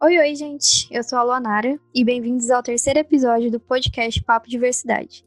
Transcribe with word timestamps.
Oi, 0.00 0.16
oi, 0.16 0.32
gente. 0.36 0.86
Eu 0.92 1.02
sou 1.02 1.18
a 1.18 1.24
Luanara 1.24 1.76
e 1.92 2.04
bem-vindos 2.04 2.50
ao 2.50 2.62
terceiro 2.62 3.00
episódio 3.00 3.50
do 3.50 3.58
podcast 3.58 4.22
Papo 4.22 4.48
Diversidade. 4.48 5.24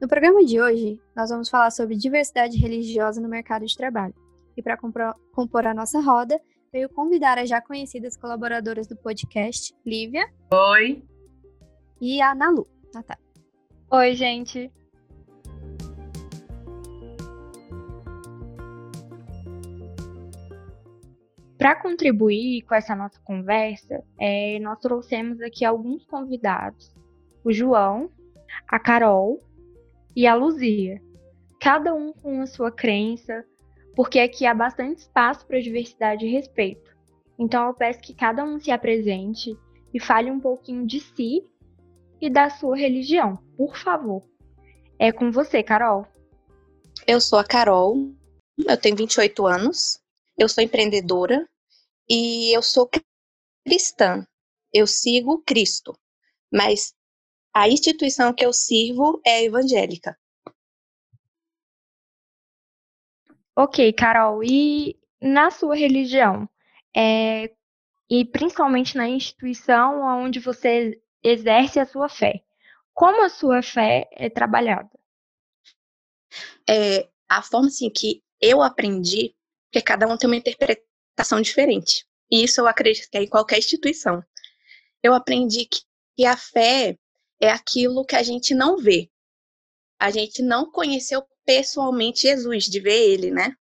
No 0.00 0.06
programa 0.06 0.44
de 0.44 0.60
hoje, 0.60 1.00
nós 1.16 1.30
vamos 1.30 1.48
falar 1.48 1.72
sobre 1.72 1.96
diversidade 1.96 2.56
religiosa 2.56 3.20
no 3.20 3.28
mercado 3.28 3.66
de 3.66 3.76
trabalho. 3.76 4.14
E 4.56 4.62
para 4.62 4.76
compor 4.76 5.66
a 5.66 5.74
nossa 5.74 6.00
roda, 6.00 6.40
veio 6.72 6.88
convidar 6.90 7.38
as 7.38 7.48
já 7.48 7.60
conhecidas 7.60 8.16
colaboradoras 8.16 8.86
do 8.86 8.96
podcast, 8.96 9.74
Lívia. 9.84 10.32
Oi. 10.52 11.02
E 12.00 12.22
a 12.22 12.36
Nalu. 12.36 12.68
Natália. 12.94 13.24
Oi, 13.90 14.14
gente. 14.14 14.70
Para 21.64 21.76
contribuir 21.76 22.60
com 22.68 22.74
essa 22.74 22.94
nossa 22.94 23.18
conversa, 23.24 24.04
é, 24.20 24.58
nós 24.58 24.78
trouxemos 24.80 25.40
aqui 25.40 25.64
alguns 25.64 26.04
convidados: 26.04 26.94
o 27.42 27.50
João, 27.50 28.10
a 28.68 28.78
Carol 28.78 29.38
e 30.14 30.26
a 30.26 30.34
Luzia. 30.34 31.00
Cada 31.58 31.94
um 31.94 32.12
com 32.12 32.42
a 32.42 32.46
sua 32.46 32.70
crença, 32.70 33.46
porque 33.96 34.18
aqui 34.18 34.44
há 34.44 34.52
bastante 34.52 34.98
espaço 34.98 35.46
para 35.46 35.58
diversidade 35.58 36.26
e 36.26 36.30
respeito. 36.30 36.94
Então 37.38 37.68
eu 37.68 37.72
peço 37.72 37.98
que 38.02 38.12
cada 38.12 38.44
um 38.44 38.60
se 38.60 38.70
apresente 38.70 39.56
e 39.94 39.98
fale 39.98 40.30
um 40.30 40.40
pouquinho 40.40 40.86
de 40.86 41.00
si 41.00 41.48
e 42.20 42.28
da 42.28 42.50
sua 42.50 42.76
religião, 42.76 43.38
por 43.56 43.74
favor. 43.74 44.22
É 44.98 45.10
com 45.10 45.32
você, 45.32 45.62
Carol. 45.62 46.06
Eu 47.06 47.22
sou 47.22 47.38
a 47.38 47.44
Carol, 47.44 48.12
eu 48.58 48.76
tenho 48.76 48.96
28 48.96 49.46
anos, 49.46 49.98
eu 50.36 50.46
sou 50.46 50.62
empreendedora, 50.62 51.48
e 52.08 52.56
eu 52.56 52.62
sou 52.62 52.88
cristã. 53.66 54.26
Eu 54.72 54.86
sigo 54.86 55.42
Cristo, 55.42 55.96
mas 56.52 56.94
a 57.54 57.68
instituição 57.68 58.32
que 58.32 58.44
eu 58.44 58.52
sirvo 58.52 59.20
é 59.24 59.44
evangélica. 59.44 60.18
Ok, 63.56 63.92
Carol. 63.92 64.42
E 64.42 64.98
na 65.22 65.50
sua 65.52 65.76
religião, 65.76 66.48
é, 66.94 67.54
e 68.10 68.24
principalmente 68.24 68.96
na 68.96 69.08
instituição 69.08 70.02
onde 70.02 70.40
você 70.40 71.00
exerce 71.22 71.78
a 71.78 71.86
sua 71.86 72.08
fé, 72.08 72.42
como 72.92 73.22
a 73.24 73.28
sua 73.28 73.62
fé 73.62 74.08
é 74.12 74.28
trabalhada? 74.28 74.90
É, 76.68 77.08
a 77.28 77.42
forma 77.42 77.68
assim 77.68 77.90
que 77.90 78.22
eu 78.40 78.60
aprendi, 78.60 79.34
porque 79.66 79.82
cada 79.82 80.06
um 80.06 80.16
tem 80.16 80.28
uma 80.28 80.36
interpretação 80.36 80.93
interpretação 81.14 81.40
diferente. 81.40 82.04
E 82.30 82.44
isso 82.44 82.60
eu 82.60 82.66
acredito 82.66 83.08
que 83.10 83.16
é 83.16 83.22
em 83.22 83.28
qualquer 83.28 83.58
instituição. 83.58 84.22
Eu 85.02 85.14
aprendi 85.14 85.66
que 86.16 86.24
a 86.26 86.36
fé 86.36 86.98
é 87.40 87.50
aquilo 87.50 88.04
que 88.04 88.16
a 88.16 88.22
gente 88.22 88.54
não 88.54 88.76
vê. 88.76 89.10
A 89.98 90.10
gente 90.10 90.42
não 90.42 90.70
conheceu 90.70 91.24
pessoalmente 91.46 92.22
Jesus, 92.22 92.64
de 92.64 92.80
ver 92.80 93.12
ele, 93.12 93.30
né? 93.30 93.54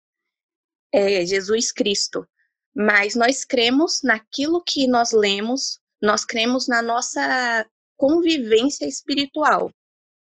É 0.91 1.25
Jesus 1.25 1.71
Cristo. 1.71 2.27
Mas 2.75 3.15
nós 3.15 3.45
cremos 3.45 4.01
naquilo 4.03 4.63
que 4.63 4.87
nós 4.87 5.11
lemos, 5.11 5.79
nós 6.01 6.25
cremos 6.25 6.67
na 6.67 6.81
nossa 6.81 7.69
convivência 7.95 8.85
espiritual, 8.85 9.71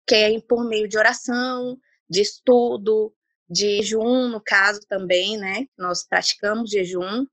que 0.05 0.15
é 0.15 0.41
por 0.41 0.67
meio 0.67 0.87
de 0.87 0.97
oração, 0.97 1.77
de 2.09 2.21
estudo, 2.21 3.13
de 3.51 3.77
jejum, 3.77 4.29
no 4.29 4.41
caso 4.41 4.79
também, 4.87 5.37
né? 5.37 5.65
Nós 5.77 6.07
praticamos 6.07 6.71
jejum. 6.71 7.25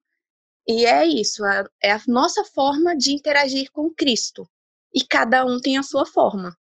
E 0.67 0.85
é 0.85 1.07
isso, 1.07 1.43
é 1.83 1.93
a 1.93 2.01
nossa 2.07 2.45
forma 2.45 2.95
de 2.97 3.13
interagir 3.13 3.71
com 3.73 3.89
Cristo. 3.95 4.47
E 4.95 5.05
cada 5.05 5.45
um 5.47 5.61
tem 5.61 5.79
a 5.79 5.83
sua 5.83 6.05
forma. 6.05 6.55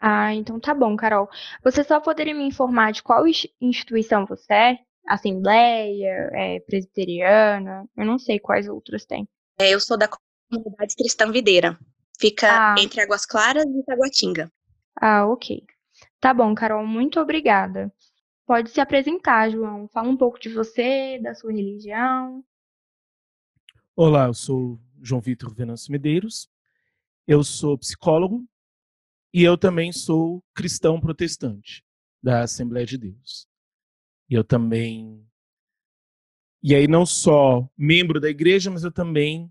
Ah, 0.00 0.34
então 0.34 0.58
tá 0.58 0.72
bom, 0.72 0.96
Carol. 0.96 1.28
Você 1.62 1.84
só 1.84 2.00
poderia 2.00 2.34
me 2.34 2.44
informar 2.44 2.92
de 2.92 3.02
qual 3.02 3.24
instituição 3.60 4.24
você 4.24 4.52
é? 4.54 4.78
Assembleia, 5.06 6.30
é, 6.32 6.60
presbiteriana? 6.60 7.86
Eu 7.94 8.06
não 8.06 8.18
sei 8.18 8.38
quais 8.38 8.66
outras 8.66 9.04
tem. 9.04 9.28
É, 9.58 9.74
eu 9.74 9.80
sou 9.80 9.98
da 9.98 10.08
comunidade 10.08 10.96
cristã 10.96 11.30
videira. 11.30 11.78
Fica 12.18 12.48
ah. 12.48 12.74
entre 12.78 13.02
Águas 13.02 13.26
Claras 13.26 13.64
e 13.64 13.82
Taguatinga. 13.84 14.50
Ah, 14.98 15.26
ok. 15.26 15.62
Tá 16.20 16.34
bom, 16.34 16.54
Carol, 16.54 16.86
muito 16.86 17.18
obrigada. 17.18 17.90
Pode 18.46 18.70
se 18.70 18.80
apresentar, 18.80 19.50
João. 19.50 19.88
Fala 19.88 20.10
um 20.10 20.16
pouco 20.16 20.38
de 20.38 20.50
você, 20.50 21.18
da 21.18 21.34
sua 21.34 21.50
religião. 21.50 22.44
Olá, 23.96 24.26
eu 24.26 24.34
sou 24.34 24.78
João 25.00 25.20
Vitor 25.20 25.54
Venâncio 25.54 25.90
Medeiros. 25.90 26.50
Eu 27.26 27.42
sou 27.42 27.78
psicólogo 27.78 28.46
e 29.32 29.42
eu 29.42 29.56
também 29.56 29.92
sou 29.92 30.44
cristão 30.54 31.00
protestante 31.00 31.82
da 32.22 32.42
Assembleia 32.42 32.84
de 32.84 32.98
Deus. 32.98 33.48
E 34.28 34.34
eu 34.34 34.44
também 34.44 35.26
e 36.62 36.74
aí 36.74 36.86
não 36.86 37.06
só 37.06 37.66
membro 37.78 38.20
da 38.20 38.28
igreja, 38.28 38.70
mas 38.70 38.84
eu 38.84 38.92
também 38.92 39.50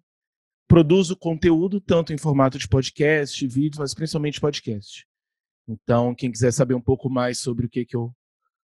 produzo 0.68 1.16
conteúdo 1.16 1.82
tanto 1.82 2.14
em 2.14 2.18
formato 2.20 2.60
de 2.60 2.68
podcast, 2.68 3.48
vídeos, 3.48 3.80
mas 3.80 3.96
principalmente 3.96 4.40
podcast. 4.40 5.09
Então, 5.70 6.16
quem 6.16 6.32
quiser 6.32 6.52
saber 6.52 6.74
um 6.74 6.82
pouco 6.82 7.12
mais 7.12 7.38
sobre 7.38 7.68
o 7.68 7.70
que, 7.70 7.86
que 7.86 7.96
eu 7.96 8.12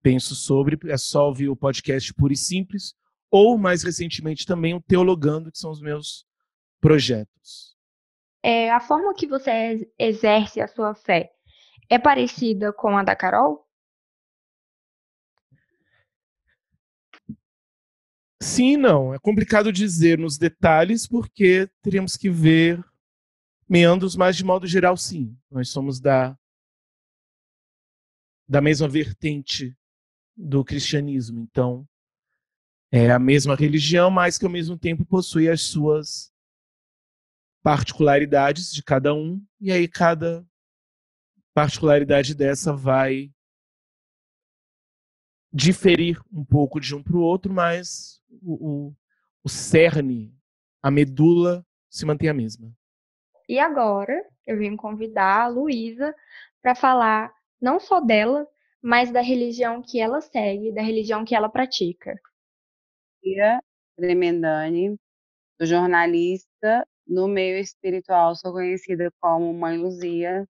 penso 0.04 0.36
sobre, 0.36 0.78
é 0.92 0.98
só 0.98 1.28
ouvir 1.28 1.50
o 1.50 1.56
podcast 1.56 2.14
Puro 2.14 2.32
e 2.32 2.38
Simples, 2.38 2.94
ou, 3.32 3.58
mais 3.58 3.82
recentemente, 3.82 4.46
também 4.46 4.76
o 4.76 4.82
Teologando, 4.82 5.52
que 5.52 5.58
são 5.58 5.72
os 5.72 5.82
meus 5.82 6.24
projetos. 6.80 7.76
É, 8.44 8.70
a 8.70 8.80
forma 8.80 9.12
que 9.16 9.26
você 9.26 9.90
exerce 9.98 10.62
a 10.62 10.68
sua 10.68 10.94
fé 10.94 11.32
é 11.90 11.98
parecida 11.98 12.72
com 12.72 12.96
a 12.96 13.02
da 13.02 13.16
Carol? 13.16 13.66
Sim 18.40 18.74
e 18.74 18.78
não. 18.78 19.16
É 19.16 19.18
complicado 19.18 19.72
dizer 19.72 20.20
nos 20.20 20.38
detalhes, 20.38 21.08
porque 21.08 21.68
teríamos 21.82 22.16
que 22.16 22.30
ver 22.30 22.84
meandros, 23.68 24.16
mas 24.16 24.36
de 24.36 24.44
modo 24.44 24.68
geral, 24.68 24.96
sim. 24.96 25.36
Nós 25.50 25.70
somos 25.70 26.00
da 26.00 26.38
da 28.54 28.62
mesma 28.62 28.88
vertente 28.88 29.76
do 30.38 30.64
cristianismo. 30.64 31.40
Então, 31.40 31.90
é 32.92 33.10
a 33.10 33.18
mesma 33.18 33.56
religião, 33.56 34.12
mas 34.12 34.38
que 34.38 34.46
ao 34.46 34.52
mesmo 34.52 34.78
tempo 34.78 35.04
possui 35.04 35.50
as 35.50 35.64
suas 35.64 36.32
particularidades 37.64 38.72
de 38.72 38.84
cada 38.84 39.12
um, 39.12 39.44
e 39.60 39.72
aí 39.72 39.88
cada 39.88 40.46
particularidade 41.52 42.36
dessa 42.36 42.72
vai 42.76 43.34
diferir 45.52 46.22
um 46.32 46.46
pouco 46.46 46.80
de 46.80 46.94
um 46.94 47.02
para 47.02 47.18
o 47.18 47.22
outro, 47.22 47.52
mas 47.52 48.22
o, 48.40 48.54
o, 48.54 48.96
o 49.44 49.50
cerne, 49.50 50.32
a 50.80 50.92
medula 50.92 51.66
se 51.90 52.06
mantém 52.06 52.30
a 52.30 52.34
mesma. 52.36 52.72
E 53.50 53.58
agora 53.58 54.14
eu 54.46 54.60
vim 54.60 54.76
convidar 54.76 55.42
a 55.42 55.48
Luísa 55.48 56.14
para 56.62 56.76
falar 56.76 57.34
não 57.64 57.80
só 57.80 58.02
dela, 58.02 58.46
mas 58.82 59.10
da 59.10 59.22
religião 59.22 59.82
que 59.82 60.00
ela 60.00 60.20
segue, 60.20 60.74
da 60.74 60.82
religião 60.82 61.24
que 61.24 61.34
ela 61.34 61.48
pratica. 61.48 62.20
Tia 63.22 63.64
Tremendani, 63.96 64.98
jornalista 65.62 66.86
no 67.08 67.26
meio 67.26 67.58
espiritual, 67.58 68.36
sou 68.36 68.52
conhecida 68.52 69.10
como 69.22 69.54
Mãe 69.54 69.78
Luzia. 69.78 70.46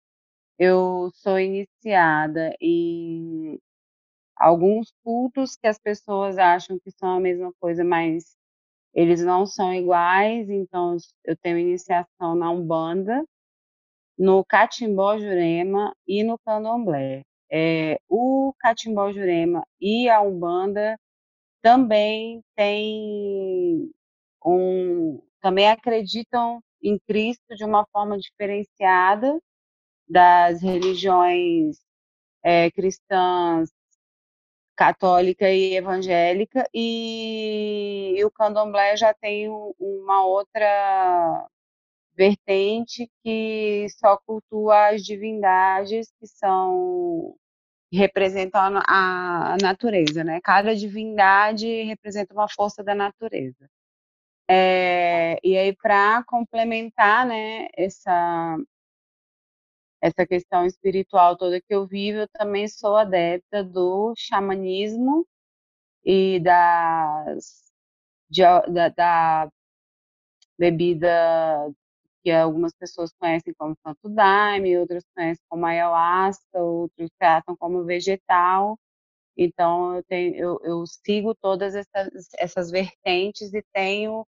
Eu 0.58 1.10
sou 1.14 1.38
iniciada 1.40 2.54
em 2.60 3.58
alguns 4.36 4.92
cultos 5.02 5.56
que 5.56 5.66
as 5.66 5.78
pessoas 5.78 6.36
acham 6.36 6.78
que 6.78 6.90
são 6.90 7.16
a 7.16 7.20
mesma 7.20 7.52
coisa, 7.58 7.82
mas 7.84 8.36
eles 8.92 9.22
não 9.24 9.46
são 9.46 9.72
iguais, 9.72 10.50
então 10.50 10.96
eu 11.24 11.36
tenho 11.36 11.58
iniciação 11.58 12.34
na 12.34 12.50
Umbanda, 12.50 13.24
no 14.18 14.44
Catimbó 14.44 15.18
Jurema 15.18 15.94
e 16.06 16.24
no 16.24 16.38
Candomblé. 16.38 17.22
É, 17.50 17.98
o 18.08 18.52
Catimbó 18.58 19.12
Jurema 19.12 19.64
e 19.80 20.08
a 20.08 20.20
Umbanda 20.20 20.98
também 21.62 22.42
tem 22.56 23.90
um, 24.44 25.20
também 25.40 25.68
acreditam 25.68 26.60
em 26.82 26.98
Cristo 27.06 27.56
de 27.56 27.64
uma 27.64 27.86
forma 27.92 28.18
diferenciada 28.18 29.40
das 30.08 30.62
religiões 30.62 31.78
é, 32.42 32.70
cristãs 32.70 33.70
católica 34.76 35.50
e 35.50 35.74
evangélica 35.74 36.68
e, 36.72 38.14
e, 38.16 38.24
o 38.24 38.30
candomblé 38.30 38.96
já 38.96 39.12
tem 39.12 39.48
uma 39.78 40.24
outra 40.24 41.48
vertente 42.18 43.08
que 43.22 43.86
só 43.90 44.18
cultua 44.26 44.88
as 44.88 45.04
divindades 45.04 46.12
que 46.18 46.26
são 46.26 47.36
representam 47.92 48.60
a 48.86 49.56
natureza, 49.62 50.24
né? 50.24 50.40
Cada 50.42 50.74
divindade 50.76 51.84
representa 51.84 52.34
uma 52.34 52.48
força 52.48 52.82
da 52.84 52.94
natureza. 52.94 53.70
É, 54.50 55.38
e 55.44 55.56
aí, 55.56 55.74
para 55.76 56.22
complementar 56.24 57.26
né, 57.26 57.68
essa, 57.74 58.58
essa 60.02 60.26
questão 60.26 60.66
espiritual 60.66 61.36
toda 61.36 61.60
que 61.60 61.74
eu 61.74 61.86
vivo, 61.86 62.20
eu 62.20 62.28
também 62.28 62.68
sou 62.68 62.96
adepta 62.96 63.62
do 63.64 64.12
xamanismo 64.16 65.26
e 66.04 66.40
das, 66.40 67.70
de, 68.30 68.42
da, 68.42 68.88
da, 68.90 69.50
bebida 70.58 71.72
que 72.28 72.32
algumas 72.32 72.74
pessoas 72.74 73.10
conhecem 73.18 73.54
como 73.54 73.74
santo 73.82 74.06
daime, 74.10 74.76
outras 74.76 75.02
conhecem 75.16 75.42
como 75.48 75.64
ayahuasca, 75.64 76.58
outros 76.58 77.10
tratam 77.18 77.56
como 77.56 77.84
vegetal. 77.84 78.78
Então, 79.34 79.96
eu, 79.96 80.02
tenho, 80.04 80.34
eu, 80.36 80.60
eu 80.62 80.84
sigo 80.86 81.34
todas 81.34 81.74
essas, 81.74 82.28
essas 82.38 82.70
vertentes 82.70 83.54
e 83.54 83.64
tenho 83.72 84.26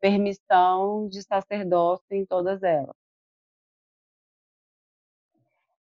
permissão 0.00 1.06
de 1.06 1.22
sacerdócio 1.22 2.06
em 2.12 2.24
todas 2.24 2.62
elas. 2.62 2.96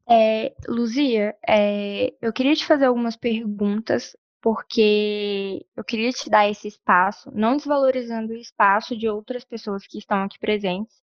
É, 0.09 0.55
Luzia, 0.69 1.37
é, 1.47 2.15
eu 2.23 2.33
queria 2.33 2.55
te 2.55 2.65
fazer 2.65 2.85
algumas 2.85 3.17
perguntas, 3.17 4.17
porque 4.41 5.67
eu 5.77 5.85
queria 5.85 6.11
te 6.11 6.31
dar 6.31 6.49
esse 6.49 6.69
espaço, 6.69 7.31
não 7.35 7.57
desvalorizando 7.57 8.33
o 8.33 8.37
espaço 8.37 8.97
de 8.97 9.09
outras 9.09 9.45
pessoas 9.45 9.87
que 9.87 9.99
estão 9.99 10.23
aqui 10.23 10.39
presentes, 10.39 11.03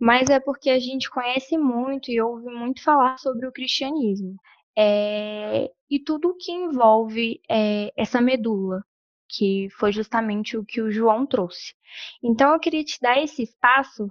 mas 0.00 0.28
é 0.30 0.40
porque 0.40 0.70
a 0.70 0.78
gente 0.78 1.10
conhece 1.10 1.56
muito 1.56 2.10
e 2.10 2.20
ouve 2.20 2.50
muito 2.50 2.82
falar 2.82 3.18
sobre 3.18 3.46
o 3.46 3.52
cristianismo. 3.52 4.36
É, 4.76 5.70
e 5.90 6.00
tudo 6.00 6.30
o 6.30 6.36
que 6.36 6.50
envolve 6.50 7.40
é, 7.48 7.92
essa 7.96 8.20
medula, 8.20 8.82
que 9.28 9.68
foi 9.78 9.92
justamente 9.92 10.56
o 10.56 10.64
que 10.64 10.80
o 10.80 10.90
João 10.90 11.26
trouxe. 11.26 11.74
Então, 12.22 12.52
eu 12.52 12.60
queria 12.60 12.84
te 12.84 12.98
dar 13.00 13.22
esse 13.22 13.42
espaço 13.42 14.08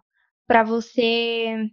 para 0.48 0.64
você 0.64 1.70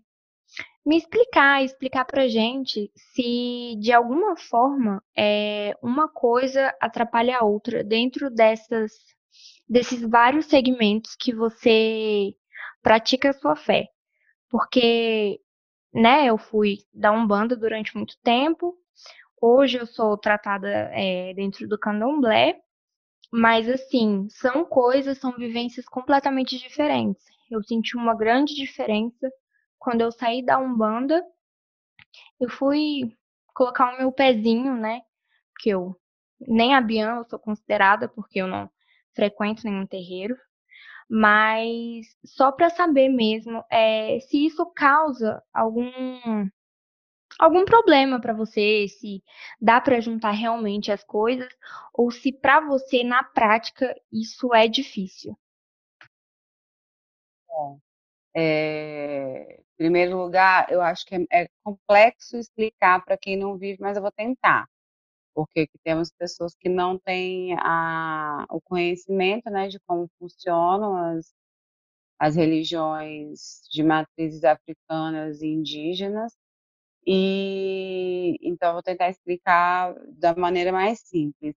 me 0.88 0.96
explicar, 0.96 1.62
explicar 1.62 2.04
para 2.06 2.28
gente 2.28 2.90
se 2.94 3.76
de 3.78 3.92
alguma 3.92 4.36
forma 4.36 5.02
é, 5.16 5.76
uma 5.82 6.08
coisa 6.08 6.74
atrapalha 6.80 7.38
a 7.38 7.44
outra 7.44 7.84
dentro 7.84 8.30
dessas, 8.30 8.92
desses 9.68 10.00
vários 10.00 10.46
segmentos 10.46 11.14
que 11.14 11.34
você 11.34 12.34
pratica 12.82 13.30
a 13.30 13.34
sua 13.34 13.54
fé. 13.54 13.88
Porque, 14.48 15.38
né, 15.92 16.26
eu 16.26 16.38
fui 16.38 16.78
da 16.92 17.12
Umbanda 17.12 17.54
durante 17.54 17.94
muito 17.94 18.16
tempo, 18.22 18.74
hoje 19.42 19.78
eu 19.78 19.86
sou 19.86 20.16
tratada 20.16 20.68
é, 20.94 21.34
dentro 21.34 21.68
do 21.68 21.78
candomblé, 21.78 22.58
mas 23.30 23.68
assim, 23.68 24.26
são 24.30 24.64
coisas, 24.64 25.18
são 25.18 25.32
vivências 25.32 25.84
completamente 25.86 26.58
diferentes. 26.58 27.22
Eu 27.50 27.62
senti 27.62 27.94
uma 27.94 28.16
grande 28.16 28.54
diferença 28.54 29.30
quando 29.78 30.00
eu 30.02 30.12
saí 30.12 30.44
da 30.44 30.58
Umbanda. 30.58 31.24
Eu 32.40 32.48
fui 32.48 33.16
colocar 33.54 33.94
o 33.94 33.98
meu 33.98 34.12
pezinho, 34.12 34.74
né? 34.76 35.02
Porque 35.52 35.70
eu 35.70 35.96
nem 36.40 36.74
a 36.74 36.80
Bian 36.80 37.16
eu 37.16 37.24
sou 37.24 37.38
considerada 37.38 38.08
porque 38.08 38.40
eu 38.40 38.46
não 38.46 38.70
frequento 39.14 39.64
nenhum 39.64 39.86
terreiro, 39.86 40.36
mas 41.08 42.06
só 42.24 42.52
para 42.52 42.70
saber 42.70 43.08
mesmo 43.08 43.64
é, 43.70 44.20
se 44.20 44.46
isso 44.46 44.64
causa 44.66 45.42
algum 45.52 45.90
algum 47.38 47.64
problema 47.64 48.20
para 48.20 48.32
você, 48.32 48.86
se 48.88 49.22
dá 49.60 49.80
para 49.80 50.00
juntar 50.00 50.32
realmente 50.32 50.90
as 50.92 51.04
coisas, 51.04 51.48
ou 51.92 52.10
se 52.10 52.32
para 52.32 52.60
você 52.60 53.04
na 53.04 53.22
prática 53.22 53.94
isso 54.12 54.54
é 54.54 54.66
difícil. 54.68 55.36
Bom, 57.48 57.80
é, 58.34 59.60
em 59.78 59.84
primeiro 59.84 60.18
lugar, 60.18 60.66
eu 60.70 60.82
acho 60.82 61.06
que 61.06 61.14
é, 61.14 61.26
é 61.30 61.48
complexo 61.64 62.36
explicar 62.36 63.04
para 63.04 63.16
quem 63.16 63.36
não 63.36 63.56
vive, 63.56 63.80
mas 63.80 63.96
eu 63.96 64.02
vou 64.02 64.12
tentar, 64.12 64.68
porque 65.34 65.68
temos 65.84 66.10
pessoas 66.12 66.54
que 66.56 66.68
não 66.68 66.98
têm 66.98 67.54
a, 67.60 68.44
o 68.50 68.60
conhecimento 68.60 69.50
né, 69.50 69.68
de 69.68 69.78
como 69.86 70.10
funcionam 70.18 70.96
as, 70.96 71.32
as 72.18 72.36
religiões 72.36 73.62
de 73.70 73.82
matrizes 73.84 74.44
africanas 74.44 75.42
e 75.42 75.46
indígenas, 75.48 76.34
e 77.06 78.36
então 78.42 78.74
vou 78.74 78.82
tentar 78.82 79.08
explicar 79.10 79.94
da 80.08 80.34
maneira 80.36 80.72
mais 80.72 81.00
simples. 81.00 81.54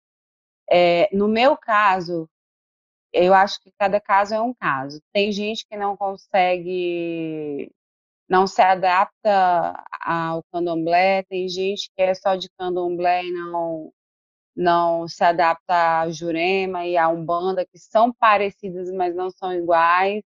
É, 0.71 1.09
no 1.17 1.29
meu 1.29 1.57
caso, 1.57 2.29
eu 3.13 3.35
acho 3.35 3.61
que 3.63 3.73
cada 3.79 4.01
caso 4.01 4.35
é 4.35 4.41
um 4.41 4.55
caso. 4.55 5.01
Tem 5.13 5.33
gente 5.33 5.67
que 5.67 5.77
não 5.77 5.97
consegue, 5.97 7.71
não 8.29 8.47
se 8.47 8.61
adapta 8.63 9.83
ao 10.03 10.43
candomblé, 10.53 11.23
tem 11.25 11.49
gente 11.49 11.91
que 11.97 12.03
é 12.03 12.15
só 12.15 12.37
de 12.37 12.49
candomblé 12.59 13.25
e 13.25 13.33
não, 13.33 13.93
não 14.57 15.09
se 15.09 15.25
adapta 15.25 16.03
a 16.03 16.11
Jurema 16.11 16.87
e 16.87 16.97
a 16.97 17.09
Umbanda, 17.09 17.65
que 17.67 17.79
são 17.79 18.13
parecidas, 18.13 18.91
mas 18.93 19.15
não 19.17 19.31
são 19.31 19.53
iguais. 19.55 20.23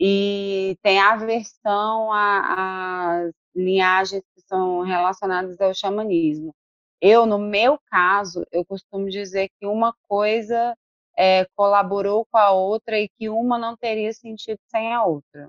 E 0.00 0.76
tem 0.82 1.00
aversão 1.00 2.12
às 2.12 3.32
linhagens 3.54 4.22
que 4.34 4.42
são 4.48 4.80
relacionadas 4.82 5.60
ao 5.60 5.74
xamanismo. 5.74 6.54
Eu, 7.00 7.26
no 7.26 7.38
meu 7.38 7.78
caso, 7.90 8.44
eu 8.52 8.64
costumo 8.64 9.08
dizer 9.08 9.48
que 9.60 9.66
uma 9.66 9.94
coisa 10.08 10.76
é, 11.16 11.46
colaborou 11.56 12.26
com 12.30 12.38
a 12.38 12.50
outra 12.52 12.98
e 12.98 13.08
que 13.18 13.28
uma 13.28 13.58
não 13.58 13.76
teria 13.76 14.12
sentido 14.12 14.58
sem 14.68 14.92
a 14.92 15.04
outra. 15.04 15.48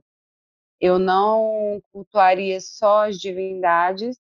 Eu 0.85 0.99
não 0.99 1.81
cultuaria 1.93 2.59
só 2.59 3.07
as 3.07 3.17
divindades 3.17 4.17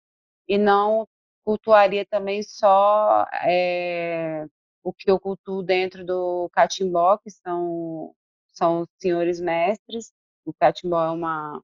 e 0.48 0.56
não 0.56 1.06
cultuaria 1.44 2.06
também 2.06 2.42
só 2.42 3.26
é, 3.46 4.46
o 4.82 4.90
que 4.90 5.10
eu 5.10 5.20
cultuo 5.20 5.62
dentro 5.62 6.02
do 6.02 6.48
catimbó, 6.54 7.18
que 7.18 7.30
são, 7.30 8.14
são 8.54 8.80
os 8.80 8.88
senhores 8.98 9.38
mestres. 9.38 10.10
O 10.46 10.54
catimbó 10.54 11.04
é 11.04 11.10
uma, 11.10 11.62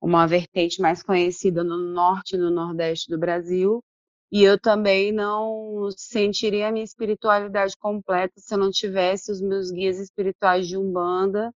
uma 0.00 0.26
vertente 0.26 0.80
mais 0.80 1.02
conhecida 1.02 1.62
no 1.62 1.76
norte 1.76 2.34
e 2.34 2.38
no 2.38 2.50
nordeste 2.50 3.10
do 3.10 3.18
Brasil. 3.18 3.84
E 4.32 4.42
eu 4.42 4.58
também 4.58 5.12
não 5.12 5.90
sentiria 5.94 6.68
a 6.68 6.72
minha 6.72 6.84
espiritualidade 6.84 7.76
completa 7.76 8.32
se 8.38 8.54
eu 8.54 8.58
não 8.58 8.70
tivesse 8.70 9.30
os 9.30 9.42
meus 9.42 9.70
guias 9.70 9.98
espirituais 9.98 10.66
de 10.66 10.78
Umbanda 10.78 11.52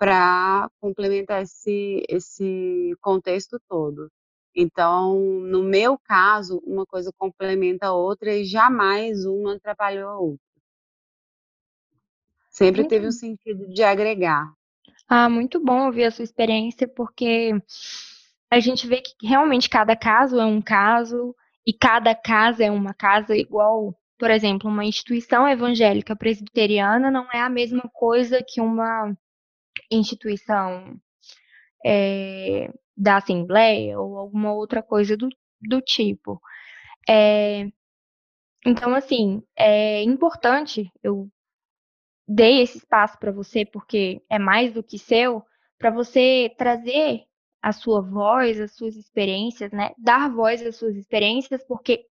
para 0.00 0.70
complementar 0.80 1.42
esse, 1.42 2.02
esse 2.08 2.96
contexto 3.02 3.60
todo. 3.68 4.10
Então, 4.56 5.20
no 5.42 5.62
meu 5.62 5.98
caso, 5.98 6.58
uma 6.64 6.86
coisa 6.86 7.12
complementa 7.18 7.88
a 7.88 7.92
outra 7.92 8.34
e 8.34 8.44
jamais 8.46 9.26
uma 9.26 9.56
atrapalhou 9.56 10.08
a 10.08 10.18
outra. 10.18 10.40
Sempre 12.48 12.88
teve 12.88 13.06
um 13.06 13.12
sentido 13.12 13.68
de 13.68 13.82
agregar. 13.82 14.50
Ah, 15.06 15.28
muito 15.28 15.62
bom 15.62 15.84
ouvir 15.84 16.04
a 16.04 16.10
sua 16.10 16.24
experiência, 16.24 16.88
porque 16.88 17.52
a 18.50 18.58
gente 18.58 18.86
vê 18.86 19.02
que 19.02 19.14
realmente 19.22 19.68
cada 19.68 19.94
caso 19.94 20.40
é 20.40 20.46
um 20.46 20.62
caso, 20.62 21.36
e 21.66 21.74
cada 21.74 22.14
casa 22.14 22.64
é 22.64 22.70
uma 22.70 22.94
casa 22.94 23.36
igual, 23.36 23.94
por 24.18 24.30
exemplo, 24.30 24.70
uma 24.70 24.84
instituição 24.84 25.46
evangélica 25.46 26.16
presbiteriana 26.16 27.10
não 27.10 27.30
é 27.30 27.40
a 27.40 27.50
mesma 27.50 27.82
coisa 27.92 28.42
que 28.42 28.62
uma 28.62 29.14
instituição 29.90 30.96
é, 31.84 32.72
da 32.96 33.16
Assembleia 33.16 33.98
ou 33.98 34.18
alguma 34.18 34.52
outra 34.52 34.82
coisa 34.82 35.16
do, 35.16 35.28
do 35.60 35.80
tipo. 35.80 36.40
É, 37.08 37.66
então, 38.66 38.94
assim, 38.94 39.42
é 39.56 40.02
importante, 40.02 40.92
eu 41.02 41.28
dei 42.28 42.60
esse 42.62 42.78
espaço 42.78 43.18
para 43.18 43.32
você 43.32 43.64
porque 43.64 44.22
é 44.28 44.38
mais 44.38 44.72
do 44.72 44.82
que 44.82 44.98
seu, 44.98 45.42
para 45.78 45.90
você 45.90 46.54
trazer 46.56 47.24
a 47.62 47.72
sua 47.72 48.00
voz, 48.02 48.60
as 48.60 48.72
suas 48.74 48.96
experiências, 48.96 49.70
né? 49.72 49.92
Dar 49.98 50.30
voz 50.30 50.64
às 50.64 50.76
suas 50.76 50.96
experiências, 50.96 51.62
porque 51.66 52.06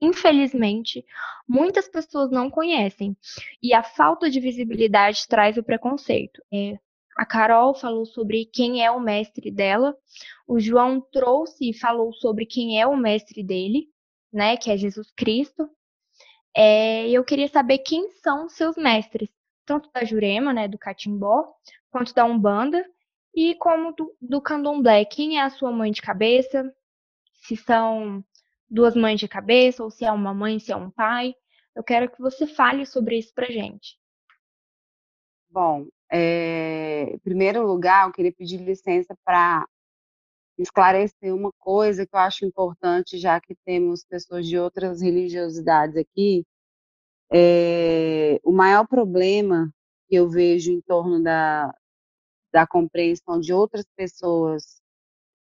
infelizmente 0.00 1.04
muitas 1.48 1.88
pessoas 1.88 2.30
não 2.30 2.50
conhecem 2.50 3.16
e 3.62 3.72
a 3.72 3.82
falta 3.84 4.28
de 4.28 4.40
visibilidade 4.40 5.26
traz 5.28 5.56
o 5.56 5.62
preconceito. 5.62 6.42
É, 6.52 6.78
a 7.16 7.26
Carol 7.26 7.74
falou 7.74 8.06
sobre 8.06 8.46
quem 8.46 8.84
é 8.84 8.90
o 8.90 9.00
mestre 9.00 9.50
dela, 9.50 9.96
o 10.46 10.58
João 10.58 11.00
trouxe 11.00 11.70
e 11.70 11.78
falou 11.78 12.12
sobre 12.12 12.46
quem 12.46 12.80
é 12.80 12.86
o 12.86 12.96
mestre 12.96 13.42
dele, 13.42 13.88
né? 14.32 14.56
Que 14.56 14.70
é 14.70 14.76
Jesus 14.76 15.10
Cristo. 15.10 15.68
É, 16.56 17.08
eu 17.10 17.24
queria 17.24 17.48
saber 17.48 17.78
quem 17.78 18.10
são 18.22 18.48
seus 18.48 18.76
mestres, 18.76 19.30
tanto 19.64 19.90
da 19.92 20.04
Jurema, 20.04 20.52
né, 20.52 20.68
do 20.68 20.78
Catimbó, 20.78 21.54
quanto 21.90 22.14
da 22.14 22.24
Umbanda 22.24 22.84
e 23.34 23.54
como 23.54 23.92
do, 23.92 24.14
do 24.20 24.40
candomblé, 24.40 25.04
quem 25.04 25.38
é 25.38 25.42
a 25.42 25.50
sua 25.50 25.72
mãe 25.72 25.90
de 25.90 26.02
cabeça? 26.02 26.74
Se 27.32 27.56
são 27.56 28.22
duas 28.68 28.94
mães 28.94 29.18
de 29.18 29.26
cabeça, 29.26 29.82
ou 29.82 29.90
se 29.90 30.04
é 30.04 30.12
uma 30.12 30.34
mãe, 30.34 30.58
se 30.58 30.70
é 30.70 30.76
um 30.76 30.90
pai. 30.90 31.34
Eu 31.74 31.82
quero 31.82 32.10
que 32.10 32.20
você 32.20 32.46
fale 32.46 32.84
sobre 32.84 33.18
isso 33.18 33.32
pra 33.34 33.46
gente. 33.46 33.98
Bom, 35.48 35.86
é, 36.12 37.14
em 37.14 37.18
primeiro 37.20 37.66
lugar, 37.66 38.06
eu 38.06 38.12
queria 38.12 38.32
pedir 38.32 38.58
licença 38.58 39.16
para 39.24 39.66
esclarecer 40.58 41.34
uma 41.34 41.50
coisa 41.58 42.06
que 42.06 42.14
eu 42.14 42.20
acho 42.20 42.44
importante, 42.44 43.18
já 43.18 43.40
que 43.40 43.54
temos 43.64 44.04
pessoas 44.04 44.46
de 44.46 44.58
outras 44.58 45.00
religiosidades 45.00 45.96
aqui. 45.96 46.44
É, 47.32 48.38
o 48.44 48.52
maior 48.52 48.86
problema 48.86 49.72
que 50.08 50.16
eu 50.16 50.28
vejo 50.28 50.70
em 50.70 50.82
torno 50.82 51.22
da, 51.22 51.74
da 52.52 52.66
compreensão 52.66 53.40
de 53.40 53.54
outras 53.54 53.86
pessoas 53.96 54.82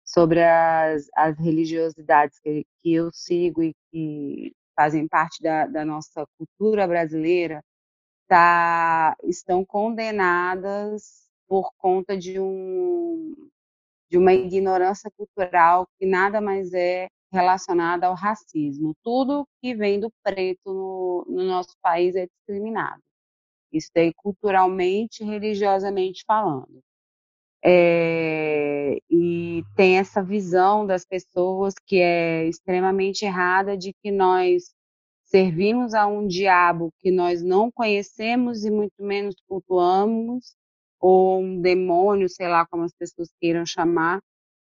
sobre 0.04 0.42
as, 0.44 1.08
as 1.16 1.36
religiosidades 1.38 2.38
que, 2.38 2.64
que 2.82 2.94
eu 2.94 3.10
sigo 3.12 3.62
e 3.64 3.74
que 3.90 4.54
fazem 4.76 5.08
parte 5.08 5.42
da, 5.42 5.66
da 5.66 5.84
nossa 5.84 6.24
cultura 6.38 6.86
brasileira, 6.86 7.62
tá, 8.32 9.14
estão 9.24 9.62
condenadas 9.62 11.28
por 11.46 11.70
conta 11.76 12.16
de 12.16 12.40
um 12.40 13.34
de 14.08 14.16
uma 14.16 14.32
ignorância 14.32 15.10
cultural 15.16 15.86
que 15.98 16.06
nada 16.06 16.40
mais 16.40 16.72
é 16.72 17.08
relacionada 17.30 18.06
ao 18.06 18.14
racismo. 18.14 18.94
Tudo 19.02 19.46
que 19.60 19.74
vem 19.74 20.00
do 20.00 20.10
preto 20.22 20.60
no, 20.66 21.26
no 21.28 21.44
nosso 21.44 21.74
país 21.82 22.14
é 22.16 22.26
discriminado. 22.26 23.02
Isso 23.72 23.88
daí 23.94 24.12
culturalmente, 24.14 25.24
religiosamente 25.24 26.24
falando. 26.26 26.82
É, 27.64 28.98
e 29.10 29.62
tem 29.76 29.98
essa 29.98 30.22
visão 30.22 30.86
das 30.86 31.04
pessoas 31.06 31.74
que 31.86 32.00
é 32.00 32.46
extremamente 32.46 33.24
errada 33.24 33.76
de 33.76 33.92
que 34.02 34.10
nós 34.10 34.74
servimos 35.32 35.94
a 35.94 36.06
um 36.06 36.26
diabo 36.26 36.92
que 37.00 37.10
nós 37.10 37.42
não 37.42 37.72
conhecemos 37.72 38.64
e 38.64 38.70
muito 38.70 39.02
menos 39.02 39.34
cultuamos, 39.48 40.54
ou 41.00 41.40
um 41.40 41.60
demônio, 41.60 42.28
sei 42.28 42.48
lá 42.48 42.66
como 42.66 42.84
as 42.84 42.92
pessoas 42.92 43.30
queiram 43.40 43.64
chamar, 43.66 44.20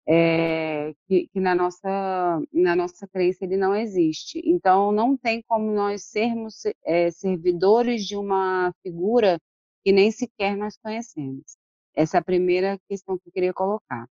é, 0.07 0.93
que, 1.07 1.27
que, 1.29 1.39
na 1.39 1.55
nossa 1.55 2.41
na 2.51 2.75
nossa 2.75 3.07
crença 3.07 3.45
ele 3.45 3.57
não 3.57 3.75
existe. 3.75 4.41
Então 4.45 4.91
não 4.91 5.17
tem 5.17 5.41
como 5.47 5.71
nós 5.71 6.03
sermos 6.05 6.63
é, 6.85 7.09
servidores 7.11 8.05
de 8.05 8.17
uma 8.17 8.73
figura 8.83 9.39
que 9.83 9.91
nem 9.93 10.11
sequer 10.11 10.57
nós 10.57 10.77
conhecemos. 10.77 11.57
Essa 11.95 12.17
é 12.17 12.19
a 12.19 12.23
primeira 12.23 12.79
questão 12.89 13.17
que 13.17 13.29
eu 13.29 13.33
queria 13.33 13.53
colocar. 13.53 14.05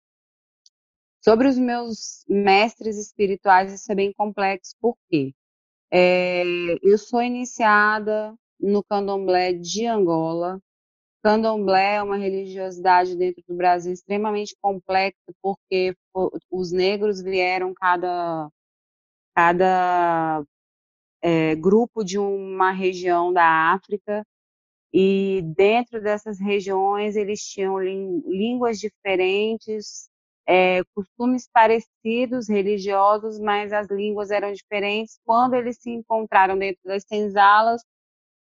Sobre 1.21 1.49
os 1.49 1.59
meus 1.59 2.25
mestres 2.29 2.97
espirituais, 2.97 3.73
isso 3.73 3.91
é 3.93 3.95
bem 3.95 4.13
complexo, 4.15 4.75
por 4.81 4.97
quê? 5.11 5.33
É, 5.91 6.43
eu 6.83 6.99
sou 6.99 7.23
iniciada 7.23 8.35
no 8.61 8.83
candomblé 8.85 9.53
de 9.55 9.87
Angola. 9.87 10.61
Candomblé 11.23 11.97
é 11.97 12.03
uma 12.03 12.17
religiosidade 12.17 13.17
dentro 13.17 13.43
do 13.49 13.55
Brasil 13.57 13.93
extremamente 13.93 14.57
complexa, 14.61 15.17
porque 15.43 15.95
os 16.51 16.73
negros 16.73 17.23
vieram 17.23 17.75
cada, 17.75 18.51
cada 19.35 20.45
é, 21.23 21.55
grupo 21.57 22.05
de 22.05 22.19
uma 22.19 22.71
região 22.71 23.33
da 23.33 23.73
África, 23.73 24.25
e 24.93 25.43
dentro 25.57 26.01
dessas 26.01 26.41
regiões 26.41 27.17
eles 27.17 27.43
tinham 27.43 27.79
línguas 27.81 28.79
diferentes, 28.79 30.09
é, 30.49 30.83
costumes 30.95 31.47
parecidos, 31.53 32.49
religiosos, 32.49 33.39
mas 33.39 33.71
as 33.71 33.89
línguas 33.89 34.31
eram 34.31 34.51
diferentes. 34.51 35.19
Quando 35.25 35.55
eles 35.55 35.77
se 35.79 35.91
encontraram 35.91 36.59
dentro 36.59 36.81
das 36.85 37.05
senzalas, 37.07 37.83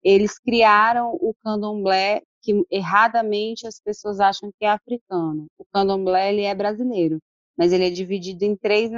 eles 0.02 0.40
criaram 0.40 1.12
o 1.16 1.34
candomblé, 1.44 2.22
que 2.42 2.66
erradamente 2.72 3.68
as 3.68 3.82
pessoas 3.82 4.22
acham 4.22 4.50
que 4.58 4.66
é 4.66 4.70
africano. 4.70 5.48
O 5.58 5.66
candomblé 5.74 6.32
ele 6.32 6.44
é 6.44 6.56
brasileiro, 6.56 7.20
mas 7.58 7.74
ele 7.74 7.88
é 7.88 7.90
dividido 7.90 8.46
em 8.46 8.56
três 8.56 8.90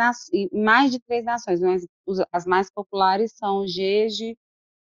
mais 0.54 0.92
de 0.92 1.00
três 1.00 1.26
nações, 1.26 1.60
mas 1.60 1.84
as 2.32 2.46
mais 2.46 2.70
populares 2.72 3.34
são 3.36 3.66
Jeje, 3.66 4.38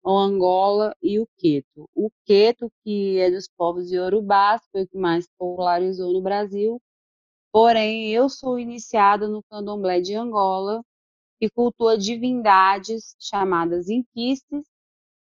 o 0.02 0.16
Angola 0.16 0.94
e 1.02 1.20
o 1.20 1.26
Queto. 1.36 1.86
O 1.94 2.10
Queto, 2.24 2.70
que 2.82 3.18
é 3.18 3.30
dos 3.30 3.46
povos 3.58 3.90
iorubás, 3.92 4.62
foi 4.72 4.84
o 4.84 4.88
que 4.88 4.96
mais 4.96 5.28
popularizou 5.38 6.14
no 6.14 6.22
Brasil, 6.22 6.80
Porém, 7.56 8.10
eu 8.10 8.28
sou 8.28 8.58
iniciada 8.58 9.26
no 9.26 9.42
candomblé 9.44 9.98
de 10.02 10.14
Angola, 10.14 10.84
que 11.40 11.48
cultua 11.48 11.96
divindades 11.96 13.16
chamadas 13.18 13.88
inquistes, 13.88 14.62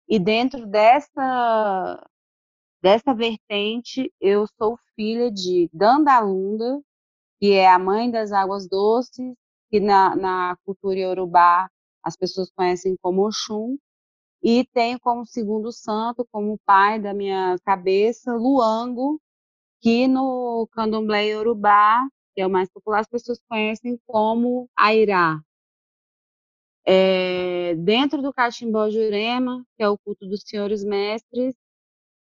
e 0.07 0.19
dentro 0.19 0.67
dessa, 0.67 2.07
dessa 2.83 3.15
vertente, 3.15 4.13
eu 4.21 4.45
sou 4.61 4.77
filha 4.95 5.31
de 5.31 5.71
Dandalunda, 5.73 6.79
que 7.39 7.53
é 7.53 7.67
a 7.67 7.79
mãe 7.79 8.11
das 8.11 8.31
águas 8.31 8.69
doces, 8.69 9.33
que 9.71 9.79
na, 9.79 10.15
na 10.15 10.55
cultura 10.63 10.99
iorubá 10.99 11.67
as 12.03 12.15
pessoas 12.15 12.51
conhecem 12.51 12.95
como 13.01 13.25
Oxum, 13.25 13.75
e 14.43 14.65
tenho 14.65 14.99
como 14.99 15.25
segundo 15.25 15.71
santo, 15.71 16.23
como 16.31 16.59
pai 16.63 16.99
da 16.99 17.11
minha 17.11 17.55
cabeça, 17.65 18.35
Luango, 18.35 19.19
que 19.81 20.07
no 20.07 20.67
candomblé 20.73 21.29
iorubá 21.29 22.07
que 22.39 22.43
é 22.43 22.47
o 22.47 22.49
mais 22.49 22.69
popular, 22.69 23.01
as 23.01 23.07
pessoas 23.09 23.37
conhecem 23.49 23.99
como 24.07 24.69
Airá. 24.73 25.41
É, 26.87 27.75
dentro 27.75 28.21
do 28.21 28.31
Cachimbó 28.31 28.89
Jurema, 28.89 29.65
que 29.75 29.83
é 29.83 29.89
o 29.89 29.97
culto 29.97 30.25
dos 30.25 30.41
senhores 30.45 30.81
mestres, 30.81 31.53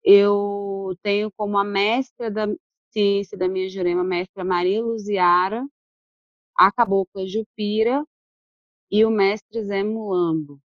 eu 0.04 0.96
tenho 1.02 1.32
como 1.36 1.58
a 1.58 1.64
mestra 1.64 2.30
da 2.30 2.46
ciência 2.92 3.36
da 3.36 3.48
minha 3.48 3.68
Jurema, 3.68 4.04
mestra 4.04 4.44
Maria 4.44 4.80
Luziara, 4.80 5.66
a 6.56 6.70
cabocla 6.70 7.26
Jupira 7.26 8.06
e 8.88 9.04
o 9.04 9.10
mestre 9.10 9.64
Zé 9.64 9.82
Mulambo. 9.82 10.60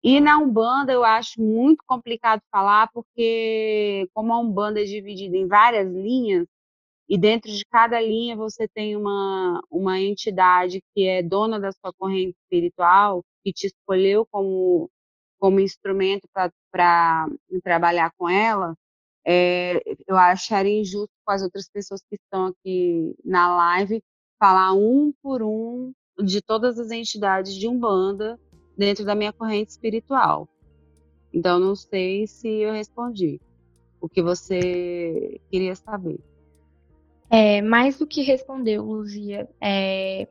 E 0.00 0.20
na 0.20 0.38
Umbanda 0.38 0.92
eu 0.92 1.02
acho 1.02 1.42
muito 1.42 1.82
complicado 1.84 2.40
falar, 2.52 2.88
porque 2.92 4.08
como 4.14 4.32
a 4.32 4.38
Umbanda 4.38 4.80
é 4.80 4.84
dividida 4.84 5.36
em 5.36 5.48
várias 5.48 5.92
linhas, 5.92 6.46
e 7.08 7.16
dentro 7.16 7.50
de 7.50 7.64
cada 7.64 8.00
linha 8.00 8.36
você 8.36 8.68
tem 8.68 8.94
uma, 8.94 9.62
uma 9.70 9.98
entidade 9.98 10.82
que 10.94 11.06
é 11.06 11.22
dona 11.22 11.58
da 11.58 11.72
sua 11.72 11.92
corrente 11.92 12.36
espiritual, 12.42 13.24
que 13.42 13.52
te 13.52 13.68
escolheu 13.68 14.26
como, 14.30 14.90
como 15.38 15.58
instrumento 15.58 16.28
para 16.70 17.26
trabalhar 17.62 18.12
com 18.18 18.28
ela, 18.28 18.74
é, 19.26 19.80
eu 20.06 20.16
acharia 20.16 20.80
injusto 20.80 21.12
com 21.24 21.32
as 21.32 21.42
outras 21.42 21.68
pessoas 21.68 22.02
que 22.02 22.16
estão 22.16 22.46
aqui 22.46 23.14
na 23.24 23.56
live 23.56 24.02
falar 24.38 24.72
um 24.74 25.12
por 25.22 25.42
um 25.42 25.92
de 26.22 26.42
todas 26.42 26.78
as 26.78 26.90
entidades 26.90 27.54
de 27.54 27.68
Umbanda 27.68 28.38
dentro 28.76 29.04
da 29.04 29.14
minha 29.14 29.32
corrente 29.32 29.70
espiritual. 29.70 30.48
Então, 31.32 31.58
não 31.58 31.74
sei 31.74 32.26
se 32.26 32.48
eu 32.48 32.72
respondi 32.72 33.40
o 34.00 34.08
que 34.08 34.22
você 34.22 35.40
queria 35.50 35.74
saber. 35.74 36.18
É, 37.30 37.60
mais 37.60 37.98
do 37.98 38.06
que 38.06 38.22
respondeu, 38.22 38.84
Luzia, 38.84 39.48
é, 39.60 40.26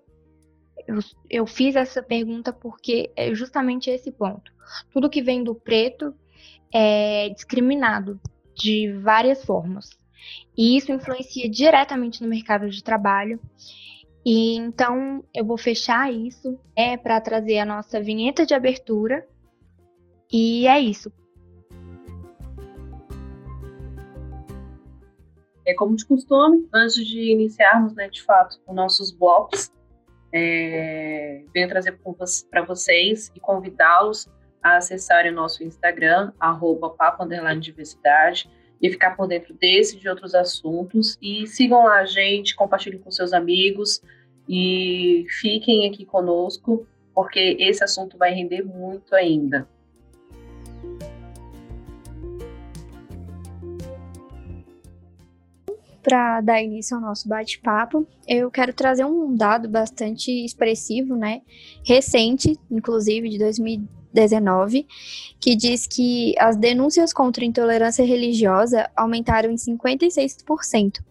eu, 0.87 0.99
eu, 1.29 1.45
fiz 1.45 1.75
essa 1.75 2.01
pergunta 2.01 2.51
porque 2.51 3.11
é 3.15 3.33
justamente 3.35 3.89
esse 3.89 4.11
ponto. 4.11 4.51
Tudo 4.91 5.09
que 5.09 5.21
vem 5.21 5.43
do 5.43 5.53
preto 5.53 6.13
é 6.73 7.29
discriminado 7.29 8.19
de 8.55 8.91
várias 8.93 9.43
formas. 9.45 9.89
E 10.57 10.75
isso 10.75 10.91
influencia 10.91 11.49
diretamente 11.49 12.21
no 12.21 12.29
mercado 12.29 12.69
de 12.69 12.83
trabalho. 12.83 13.39
E 14.25 14.55
então 14.55 15.23
eu 15.33 15.45
vou 15.45 15.57
fechar 15.57 16.11
isso 16.11 16.59
é 16.75 16.97
para 16.97 17.21
trazer 17.21 17.59
a 17.59 17.65
nossa 17.65 18.01
vinheta 18.01 18.45
de 18.45 18.53
abertura. 18.53 19.25
E 20.31 20.67
é 20.67 20.79
isso. 20.79 21.11
É 25.67 25.73
como 25.73 25.97
de 25.97 26.05
costume, 26.05 26.65
antes 26.73 27.05
de 27.05 27.29
iniciarmos, 27.29 27.93
né, 27.93 28.07
de 28.07 28.23
fato, 28.23 28.57
os 28.65 28.73
nossos 28.73 29.11
blocos, 29.11 29.69
é, 30.33 31.43
venho 31.53 31.67
trazer 31.67 31.99
para 32.49 32.61
vocês 32.61 33.29
e 33.35 33.39
convidá-los 33.41 34.29
a 34.63 34.77
acessarem 34.77 35.33
o 35.33 35.35
nosso 35.35 35.65
Instagram, 35.65 36.31
arroba 36.39 36.91
papo 36.91 37.25
diversidade, 37.59 38.49
e 38.81 38.89
ficar 38.89 39.17
por 39.17 39.27
dentro 39.27 39.53
desse 39.55 39.97
e 39.97 39.99
de 39.99 40.07
outros 40.07 40.33
assuntos. 40.33 41.17
E 41.21 41.45
sigam 41.45 41.83
lá 41.83 41.99
a 41.99 42.05
gente, 42.05 42.55
compartilhem 42.55 42.99
com 42.99 43.11
seus 43.11 43.33
amigos 43.33 44.01
e 44.47 45.25
fiquem 45.41 45.89
aqui 45.89 46.05
conosco, 46.05 46.87
porque 47.13 47.57
esse 47.59 47.83
assunto 47.83 48.17
vai 48.17 48.31
render 48.31 48.63
muito 48.63 49.13
ainda. 49.13 49.67
Para 56.07 56.39
dar 56.39 56.63
início 56.63 56.95
ao 56.95 57.01
nosso 57.01 57.27
bate-papo, 57.27 58.07
eu 58.25 58.49
quero 58.49 58.71
trazer 58.71 59.03
um 59.03 59.35
dado 59.35 59.67
bastante 59.67 60.31
expressivo, 60.45 61.17
né? 61.17 61.41
Recente, 61.85 62.57
inclusive 62.71 63.27
de 63.27 63.37
19, 64.13 64.87
que 65.37 65.53
diz 65.53 65.85
que 65.85 66.33
as 66.39 66.55
denúncias 66.55 67.11
contra 67.11 67.43
intolerância 67.43 68.05
religiosa 68.05 68.89
aumentaram 68.95 69.51
em 69.51 69.55
56%, 69.55 71.03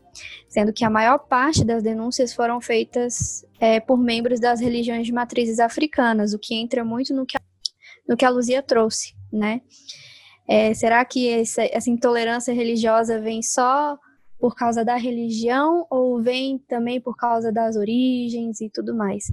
sendo 0.48 0.72
que 0.72 0.82
a 0.82 0.88
maior 0.88 1.18
parte 1.18 1.62
das 1.62 1.82
denúncias 1.82 2.32
foram 2.32 2.58
feitas 2.58 3.44
é, 3.60 3.78
por 3.78 3.98
membros 3.98 4.40
das 4.40 4.60
religiões 4.60 5.06
de 5.06 5.12
matrizes 5.12 5.58
africanas, 5.58 6.32
o 6.32 6.38
que 6.38 6.54
entra 6.54 6.82
muito 6.82 7.14
no 7.14 7.26
que 7.26 7.36
a, 7.36 7.40
no 8.08 8.16
que 8.16 8.24
a 8.24 8.30
Luzia 8.30 8.62
trouxe, 8.62 9.14
né? 9.30 9.60
É, 10.48 10.72
será 10.72 11.04
que 11.04 11.28
essa, 11.28 11.64
essa 11.70 11.90
intolerância 11.90 12.54
religiosa 12.54 13.20
vem 13.20 13.42
só 13.42 13.98
por 14.38 14.54
causa 14.54 14.84
da 14.84 14.96
religião 14.96 15.86
ou 15.90 16.22
vem 16.22 16.58
também 16.58 17.00
por 17.00 17.16
causa 17.16 17.52
das 17.52 17.76
origens 17.76 18.60
e 18.60 18.70
tudo 18.70 18.94
mais? 18.94 19.24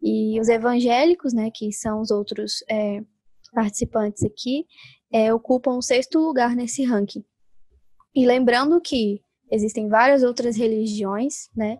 E 0.00 0.40
os 0.40 0.48
evangélicos, 0.48 1.32
né, 1.32 1.50
que 1.52 1.72
são 1.72 2.00
os 2.00 2.10
outros 2.10 2.62
é, 2.70 3.02
participantes 3.52 4.22
aqui, 4.24 4.66
é, 5.12 5.32
ocupam 5.32 5.76
o 5.76 5.82
sexto 5.82 6.18
lugar 6.18 6.54
nesse 6.54 6.84
ranking. 6.84 7.24
E 8.14 8.26
lembrando 8.26 8.80
que 8.80 9.20
existem 9.50 9.88
várias 9.88 10.22
outras 10.22 10.56
religiões, 10.56 11.48
né, 11.56 11.78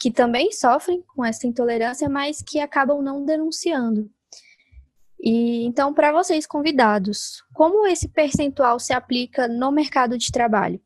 que 0.00 0.10
também 0.10 0.52
sofrem 0.52 1.02
com 1.14 1.24
essa 1.24 1.46
intolerância, 1.46 2.08
mas 2.08 2.42
que 2.42 2.60
acabam 2.60 3.02
não 3.02 3.24
denunciando. 3.24 4.10
E 5.20 5.64
então, 5.64 5.92
para 5.92 6.12
vocês 6.12 6.46
convidados, 6.46 7.42
como 7.52 7.86
esse 7.86 8.08
percentual 8.08 8.78
se 8.78 8.92
aplica 8.92 9.48
no 9.48 9.72
mercado 9.72 10.16
de 10.16 10.30
trabalho? 10.30 10.80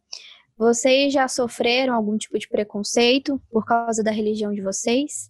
Vocês 0.63 1.13
já 1.13 1.27
sofreram 1.27 1.93
algum 1.93 2.17
tipo 2.17 2.39
de 2.39 2.49
preconceito 2.49 3.43
por 3.51 3.65
causa 3.65 4.01
da 4.01 4.13
religião 4.13 4.55
de 4.55 4.63
vocês? 4.63 5.29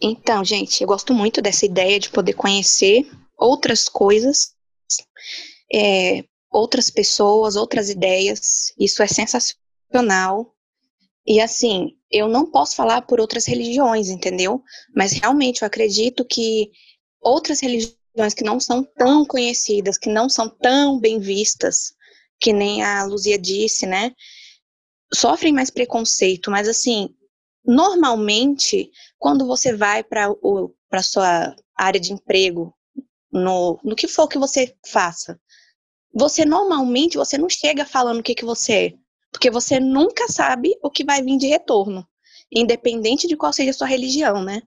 Então, 0.00 0.44
gente, 0.44 0.80
eu 0.80 0.86
gosto 0.86 1.12
muito 1.12 1.42
dessa 1.42 1.66
ideia 1.66 1.98
de 1.98 2.08
poder 2.08 2.34
conhecer 2.34 3.04
outras 3.36 3.88
coisas, 3.88 4.54
é, 5.74 6.22
outras 6.52 6.88
pessoas, 6.88 7.56
outras 7.56 7.90
ideias. 7.90 8.72
Isso 8.78 9.02
é 9.02 9.08
sensacional. 9.08 10.54
E 11.26 11.40
assim, 11.40 11.96
eu 12.08 12.28
não 12.28 12.48
posso 12.48 12.76
falar 12.76 13.02
por 13.02 13.18
outras 13.18 13.44
religiões, 13.44 14.08
entendeu? 14.08 14.62
Mas 14.94 15.10
realmente 15.10 15.62
eu 15.62 15.66
acredito 15.66 16.24
que 16.24 16.70
outras 17.20 17.58
religiões 17.58 18.34
que 18.36 18.44
não 18.44 18.60
são 18.60 18.84
tão 18.84 19.26
conhecidas, 19.26 19.98
que 19.98 20.08
não 20.08 20.28
são 20.28 20.48
tão 20.48 21.00
bem 21.00 21.18
vistas, 21.18 21.97
que 22.40 22.52
nem 22.52 22.82
a 22.82 23.04
Luzia 23.04 23.38
disse, 23.38 23.86
né? 23.86 24.12
Sofrem 25.12 25.52
mais 25.52 25.70
preconceito, 25.70 26.50
mas 26.50 26.68
assim, 26.68 27.14
normalmente, 27.64 28.90
quando 29.18 29.46
você 29.46 29.74
vai 29.74 30.02
para 30.04 30.34
a 30.92 31.02
sua 31.02 31.54
área 31.76 32.00
de 32.00 32.12
emprego, 32.12 32.74
no, 33.30 33.78
no 33.82 33.96
que 33.96 34.08
for 34.08 34.28
que 34.28 34.38
você 34.38 34.74
faça, 34.86 35.38
você 36.12 36.44
normalmente 36.44 37.16
você 37.16 37.36
não 37.36 37.48
chega 37.48 37.84
falando 37.84 38.20
o 38.20 38.22
que, 38.22 38.34
que 38.34 38.44
você 38.44 38.72
é, 38.72 38.94
porque 39.30 39.50
você 39.50 39.78
nunca 39.78 40.28
sabe 40.28 40.74
o 40.82 40.90
que 40.90 41.04
vai 41.04 41.22
vir 41.22 41.36
de 41.36 41.46
retorno, 41.46 42.06
independente 42.50 43.26
de 43.26 43.36
qual 43.36 43.52
seja 43.52 43.70
a 43.70 43.74
sua 43.74 43.86
religião, 43.86 44.42
né? 44.42 44.62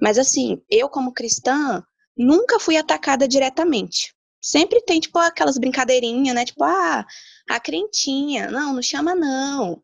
Mas 0.00 0.18
assim, 0.18 0.60
eu 0.68 0.88
como 0.88 1.12
cristã 1.12 1.82
nunca 2.16 2.60
fui 2.60 2.76
atacada 2.76 3.26
diretamente. 3.26 4.14
Sempre 4.44 4.80
tem 4.82 5.00
tipo 5.00 5.18
aquelas 5.18 5.58
brincadeirinhas, 5.58 6.34
né? 6.34 6.44
Tipo, 6.44 6.64
ah, 6.64 7.06
a 7.48 7.60
crentinha, 7.60 8.50
não, 8.50 8.74
não 8.74 8.82
chama 8.82 9.14
não 9.14 9.82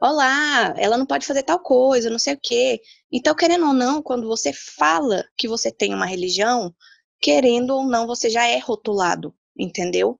olá, 0.00 0.74
ela 0.78 0.96
não 0.96 1.04
pode 1.04 1.26
fazer 1.26 1.42
tal 1.42 1.60
coisa, 1.60 2.08
não 2.10 2.18
sei 2.18 2.34
o 2.34 2.40
quê. 2.40 2.80
Então, 3.12 3.34
querendo 3.34 3.66
ou 3.66 3.74
não, 3.74 4.02
quando 4.02 4.26
você 4.26 4.52
fala 4.52 5.24
que 5.36 5.46
você 5.46 5.70
tem 5.70 5.94
uma 5.94 6.06
religião, 6.06 6.74
querendo 7.20 7.70
ou 7.74 7.84
não, 7.84 8.06
você 8.06 8.30
já 8.30 8.46
é 8.46 8.58
rotulado, 8.58 9.34
entendeu? 9.56 10.18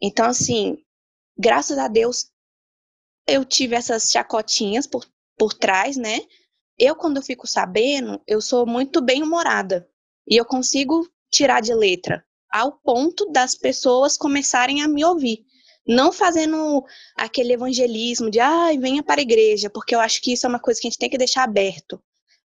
Então, 0.00 0.26
assim, 0.26 0.78
graças 1.36 1.78
a 1.78 1.88
Deus, 1.88 2.30
eu 3.26 3.44
tive 3.44 3.74
essas 3.74 4.10
chacotinhas 4.10 4.86
por, 4.86 5.04
por 5.36 5.52
trás, 5.52 5.96
né? 5.96 6.20
Eu, 6.78 6.94
quando 6.94 7.16
eu 7.16 7.22
fico 7.22 7.46
sabendo, 7.46 8.22
eu 8.26 8.40
sou 8.40 8.66
muito 8.66 9.02
bem 9.02 9.22
humorada. 9.22 9.88
E 10.28 10.36
eu 10.36 10.44
consigo 10.44 11.08
tirar 11.30 11.60
de 11.60 11.74
letra, 11.74 12.24
ao 12.60 12.72
ponto 12.72 13.30
das 13.30 13.54
pessoas 13.54 14.16
começarem 14.16 14.82
a 14.82 14.88
me 14.88 15.04
ouvir 15.04 15.44
não 15.86 16.10
fazendo 16.10 16.84
aquele 17.14 17.52
evangelismo 17.52 18.28
de, 18.28 18.40
ai, 18.40 18.76
ah, 18.76 18.80
venha 18.80 19.02
para 19.02 19.20
a 19.20 19.22
igreja, 19.22 19.70
porque 19.70 19.94
eu 19.94 20.00
acho 20.00 20.20
que 20.20 20.32
isso 20.32 20.44
é 20.44 20.48
uma 20.48 20.58
coisa 20.58 20.80
que 20.80 20.88
a 20.88 20.90
gente 20.90 20.98
tem 20.98 21.08
que 21.08 21.16
deixar 21.16 21.44
aberto. 21.44 22.02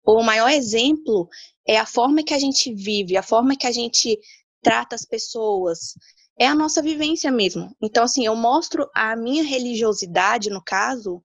O 0.05 0.21
maior 0.21 0.49
exemplo 0.49 1.29
é 1.65 1.77
a 1.77 1.85
forma 1.85 2.23
que 2.23 2.33
a 2.33 2.39
gente 2.39 2.73
vive, 2.73 3.15
a 3.15 3.23
forma 3.23 3.55
que 3.55 3.67
a 3.67 3.71
gente 3.71 4.19
trata 4.61 4.95
as 4.95 5.05
pessoas, 5.05 5.93
é 6.37 6.47
a 6.47 6.55
nossa 6.55 6.81
vivência 6.81 7.31
mesmo. 7.31 7.73
Então, 7.81 8.03
assim, 8.03 8.25
eu 8.25 8.35
mostro 8.35 8.89
a 8.93 9.15
minha 9.15 9.43
religiosidade, 9.43 10.49
no 10.49 10.63
caso, 10.63 11.23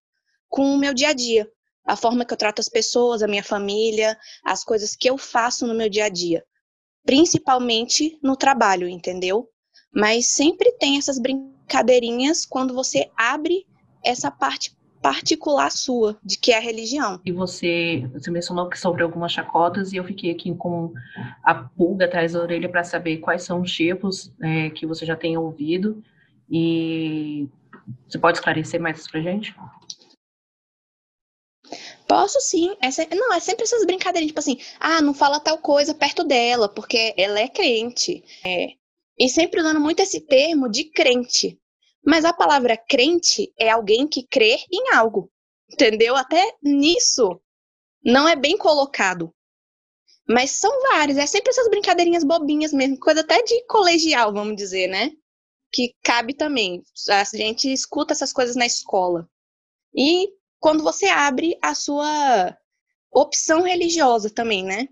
com 0.49 0.75
o 0.75 0.79
meu 0.79 0.95
dia 0.95 1.09
a 1.09 1.13
dia. 1.13 1.49
A 1.87 1.97
forma 1.97 2.25
que 2.25 2.33
eu 2.33 2.37
trato 2.37 2.61
as 2.61 2.69
pessoas, 2.69 3.23
a 3.23 3.29
minha 3.29 3.45
família, 3.45 4.17
as 4.45 4.65
coisas 4.65 4.97
que 4.97 5.09
eu 5.09 5.19
faço 5.19 5.67
no 5.67 5.75
meu 5.75 5.89
dia 5.89 6.07
a 6.07 6.09
dia. 6.09 6.45
Principalmente 7.05 8.19
no 8.23 8.37
trabalho, 8.37 8.89
entendeu? 8.89 9.49
Mas 9.93 10.29
sempre 10.29 10.73
tem 10.73 10.99
essas 10.99 11.19
brincadeirinhas 11.19 12.45
quando 12.45 12.75
você 12.75 13.11
abre 13.17 13.67
essa 14.03 14.31
parte 14.31 14.75
particular 15.05 15.71
sua, 15.71 16.17
de 16.25 16.39
que 16.39 16.51
é 16.51 16.57
a 16.57 16.61
religião. 16.61 17.21
E 17.27 17.31
você, 17.31 18.09
você 18.15 18.31
mencionou 18.31 18.71
que 18.71 18.79
sobre 18.79 19.03
algumas 19.03 19.33
chacotas 19.33 19.93
e 19.93 19.97
eu 19.97 20.05
fiquei 20.05 20.31
aqui 20.31 20.55
com 20.55 20.95
a 21.43 21.55
pulga 21.55 22.07
atrás 22.07 22.33
da 22.33 22.41
orelha 22.41 22.71
para 22.71 22.83
saber 22.83 23.19
quais 23.19 23.43
são 23.43 23.61
os 23.61 23.71
tipos 23.71 24.33
é, 24.41 24.71
que 24.71 24.87
você 24.87 25.05
já 25.05 25.15
tem 25.15 25.37
ouvido 25.37 26.03
e 26.51 27.47
você 28.09 28.19
pode 28.19 28.39
esclarecer 28.39 28.81
mais 28.81 28.99
isso 28.99 29.11
pra 29.11 29.21
gente? 29.21 29.55
Posso 32.07 32.41
sim. 32.41 32.77
É 32.81 33.15
não, 33.15 33.33
é 33.33 33.41
sempre 33.41 33.65
essas 33.65 33.85
brincadeiras, 33.85 34.29
tipo 34.29 34.41
assim, 34.41 34.59
ah, 34.79 35.01
não 35.01 35.15
fala 35.15 35.41
tal 35.41 35.59
coisa 35.59 35.95
perto 35.95 36.25
dela, 36.25 36.69
porque 36.69 37.15
ela 37.17 37.41
é 37.41 37.49
crente. 37.49 38.23
É, 38.45 38.75
e 39.19 39.29
sempre 39.29 39.61
usando 39.61 39.81
muito 39.81 40.01
esse 40.01 40.21
termo 40.21 40.69
de 40.69 40.85
crente. 40.85 41.59
Mas 42.05 42.25
a 42.25 42.33
palavra 42.33 42.77
crente 42.77 43.53
é 43.59 43.71
alguém 43.71 44.07
que 44.07 44.27
crê 44.27 44.59
em 44.71 44.95
algo. 44.95 45.31
Entendeu? 45.73 46.15
Até 46.15 46.55
nisso 46.63 47.41
não 48.05 48.29
é 48.29 48.37
bem 48.37 48.57
colocado. 48.59 49.33
Mas 50.29 50.53
são 50.53 50.71
vários, 50.83 51.19
é 51.19 51.27
sempre 51.27 51.51
essas 51.51 51.69
brincadeirinhas 51.69 52.25
bobinhas 52.25 52.73
mesmo, 52.73 52.99
coisa 52.99 53.21
até 53.21 53.43
de 53.43 53.65
colegial, 53.67 54.33
vamos 54.33 54.57
dizer, 54.57 54.89
né? 54.89 55.11
Que 55.73 55.95
cabe 56.03 56.35
também. 56.35 56.83
A 57.11 57.25
gente 57.37 57.71
escuta 57.71 58.13
essas 58.15 58.33
coisas 58.33 58.57
na 58.57 58.65
escola. 58.65 59.29
E 59.95 60.29
quando 60.65 60.83
você 60.83 61.09
abre 61.09 61.59
a 61.61 61.75
sua 61.75 62.57
opção 63.13 63.65
religiosa 63.65 64.33
também, 64.33 64.65
né? 64.65 64.89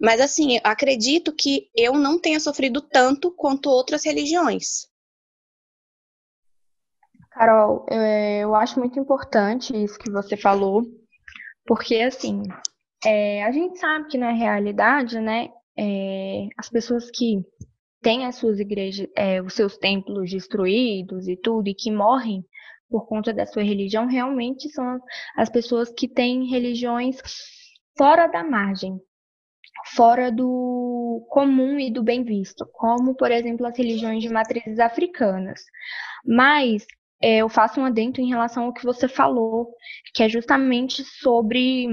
Mas 0.00 0.18
assim, 0.18 0.58
acredito 0.64 1.30
que 1.30 1.68
eu 1.76 1.92
não 1.92 2.18
tenha 2.18 2.40
sofrido 2.40 2.80
tanto 2.80 3.30
quanto 3.30 3.68
outras 3.68 4.02
religiões. 4.02 4.86
Carol, 7.32 7.84
eu 8.40 8.54
acho 8.54 8.80
muito 8.80 8.98
importante 8.98 9.76
isso 9.76 9.98
que 9.98 10.10
você 10.10 10.38
falou, 10.38 10.82
porque 11.66 11.96
assim, 11.96 12.42
é, 13.04 13.44
a 13.44 13.52
gente 13.52 13.78
sabe 13.78 14.08
que 14.08 14.16
na 14.16 14.32
realidade, 14.32 15.20
né, 15.20 15.50
é, 15.78 16.48
as 16.56 16.70
pessoas 16.70 17.10
que 17.10 17.44
têm 18.00 18.24
as 18.24 18.36
suas 18.36 18.58
igrejas, 18.58 19.06
é, 19.14 19.42
os 19.42 19.52
seus 19.52 19.76
templos 19.76 20.30
destruídos 20.30 21.28
e 21.28 21.36
tudo, 21.36 21.68
e 21.68 21.74
que 21.74 21.92
morrem 21.92 22.42
por 22.94 23.08
conta 23.08 23.34
da 23.34 23.44
sua 23.44 23.64
religião, 23.64 24.06
realmente 24.06 24.68
são 24.68 25.00
as 25.36 25.50
pessoas 25.50 25.90
que 25.90 26.06
têm 26.06 26.48
religiões 26.48 27.16
fora 27.98 28.28
da 28.28 28.44
margem, 28.44 29.00
fora 29.96 30.30
do 30.30 31.26
comum 31.28 31.76
e 31.76 31.90
do 31.90 32.04
bem 32.04 32.22
visto, 32.22 32.64
como, 32.72 33.16
por 33.16 33.32
exemplo, 33.32 33.66
as 33.66 33.76
religiões 33.76 34.22
de 34.22 34.28
matrizes 34.28 34.78
africanas. 34.78 35.60
Mas 36.24 36.86
é, 37.20 37.38
eu 37.38 37.48
faço 37.48 37.80
um 37.80 37.84
adendo 37.84 38.20
em 38.20 38.28
relação 38.28 38.66
ao 38.66 38.72
que 38.72 38.84
você 38.84 39.08
falou, 39.08 39.74
que 40.14 40.22
é 40.22 40.28
justamente 40.28 41.02
sobre 41.02 41.88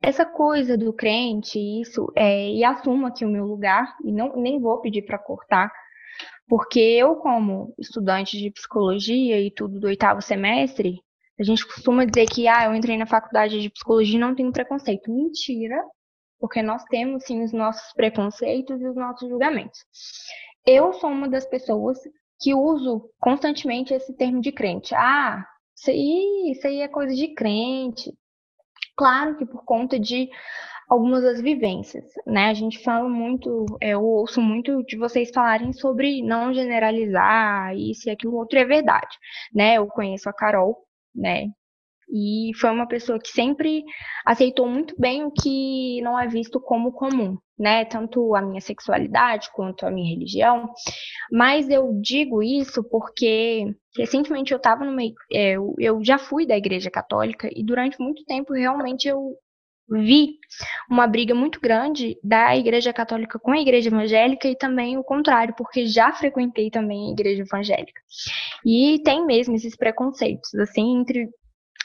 essa 0.00 0.24
coisa 0.24 0.78
do 0.78 0.92
crente, 0.92 1.58
isso, 1.58 2.06
é, 2.14 2.52
e 2.52 2.62
assumo 2.62 3.04
aqui 3.04 3.24
o 3.24 3.28
meu 3.28 3.44
lugar, 3.44 3.96
e 4.04 4.12
não, 4.12 4.36
nem 4.36 4.60
vou 4.60 4.80
pedir 4.80 5.02
para 5.02 5.18
cortar, 5.18 5.72
porque 6.48 6.80
eu, 6.80 7.16
como 7.16 7.74
estudante 7.78 8.38
de 8.38 8.50
psicologia 8.50 9.40
e 9.40 9.50
tudo 9.50 9.78
do 9.78 9.86
oitavo 9.86 10.22
semestre, 10.22 11.00
a 11.38 11.44
gente 11.44 11.64
costuma 11.66 12.04
dizer 12.04 12.26
que, 12.26 12.48
ah, 12.48 12.64
eu 12.64 12.74
entrei 12.74 12.96
na 12.96 13.06
faculdade 13.06 13.60
de 13.60 13.70
psicologia 13.70 14.16
e 14.16 14.20
não 14.20 14.34
tenho 14.34 14.50
preconceito. 14.50 15.12
Mentira, 15.12 15.80
porque 16.40 16.62
nós 16.62 16.82
temos 16.84 17.24
sim 17.24 17.44
os 17.44 17.52
nossos 17.52 17.92
preconceitos 17.92 18.80
e 18.80 18.88
os 18.88 18.96
nossos 18.96 19.28
julgamentos. 19.28 19.78
Eu 20.66 20.92
sou 20.94 21.10
uma 21.10 21.28
das 21.28 21.46
pessoas 21.46 21.98
que 22.40 22.54
uso 22.54 23.10
constantemente 23.20 23.92
esse 23.92 24.12
termo 24.14 24.40
de 24.40 24.50
crente. 24.50 24.94
Ah, 24.94 25.44
isso 25.76 25.90
aí, 25.90 26.52
isso 26.52 26.66
aí 26.66 26.80
é 26.80 26.88
coisa 26.88 27.14
de 27.14 27.34
crente. 27.34 28.12
Claro 28.96 29.36
que 29.36 29.46
por 29.46 29.64
conta 29.64 29.98
de 29.98 30.28
algumas 30.88 31.22
das 31.22 31.40
vivências, 31.40 32.04
né? 32.26 32.46
A 32.46 32.54
gente 32.54 32.82
fala 32.82 33.08
muito, 33.08 33.66
é, 33.80 33.90
eu 33.90 34.02
ouço 34.02 34.40
muito 34.40 34.82
de 34.84 34.96
vocês 34.96 35.30
falarem 35.30 35.72
sobre 35.72 36.22
não 36.22 36.52
generalizar 36.52 37.76
isso 37.76 38.08
e 38.08 38.10
aquilo 38.12 38.36
outro, 38.36 38.58
é 38.58 38.64
verdade, 38.64 39.16
né? 39.54 39.74
Eu 39.74 39.86
conheço 39.86 40.28
a 40.28 40.32
Carol, 40.32 40.76
né? 41.14 41.48
E 42.10 42.52
foi 42.58 42.70
uma 42.70 42.88
pessoa 42.88 43.18
que 43.18 43.28
sempre 43.28 43.84
aceitou 44.24 44.66
muito 44.66 44.94
bem 44.98 45.24
o 45.24 45.30
que 45.30 46.00
não 46.00 46.18
é 46.18 46.26
visto 46.26 46.58
como 46.58 46.90
comum, 46.90 47.36
né? 47.58 47.84
Tanto 47.84 48.34
a 48.34 48.40
minha 48.40 48.62
sexualidade 48.62 49.50
quanto 49.52 49.84
a 49.84 49.90
minha 49.90 50.08
religião. 50.14 50.70
Mas 51.30 51.68
eu 51.68 51.92
digo 52.00 52.42
isso 52.42 52.82
porque 52.88 53.66
recentemente 53.94 54.52
eu 54.52 54.56
estava 54.56 54.86
no 54.86 54.92
meio. 54.92 55.12
É, 55.30 55.56
eu 55.78 56.02
já 56.02 56.16
fui 56.16 56.46
da 56.46 56.56
igreja 56.56 56.90
católica 56.90 57.50
e 57.54 57.62
durante 57.62 58.00
muito 58.00 58.24
tempo 58.24 58.54
realmente 58.54 59.06
eu 59.06 59.34
vi 59.90 60.38
uma 60.90 61.06
briga 61.06 61.34
muito 61.34 61.60
grande 61.60 62.18
da 62.22 62.56
igreja 62.56 62.92
católica 62.92 63.38
com 63.38 63.52
a 63.52 63.60
igreja 63.60 63.88
evangélica 63.88 64.48
e 64.48 64.56
também 64.56 64.98
o 64.98 65.04
contrário, 65.04 65.54
porque 65.56 65.86
já 65.86 66.12
frequentei 66.12 66.70
também 66.70 67.08
a 67.08 67.12
igreja 67.12 67.42
evangélica. 67.42 68.00
E 68.64 69.00
tem 69.04 69.24
mesmo 69.24 69.54
esses 69.54 69.76
preconceitos, 69.76 70.54
assim, 70.56 70.98
entre 70.98 71.28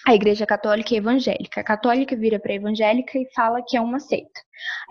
a 0.06 0.14
igreja 0.14 0.46
católica 0.46 0.94
e 0.94 0.98
evangélica. 0.98 1.62
A 1.62 1.64
católica 1.64 2.16
vira 2.16 2.40
para 2.40 2.52
a 2.52 2.56
evangélica 2.56 3.18
e 3.18 3.26
fala 3.34 3.64
que 3.66 3.78
é 3.78 3.82
uma 3.82 4.00
seita. 4.00 4.42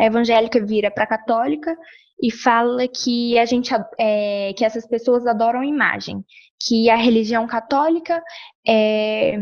A 0.01 0.07
evangélica 0.07 0.65
vira 0.65 0.91
para 0.91 1.05
a 1.05 1.09
católica 1.09 1.77
e 2.23 2.31
fala 2.31 2.87
que 2.89 3.39
a 3.39 3.45
gente 3.45 3.75
é, 3.99 4.53
que 4.57 4.65
essas 4.65 4.87
pessoas 4.87 5.27
adoram 5.27 5.63
imagem, 5.63 6.25
que 6.65 6.89
a 6.89 6.97
religião 6.97 7.47
católica 7.47 8.23
é, 8.67 9.39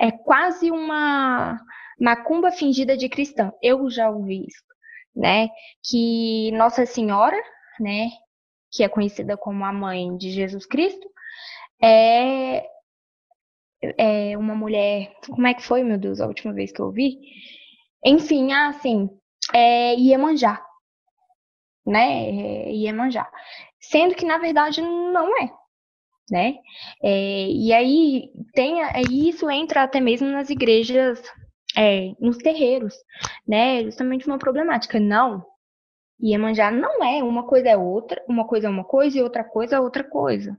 é 0.00 0.10
quase 0.10 0.70
uma 0.70 1.58
macumba 2.02 2.50
fingida 2.50 2.96
de 2.96 3.08
cristã. 3.08 3.52
Eu 3.62 3.88
já 3.88 4.10
ouvi 4.10 4.44
isso, 4.48 4.64
né? 5.14 5.48
Que 5.88 6.50
Nossa 6.52 6.84
Senhora, 6.84 7.40
né, 7.78 8.08
que 8.72 8.82
é 8.82 8.88
conhecida 8.88 9.36
como 9.36 9.64
a 9.64 9.72
mãe 9.72 10.16
de 10.16 10.30
Jesus 10.30 10.66
Cristo, 10.66 11.08
é 11.80 12.66
é, 13.98 14.36
uma 14.36 14.54
mulher. 14.54 15.12
Como 15.26 15.46
é 15.46 15.54
que 15.54 15.62
foi, 15.62 15.82
meu 15.82 15.98
Deus, 15.98 16.20
a 16.20 16.26
última 16.26 16.52
vez 16.52 16.72
que 16.72 16.80
eu 16.80 16.86
ouvi? 16.86 17.18
Enfim, 18.04 18.52
assim, 18.52 19.08
é 19.54 19.94
Iemanjá. 19.94 20.60
Né? 21.86 22.68
É 22.68 22.72
Iemanjá. 22.72 23.28
Sendo 23.80 24.14
que, 24.14 24.24
na 24.24 24.38
verdade, 24.38 24.80
não 24.80 25.36
é. 25.42 25.50
Né? 26.30 26.54
É, 27.02 27.46
e 27.48 27.72
aí 27.72 28.30
tem 28.54 28.82
é, 28.82 29.02
isso 29.10 29.50
entra 29.50 29.82
até 29.82 30.00
mesmo 30.00 30.28
nas 30.28 30.48
igrejas, 30.50 31.20
é, 31.76 32.12
nos 32.20 32.38
terreiros, 32.38 32.94
né? 33.46 33.82
Justamente 33.84 34.26
uma 34.26 34.38
problemática. 34.38 34.98
Não, 35.00 35.44
Iemanjá 36.22 36.70
não 36.70 37.04
é 37.04 37.22
uma 37.22 37.46
coisa 37.46 37.68
é 37.68 37.76
outra, 37.76 38.22
uma 38.28 38.46
coisa 38.46 38.66
é 38.66 38.70
uma 38.70 38.84
coisa 38.84 39.18
e 39.18 39.22
outra 39.22 39.44
coisa 39.44 39.76
é 39.76 39.80
outra 39.80 40.04
coisa 40.04 40.56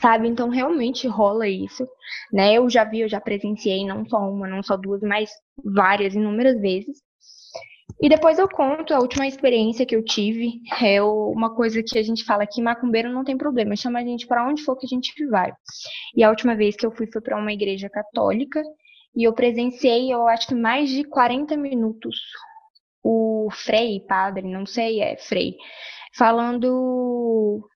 sabe? 0.00 0.28
Então 0.28 0.48
realmente 0.48 1.06
rola 1.06 1.48
isso, 1.48 1.86
né? 2.32 2.54
Eu 2.54 2.68
já 2.68 2.84
vi, 2.84 3.00
eu 3.00 3.08
já 3.08 3.20
presenciei 3.20 3.86
não 3.86 4.04
só 4.06 4.18
uma, 4.18 4.48
não 4.48 4.62
só 4.62 4.76
duas, 4.76 5.00
mas 5.00 5.30
várias, 5.64 6.14
inúmeras 6.14 6.60
vezes. 6.60 6.98
E 8.00 8.08
depois 8.08 8.38
eu 8.38 8.48
conto 8.48 8.92
a 8.92 8.98
última 8.98 9.26
experiência 9.28 9.86
que 9.86 9.94
eu 9.94 10.04
tive. 10.04 10.60
É 10.82 11.00
uma 11.02 11.54
coisa 11.54 11.82
que 11.86 11.98
a 11.98 12.02
gente 12.02 12.24
fala 12.24 12.46
que 12.46 12.60
macumbeiro 12.60 13.12
não 13.12 13.22
tem 13.24 13.36
problema, 13.36 13.76
chama 13.76 14.00
a 14.00 14.04
gente 14.04 14.26
para 14.26 14.46
onde 14.46 14.64
for 14.64 14.76
que 14.76 14.86
a 14.86 14.88
gente 14.88 15.12
vai. 15.28 15.52
E 16.16 16.24
a 16.24 16.30
última 16.30 16.56
vez 16.56 16.74
que 16.74 16.84
eu 16.84 16.90
fui 16.90 17.06
foi 17.06 17.20
para 17.20 17.38
uma 17.38 17.52
igreja 17.52 17.88
católica 17.88 18.62
e 19.14 19.24
eu 19.24 19.32
presenciei, 19.32 20.12
eu 20.12 20.26
acho 20.28 20.48
que 20.48 20.54
mais 20.54 20.88
de 20.88 21.04
40 21.04 21.56
minutos 21.56 22.16
o 23.02 23.48
frei, 23.50 24.00
padre, 24.00 24.48
não 24.48 24.64
sei, 24.64 25.00
é 25.00 25.16
frei, 25.16 25.56
falando 26.16 27.68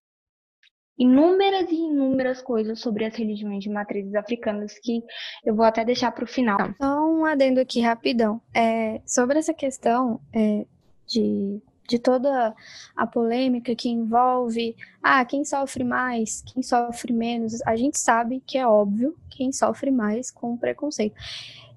inúmeras 0.99 1.71
e 1.71 1.75
inúmeras 1.75 2.41
coisas 2.41 2.81
sobre 2.81 3.05
as 3.05 3.15
religiões 3.15 3.63
de 3.63 3.69
matrizes 3.69 4.15
africanas 4.15 4.79
que 4.79 5.03
eu 5.45 5.55
vou 5.55 5.65
até 5.65 5.85
deixar 5.85 6.11
para 6.13 6.25
o 6.25 6.29
final. 6.29 6.59
Só 6.81 7.07
um 7.07 7.25
adendo 7.25 7.61
aqui 7.61 7.81
rapidão. 7.81 8.41
É, 8.55 9.01
sobre 9.07 9.39
essa 9.39 9.53
questão 9.53 10.21
é, 10.35 10.65
de, 11.07 11.61
de 11.89 11.99
toda 11.99 12.55
a 12.97 13.07
polêmica 13.07 13.75
que 13.75 13.89
envolve 13.89 14.77
ah, 15.03 15.25
quem 15.25 15.45
sofre 15.45 15.85
mais, 15.85 16.43
quem 16.43 16.63
sofre 16.63 17.13
menos, 17.13 17.61
a 17.63 17.77
gente 17.77 17.99
sabe 17.99 18.43
que 18.47 18.59
é 18.59 18.67
óbvio 18.67 19.17
quem 19.31 19.53
sofre 19.53 19.91
mais 19.91 20.31
com 20.31 20.55
o 20.55 20.59
preconceito. 20.59 21.15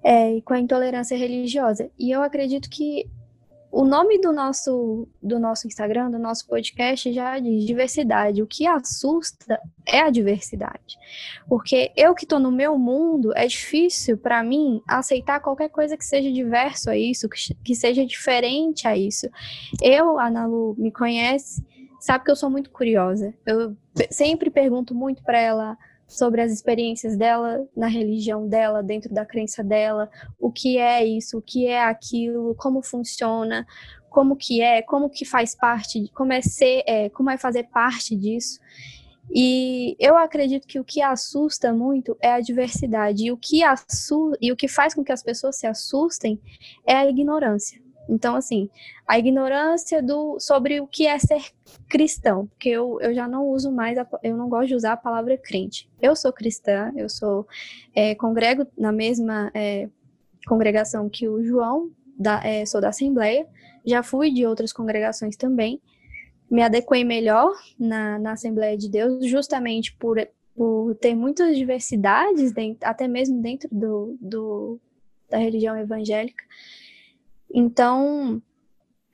É, 0.01 0.35
e 0.37 0.41
com 0.41 0.53
a 0.53 0.59
intolerância 0.59 1.17
religiosa. 1.17 1.91
E 1.99 2.09
eu 2.09 2.23
acredito 2.23 2.69
que 2.69 3.05
o 3.71 3.85
nome 3.85 4.19
do 4.19 4.31
nosso, 4.31 5.07
do 5.21 5.39
nosso 5.39 5.67
Instagram, 5.67 6.09
do 6.09 6.17
nosso 6.17 6.47
podcast, 6.47 7.11
já 7.13 7.37
diz 7.37 7.65
diversidade. 7.65 8.41
O 8.41 8.47
que 8.47 8.65
assusta 8.65 9.59
é 9.87 10.01
a 10.01 10.09
diversidade. 10.09 10.97
Porque 11.47 11.91
eu 11.95 12.15
que 12.15 12.25
estou 12.25 12.39
no 12.39 12.51
meu 12.51 12.77
mundo, 12.79 13.31
é 13.35 13.45
difícil 13.45 14.17
para 14.17 14.41
mim 14.43 14.81
aceitar 14.87 15.39
qualquer 15.39 15.69
coisa 15.69 15.95
que 15.95 16.05
seja 16.05 16.31
diverso 16.31 16.89
a 16.89 16.97
isso, 16.97 17.29
que, 17.29 17.53
que 17.63 17.75
seja 17.75 18.03
diferente 18.05 18.87
a 18.87 18.97
isso. 18.97 19.29
Eu, 19.81 20.19
a 20.19 20.31
Nalu, 20.31 20.75
me 20.77 20.91
conhece, 20.91 21.63
sabe 21.99 22.23
que 22.23 22.31
eu 22.31 22.35
sou 22.35 22.49
muito 22.49 22.71
curiosa. 22.71 23.33
Eu 23.45 23.77
sempre 24.09 24.49
pergunto 24.49 24.95
muito 24.95 25.23
para 25.23 25.39
ela 25.39 25.77
sobre 26.09 26.41
as 26.41 26.51
experiências 26.51 27.15
dela 27.15 27.65
na 27.77 27.87
religião 27.87 28.47
dela, 28.47 28.81
dentro 28.81 29.13
da 29.13 29.23
crença 29.23 29.63
dela, 29.63 30.09
o 30.39 30.51
que 30.51 30.79
é 30.79 31.05
isso, 31.05 31.37
o 31.37 31.41
que 31.41 31.67
é 31.67 31.83
aquilo, 31.83 32.55
como 32.55 32.81
funciona, 32.81 33.65
como 34.09 34.35
que 34.35 34.59
é, 34.59 34.81
como 34.81 35.07
que 35.07 35.23
faz 35.23 35.55
parte, 35.55 36.09
como 36.15 36.33
é 36.33 36.41
ser, 36.41 36.83
é, 36.87 37.09
como 37.09 37.29
é 37.29 37.37
fazer 37.37 37.65
parte 37.65 38.15
disso. 38.15 38.59
E 39.31 39.95
eu 39.99 40.17
acredito 40.17 40.67
que 40.67 40.79
o 40.79 40.83
que 40.83 41.03
assusta 41.03 41.71
muito 41.71 42.17
é 42.19 42.31
a 42.31 42.39
diversidade 42.39 43.25
e 43.25 43.31
o 43.31 43.37
que 43.37 43.61
e 44.41 44.51
o 44.51 44.55
que 44.55 44.67
faz 44.67 44.95
com 44.95 45.03
que 45.03 45.11
as 45.11 45.21
pessoas 45.21 45.57
se 45.57 45.67
assustem 45.67 46.41
é 46.87 46.95
a 46.95 47.07
ignorância. 47.07 47.79
Então, 48.09 48.35
assim, 48.35 48.69
a 49.07 49.19
ignorância 49.19 50.01
do, 50.01 50.39
sobre 50.39 50.81
o 50.81 50.87
que 50.87 51.05
é 51.05 51.17
ser 51.19 51.41
cristão, 51.87 52.47
porque 52.47 52.69
eu, 52.69 52.99
eu 53.01 53.13
já 53.13 53.27
não 53.27 53.47
uso 53.47 53.71
mais, 53.71 53.97
a, 53.97 54.07
eu 54.23 54.35
não 54.35 54.49
gosto 54.49 54.69
de 54.69 54.75
usar 54.75 54.93
a 54.93 54.97
palavra 54.97 55.37
crente. 55.37 55.87
Eu 56.01 56.15
sou 56.15 56.33
cristã, 56.33 56.91
eu 56.95 57.07
sou, 57.07 57.47
é, 57.95 58.15
congrego 58.15 58.65
na 58.77 58.91
mesma 58.91 59.51
é, 59.53 59.87
congregação 60.47 61.07
que 61.07 61.29
o 61.29 61.43
João, 61.43 61.91
da, 62.17 62.43
é, 62.43 62.65
sou 62.65 62.81
da 62.81 62.89
Assembleia, 62.89 63.47
já 63.85 64.01
fui 64.01 64.31
de 64.31 64.45
outras 64.45 64.73
congregações 64.73 65.35
também, 65.35 65.79
me 66.49 66.63
adequei 66.63 67.03
melhor 67.03 67.51
na, 67.79 68.17
na 68.17 68.31
Assembleia 68.31 68.75
de 68.75 68.89
Deus, 68.89 69.25
justamente 69.27 69.95
por, 69.95 70.17
por 70.55 70.95
ter 70.95 71.13
muitas 71.13 71.55
diversidades, 71.55 72.51
dentro, 72.51 72.87
até 72.87 73.07
mesmo 73.07 73.39
dentro 73.39 73.69
do, 73.71 74.17
do, 74.19 74.79
da 75.29 75.37
religião 75.37 75.77
evangélica. 75.77 76.43
Então, 77.53 78.41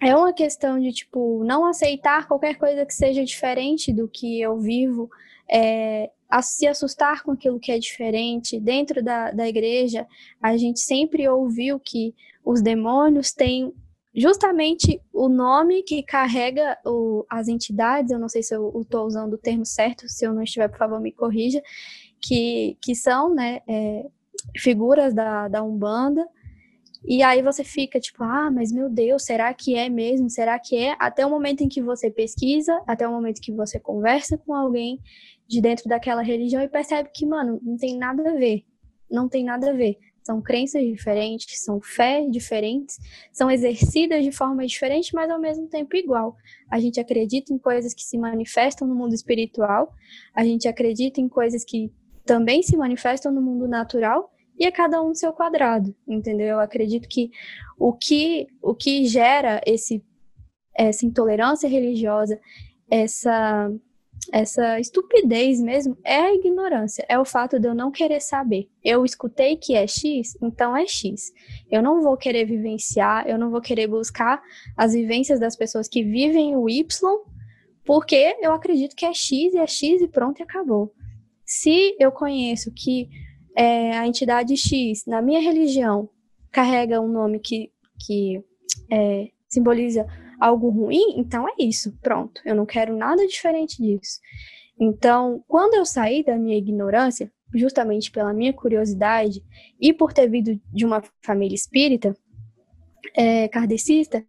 é 0.02 0.16
uma 0.16 0.34
questão 0.34 0.80
de, 0.80 0.92
tipo, 0.92 1.44
não 1.44 1.66
aceitar 1.66 2.28
qualquer 2.28 2.58
coisa 2.58 2.86
que 2.86 2.94
seja 2.94 3.24
diferente 3.24 3.94
do 3.94 4.08
que 4.08 4.42
eu 4.42 4.60
vivo, 4.60 5.10
é, 5.50 6.12
a 6.30 6.42
se 6.42 6.68
assustar 6.68 7.24
com 7.24 7.32
aquilo 7.32 7.60
que 7.60 7.72
é 7.72 7.80
diferente. 7.80 8.60
Dentro 8.60 9.04
da, 9.04 9.32
da 9.32 9.48
igreja, 9.48 10.06
a 10.42 10.58
gente 10.58 10.80
sempre 10.80 11.28
ouviu 11.28 11.80
que 11.80 12.14
os 12.44 12.62
demônios 12.62 13.32
têm 13.32 13.74
justamente 14.14 15.02
o 15.12 15.28
nome 15.28 15.84
que 15.84 16.02
carrega 16.02 16.78
o, 16.86 17.26
as 17.30 17.48
entidades, 17.48 18.12
eu 18.12 18.20
não 18.20 18.30
sei 18.30 18.42
se 18.42 18.56
eu 18.56 18.82
estou 18.82 19.06
usando 19.06 19.34
o 19.34 19.38
termo 19.38 19.66
certo, 19.66 20.08
se 20.08 20.26
eu 20.26 20.34
não 20.34 20.42
estiver, 20.42 20.70
por 20.70 20.78
favor, 20.78 21.02
me 21.02 21.12
corrija, 21.12 21.62
que, 22.22 22.78
que 22.82 22.96
são 22.96 23.34
né, 23.34 23.60
é, 23.68 24.06
figuras 24.58 25.14
da, 25.14 25.50
da 25.50 25.62
Umbanda, 25.62 26.26
e 27.08 27.22
aí 27.22 27.42
você 27.42 27.64
fica 27.64 28.00
tipo, 28.00 28.24
ah, 28.24 28.50
mas 28.52 28.72
meu 28.72 28.90
Deus, 28.90 29.24
será 29.24 29.54
que 29.54 29.76
é 29.76 29.90
mesmo? 29.90 30.30
Será 30.30 30.58
que 30.58 30.76
é? 30.76 30.96
Até 31.00 31.26
o 31.26 31.30
momento 31.30 31.62
em 31.62 31.68
que 31.68 31.82
você 31.82 32.10
pesquisa, 32.10 32.82
até 32.88 33.08
o 33.08 33.12
momento 33.12 33.42
que 33.42 33.52
você 33.52 33.80
conversa 33.80 34.38
com 34.38 34.54
alguém 34.54 35.00
de 35.48 35.62
dentro 35.62 35.88
daquela 35.88 36.24
religião 36.24 36.62
e 36.62 36.68
percebe 36.68 37.10
que, 37.14 37.26
mano, 37.26 37.60
não 37.62 37.78
tem 37.78 37.98
nada 37.98 38.32
a 38.32 38.34
ver. 38.34 38.64
Não 39.10 39.30
tem 39.30 39.44
nada 39.44 39.70
a 39.70 39.74
ver. 39.74 39.98
São 40.24 40.42
crenças 40.42 40.82
diferentes, 40.82 41.64
são 41.64 41.80
fé 41.80 42.26
diferentes, 42.28 42.98
são 43.32 43.52
exercidas 43.52 44.24
de 44.24 44.32
forma 44.32 44.66
diferente, 44.66 45.14
mas 45.14 45.30
ao 45.30 45.40
mesmo 45.40 45.68
tempo 45.68 45.96
igual. 45.96 46.36
A 46.72 46.80
gente 46.80 47.00
acredita 47.00 47.54
em 47.54 47.60
coisas 47.60 47.94
que 47.94 48.02
se 48.02 48.18
manifestam 48.18 48.88
no 48.88 48.96
mundo 48.96 49.14
espiritual, 49.14 49.94
a 50.34 50.44
gente 50.44 50.68
acredita 50.68 51.22
em 51.22 51.30
coisas 51.30 51.64
que 51.64 51.92
também 52.26 52.64
se 52.64 52.76
manifestam 52.76 53.32
no 53.32 53.40
mundo 53.40 53.68
natural, 53.68 54.32
e 54.58 54.66
é 54.66 54.72
cada 54.72 55.02
um 55.02 55.14
seu 55.14 55.34
quadrado, 55.34 55.94
entendeu? 56.08 56.48
Eu 56.48 56.60
acredito 56.60 57.08
que 57.08 57.32
o 57.78 57.94
que, 57.94 58.48
o 58.62 58.74
que 58.74 59.06
gera 59.06 59.62
esse, 59.66 60.04
essa 60.74 61.06
intolerância 61.06 61.68
religiosa, 61.68 62.40
essa, 62.90 63.70
essa 64.32 64.80
estupidez 64.80 65.62
mesmo 65.62 65.98
é 66.04 66.20
a 66.20 66.34
ignorância, 66.34 67.06
é 67.10 67.20
o 67.20 67.26
fato 67.26 67.60
de 67.60 67.68
eu 67.68 67.76
não 67.76 67.92
querer 67.92 68.22
saber. 68.22 68.70
Eu 68.84 69.04
escutei 69.04 69.58
que 69.58 69.76
é 69.76 69.86
X, 69.86 70.38
então 70.42 70.76
é 70.76 70.88
X. 70.88 71.34
Eu 71.70 71.82
não 71.82 72.02
vou 72.02 72.16
querer 72.16 72.46
vivenciar, 72.46 73.28
eu 73.28 73.38
não 73.38 73.52
vou 73.52 73.62
querer 73.62 73.88
buscar 73.88 74.42
as 74.78 74.94
vivências 74.94 75.40
das 75.40 75.56
pessoas 75.56 75.88
que 75.88 76.04
vivem 76.04 76.56
o 76.56 76.70
Y, 76.70 76.86
porque 77.84 78.38
eu 78.42 78.54
acredito 78.54 78.96
que 78.96 79.06
é 79.06 79.14
X 79.14 79.54
e 79.54 79.58
é 79.58 79.68
X 79.68 80.02
e 80.02 80.08
pronto 80.08 80.40
e 80.40 80.44
acabou. 80.44 80.94
Se 81.46 81.96
eu 82.00 82.12
conheço 82.12 82.72
que 82.72 83.08
é, 83.56 83.98
a 83.98 84.08
entidade 84.08 84.56
X, 84.58 85.06
na 85.06 85.22
minha 85.22 85.40
religião, 85.40 86.10
carrega 86.52 87.02
um 87.02 87.08
nome 87.08 87.40
que, 87.40 87.72
que 88.06 88.44
é, 88.92 89.30
simboliza 89.48 90.06
algo 90.40 90.70
ruim, 90.70 91.16
então 91.18 91.48
é 91.48 91.54
isso, 91.60 91.98
pronto. 92.02 92.42
Eu 92.46 92.56
não 92.56 92.66
quero 92.66 92.96
nada 92.96 93.26
diferente 93.26 93.82
disso. 93.82 94.20
Então, 94.80 95.44
quando 95.48 95.76
eu 95.76 95.86
saí 95.86 96.24
da 96.24 96.38
minha 96.38 96.58
ignorância, 96.58 97.32
justamente 97.54 98.12
pela 98.12 98.34
minha 98.34 98.52
curiosidade 98.52 99.42
e 99.80 99.94
por 99.94 100.12
ter 100.12 100.30
vindo 100.30 100.60
de 100.74 100.86
uma 100.86 101.02
família 101.22 101.56
espírita, 101.56 102.16
é, 103.16 103.48
kardecista, 103.48 104.26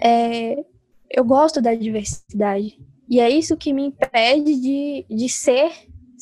é, 0.00 0.64
eu 1.10 1.24
gosto 1.24 1.60
da 1.60 1.74
diversidade. 1.74 2.78
E 3.08 3.20
é 3.20 3.28
isso 3.28 3.56
que 3.56 3.72
me 3.72 3.86
impede 3.86 4.54
de, 4.60 5.06
de 5.08 5.28
ser 5.28 5.72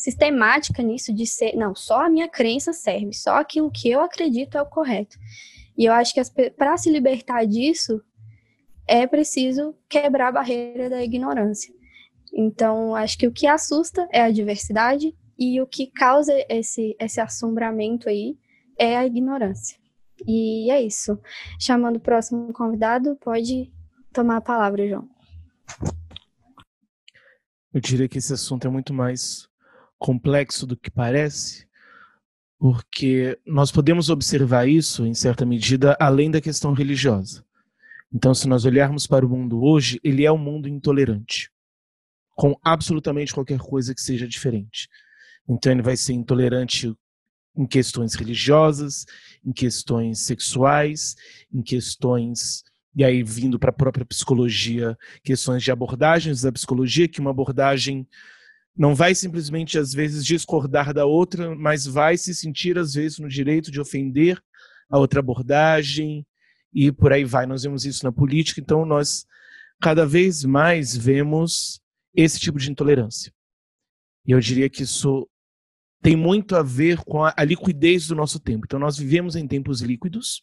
sistemática 0.07 0.85
nisso, 0.85 1.13
de 1.13 1.27
ser, 1.27 1.57
não, 1.57 1.75
só 1.75 2.07
a 2.07 2.09
minha 2.09 2.29
crença 2.29 2.73
serve, 2.73 3.13
só 3.13 3.39
aquilo 3.39 3.73
que 3.73 3.91
eu 3.91 4.01
acredito 4.01 4.57
é 4.57 4.63
o 4.63 4.67
correto. 4.67 5.19
E 5.77 5.85
eu 5.85 5.93
acho 5.93 6.15
que 6.15 6.51
para 6.51 6.77
se 6.77 6.89
libertar 6.89 7.45
disso, 7.45 8.01
é 8.87 9.05
preciso 9.05 9.75
quebrar 9.89 10.29
a 10.29 10.33
barreira 10.33 10.89
da 10.89 11.03
ignorância. 11.03 11.75
Então, 12.33 12.95
acho 12.95 13.19
que 13.19 13.27
o 13.27 13.33
que 13.33 13.49
assusta 13.49 14.09
é 14.13 14.23
a 14.23 14.31
diversidade 14.31 15.13
e 15.37 15.61
o 15.61 15.67
que 15.67 15.89
causa 15.89 16.33
esse, 16.49 16.97
esse 17.01 17.21
assombramento 17.21 18.09
aí 18.09 18.39
é 18.79 18.97
a 18.97 19.05
ignorância. 19.05 19.77
E 20.25 20.71
é 20.71 20.81
isso. 20.81 21.19
Chamando 21.59 21.97
o 21.97 22.01
próximo 22.01 22.53
convidado, 22.53 23.17
pode 23.17 23.73
tomar 24.13 24.37
a 24.37 24.41
palavra, 24.41 24.89
João. 24.89 25.09
Eu 27.75 27.81
diria 27.81 28.09
que 28.09 28.19
esse 28.19 28.33
assunto 28.33 28.69
é 28.69 28.71
muito 28.71 28.95
mais 28.95 29.49
complexo 29.99 30.67
do 30.67 30.77
que 30.77 30.91
parece, 30.91 31.67
porque 32.59 33.39
nós 33.47 33.71
podemos 33.71 34.09
observar 34.09 34.69
isso, 34.69 35.07
em 35.07 35.15
certa 35.15 35.45
medida, 35.45 35.97
além 36.01 36.31
da 36.31 36.41
questão 36.41 36.73
religiosa. 36.73 37.45
Então, 38.13 38.35
se 38.35 38.49
nós 38.49 38.65
olharmos 38.65 39.07
para 39.07 39.27
o 39.27 39.29
mundo 39.29 39.63
hoje, 39.63 40.01
ele 40.03 40.25
é 40.25 40.33
um 40.33 40.39
mundo 40.39 40.69
intolerante, 40.69 41.51
com 42.31 42.59
absolutamente 42.63 43.35
qualquer 43.35 43.59
coisa 43.59 43.95
que 43.95 44.01
seja 44.01 44.27
diferente. 44.27 44.89
Então, 45.49 45.73
ele 45.73 45.83
vai 45.83 45.97
ser 45.97 46.13
intolerante 46.13 46.95
em 47.57 47.67
questões 47.67 48.15
religiosas, 48.15 49.07
em 49.45 49.53
questões 49.53 50.21
sexuais, 50.21 51.17
em 51.53 51.63
questões 51.63 52.65
e 52.97 53.05
aí 53.05 53.23
vindo 53.23 53.59
para 53.59 53.69
a 53.69 53.75
própria 53.75 54.07
psicologia, 54.07 54.97
questões 55.23 55.63
de 55.63 55.71
abordagens 55.71 56.41
da 56.41 56.51
psicologia, 56.51 57.07
que 57.07 57.21
uma 57.21 57.31
abordagem 57.31 58.09
não 58.77 58.95
vai 58.95 59.15
simplesmente 59.15 59.79
às 59.79 59.93
vezes 59.93 60.25
discordar 60.25 60.93
da 60.93 61.07
outra, 61.07 61.55
mas 61.55 61.87
vai 61.87 62.17
se 62.17 62.35
sentir 62.35 62.79
às 62.79 62.95
vezes 62.95 63.19
no 63.19 63.29
direito 63.29 63.71
de 63.71 63.81
ofender 63.81 64.43
a 64.89 64.99
outra 64.99 65.21
abordagem, 65.21 66.27
e 66.73 66.93
por 66.93 67.11
aí 67.13 67.25
vai. 67.25 67.47
Nós 67.47 67.63
vemos 67.63 67.87
isso 67.87 68.05
na 68.05 68.13
política, 68.13 68.61
então 68.61 68.85
nós 68.85 69.27
cada 69.81 70.05
vez 70.05 70.45
mais 70.45 70.95
vemos 70.95 71.81
esse 72.15 72.39
tipo 72.39 72.59
de 72.59 72.71
intolerância. 72.71 73.33
E 74.27 74.33
eu 74.33 74.41
diria 74.41 74.69
que 74.69 74.83
isso 74.83 75.27
tem 76.03 76.15
muito 76.15 76.55
a 76.55 76.63
ver 76.63 76.99
com 76.99 77.25
a, 77.25 77.33
a 77.37 77.45
liquidez 77.45 78.09
do 78.09 78.15
nosso 78.15 78.39
tempo. 78.39 78.67
Então 78.67 78.79
nós 78.79 78.99
vivemos 78.99 79.37
em 79.37 79.49
tempos 79.49 79.81
líquidos 79.81 80.43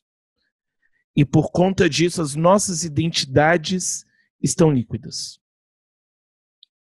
e 1.16 1.24
por 1.24 1.52
conta 1.52 1.88
disso 1.88 2.22
as 2.22 2.34
nossas 2.34 2.84
identidades 2.84 4.04
estão 4.42 4.72
líquidas. 4.72 5.40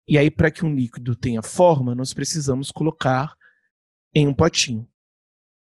E 0.08 0.18
aí 0.18 0.30
para 0.30 0.52
que 0.52 0.66
um 0.66 0.74
líquido 0.74 1.16
tenha 1.16 1.42
forma, 1.42 1.96
nós 1.96 2.14
precisamos 2.14 2.72
colocar 2.72 3.36
em 4.14 4.28
um 4.28 4.34
potinho. 4.34 4.88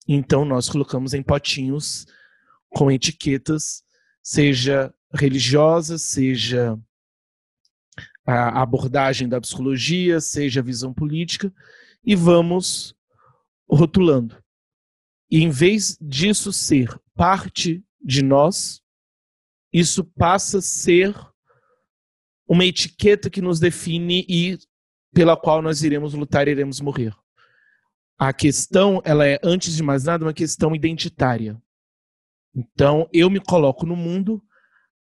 Então 0.08 0.44
nós 0.44 0.70
colocamos 0.70 1.14
em 1.14 1.22
potinhos 1.22 2.06
com 2.70 2.92
etiquetas, 2.92 3.84
seja 4.22 4.94
religiosa, 5.14 5.98
seja 5.98 6.80
a 8.26 8.62
abordagem 8.62 9.28
da 9.28 9.40
psicologia, 9.40 10.20
seja 10.20 10.62
a 10.62 10.64
visão 10.64 10.94
política, 10.94 11.54
e 12.04 12.16
vamos 12.16 12.96
rotulando. 13.70 14.42
E 15.30 15.42
em 15.42 15.50
vez 15.50 15.98
disso 16.02 16.52
ser 16.54 16.90
parte 17.16 17.84
de 18.02 18.24
nós, 18.24 18.82
isso 19.72 20.04
passa 20.04 20.60
a 20.60 20.62
ser 20.62 21.16
uma 22.48 22.66
etiqueta 22.66 23.30
que 23.30 23.42
nos 23.42 23.60
define 23.60 24.26
e 24.28 24.58
pela 25.14 25.38
qual 25.38 25.62
nós 25.62 25.84
iremos 25.84 26.14
lutar 26.14 26.48
e 26.48 26.52
iremos 26.52 26.82
morrer. 26.82 27.16
A 28.18 28.34
questão, 28.34 29.02
ela 29.06 29.28
é, 29.28 29.40
antes 29.44 29.76
de 29.76 29.84
mais 29.84 30.04
nada, 30.04 30.26
uma 30.26 30.34
questão 30.34 30.76
identitária. 30.76 31.62
Então, 32.56 33.10
eu 33.12 33.30
me 33.30 33.40
coloco 33.40 33.86
no 33.86 33.96
mundo 33.96 34.44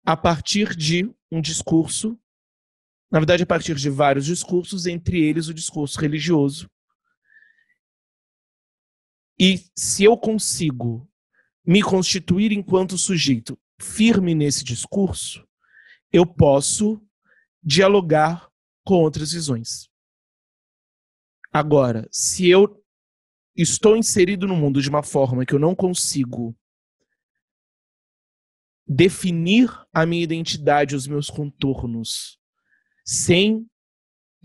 a 0.04 0.16
partir 0.16 0.74
de 0.74 1.10
um 1.30 1.40
discurso, 1.40 2.18
na 3.10 3.18
verdade, 3.18 3.42
a 3.42 3.46
partir 3.46 3.74
de 3.74 3.90
vários 3.90 4.26
discursos, 4.26 4.86
entre 4.86 5.22
eles 5.22 5.48
o 5.48 5.54
discurso 5.54 6.00
religioso. 6.00 6.70
E 9.38 9.64
se 9.76 10.04
eu 10.04 10.16
consigo 10.16 11.08
me 11.64 11.82
constituir 11.82 12.52
enquanto 12.52 12.98
sujeito 12.98 13.58
firme 13.80 14.34
nesse 14.34 14.64
discurso, 14.64 15.46
eu 16.12 16.26
posso 16.26 17.02
dialogar 17.62 18.50
com 18.84 18.94
outras 18.94 19.32
visões. 19.32 19.88
Agora, 21.52 22.08
se 22.10 22.48
eu 22.48 22.82
estou 23.54 23.96
inserido 23.96 24.46
no 24.46 24.56
mundo 24.56 24.80
de 24.80 24.88
uma 24.88 25.02
forma 25.02 25.44
que 25.44 25.54
eu 25.54 25.58
não 25.58 25.74
consigo 25.74 26.56
definir 28.86 29.70
a 29.92 30.04
minha 30.04 30.24
identidade, 30.24 30.96
os 30.96 31.06
meus 31.06 31.28
contornos, 31.30 32.38
sem 33.04 33.66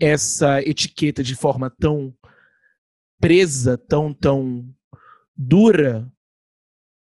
essa 0.00 0.60
etiqueta 0.62 1.22
de 1.22 1.34
forma 1.34 1.70
tão 1.70 2.14
presa, 3.18 3.76
tão, 3.76 4.14
tão 4.14 4.72
dura, 5.36 6.10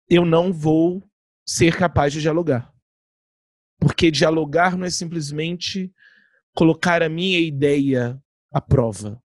eu 0.08 0.24
não 0.24 0.52
vou 0.52 1.02
ser 1.46 1.76
capaz 1.76 2.12
de 2.12 2.20
dialogar. 2.20 2.72
Porque 3.80 4.10
dialogar 4.10 4.76
não 4.76 4.84
é 4.84 4.90
simplesmente 4.90 5.92
colocar 6.54 7.02
a 7.02 7.08
minha 7.08 7.40
ideia 7.40 8.22
à 8.52 8.60
prova, 8.60 9.22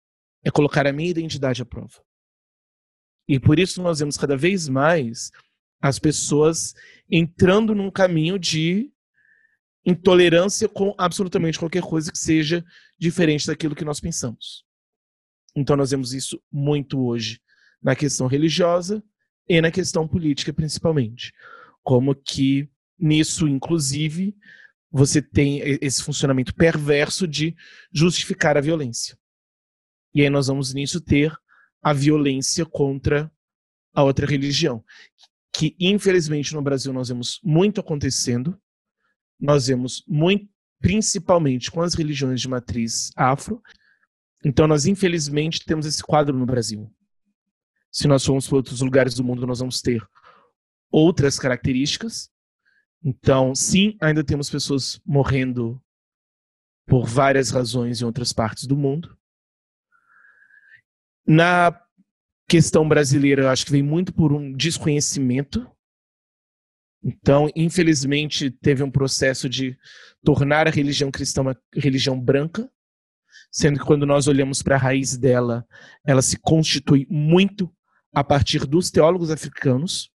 é 0.44 0.52
colocar 0.52 0.86
a 0.86 0.92
minha 0.92 1.10
identidade 1.10 1.62
à 1.62 1.66
prova. 1.66 2.04
E 3.28 3.40
por 3.40 3.60
isso 3.60 3.82
nós 3.82 4.00
vemos 4.00 4.18
cada 4.18 4.36
vez 4.36 4.68
mais 4.68 5.32
as 5.82 5.98
pessoas 5.98 6.74
entrando 7.10 7.74
num 7.74 7.90
caminho 7.90 8.38
de 8.38 8.92
intolerância 9.86 10.70
com 10.70 10.94
absolutamente 10.98 11.58
qualquer 11.58 11.82
coisa 11.82 12.12
que 12.12 12.18
seja 12.18 12.64
diferente 13.00 13.48
daquilo 13.48 13.76
que 13.76 13.86
nós 13.86 14.00
pensamos. 14.00 14.64
Então 15.56 15.76
nós 15.76 15.92
vemos 15.92 16.14
isso 16.14 16.42
muito 16.52 17.04
hoje 17.04 17.40
na 17.82 17.96
questão 17.96 18.28
religiosa 18.28 19.04
e 19.48 19.60
na 19.60 19.72
questão 19.72 20.08
política 20.08 20.54
principalmente. 20.54 21.34
Como 21.84 22.14
que 22.14 22.70
nisso, 23.02 23.48
inclusive, 23.48 24.36
você 24.92 25.22
tem 25.22 25.62
esse 25.82 26.04
funcionamento 26.04 26.54
perverso 26.54 27.28
de 27.28 27.56
justificar 27.92 28.58
a 28.58 28.62
violência. 28.62 29.18
E 30.14 30.22
aí 30.22 30.30
nós 30.30 30.48
vamos 30.48 30.74
nisso 30.74 31.00
ter 31.00 31.34
a 31.82 31.94
violência 31.94 32.66
contra 32.66 33.32
a 33.94 34.04
outra 34.04 34.26
religião, 34.26 34.84
que 35.54 35.76
infelizmente 35.80 36.54
no 36.54 36.62
Brasil 36.62 36.94
nós 36.94 37.10
vemos 37.10 37.40
muito 37.44 37.80
acontecendo. 37.80 38.60
Nós 39.40 39.68
vemos 39.68 40.04
muito, 40.08 40.48
principalmente 40.80 41.72
com 41.72 41.82
as 41.82 41.94
religiões 41.94 42.40
de 42.40 42.48
matriz 42.48 43.12
afro. 43.16 43.62
Então 44.46 44.68
nós 44.68 44.86
infelizmente 44.86 45.66
temos 45.66 45.86
esse 45.86 46.04
quadro 46.04 46.38
no 46.38 46.46
Brasil. 46.46 46.92
Se 47.92 48.08
nós 48.08 48.26
formos 48.26 48.48
para 48.48 48.58
outros 48.58 48.82
lugares 48.82 49.14
do 49.14 49.24
mundo, 49.24 49.46
nós 49.46 49.60
vamos 49.60 49.82
ter 49.82 50.02
outras 50.90 51.38
características. 51.38 52.31
Então, 53.04 53.56
sim, 53.56 53.98
ainda 54.00 54.24
temos 54.24 54.50
pessoas 54.50 55.02
morrendo 55.06 55.82
por 56.86 57.06
várias 57.08 57.50
razões 57.50 58.02
em 58.02 58.06
outras 58.06 58.32
partes 58.32 58.68
do 58.68 58.78
mundo. 58.78 59.18
Na 61.26 61.80
questão 62.48 62.88
brasileira, 62.88 63.44
eu 63.44 63.50
acho 63.50 63.66
que 63.66 63.72
vem 63.72 63.82
muito 63.82 64.14
por 64.14 64.34
um 64.34 64.52
desconhecimento. 64.52 65.70
Então, 67.04 67.50
infelizmente, 67.56 68.52
teve 68.52 68.84
um 68.84 68.92
processo 68.92 69.50
de 69.50 69.78
tornar 70.24 70.68
a 70.68 70.72
religião 70.72 71.10
cristã 71.10 71.42
uma 71.42 71.60
religião 71.74 72.20
branca, 72.20 72.70
sendo 73.52 73.80
que 73.80 73.86
quando 73.86 74.06
nós 74.06 74.28
olhamos 74.28 74.62
para 74.62 74.76
a 74.76 74.80
raiz 74.80 75.18
dela, 75.18 75.66
ela 76.06 76.22
se 76.22 76.38
constitui 76.38 77.08
muito 77.10 77.74
a 78.14 78.24
partir 78.24 78.68
dos 78.68 78.92
teólogos 78.92 79.32
africanos. 79.32 80.12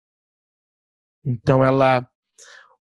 Então, 1.24 1.64
ela, 1.64 2.06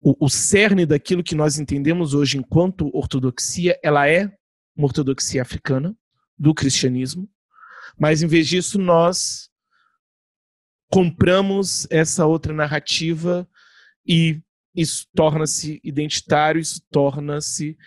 o, 0.02 0.26
o 0.26 0.28
cerne 0.28 0.84
daquilo 0.84 1.22
que 1.22 1.34
nós 1.34 1.58
entendemos 1.58 2.12
hoje 2.12 2.36
enquanto 2.36 2.90
ortodoxia, 2.94 3.78
ela 3.82 4.08
é 4.08 4.36
uma 4.76 4.86
ortodoxia 4.86 5.40
africana 5.40 5.96
do 6.36 6.52
cristianismo, 6.52 7.28
mas 7.96 8.20
em 8.20 8.26
vez 8.26 8.48
disso 8.48 8.78
nós 8.78 9.48
compramos 10.90 11.86
essa 11.88 12.26
outra 12.26 12.52
narrativa 12.52 13.48
e 14.04 14.42
isso 14.74 15.06
torna-se 15.14 15.80
identitário, 15.84 16.60
isso 16.60 16.82
torna-se, 16.90 17.78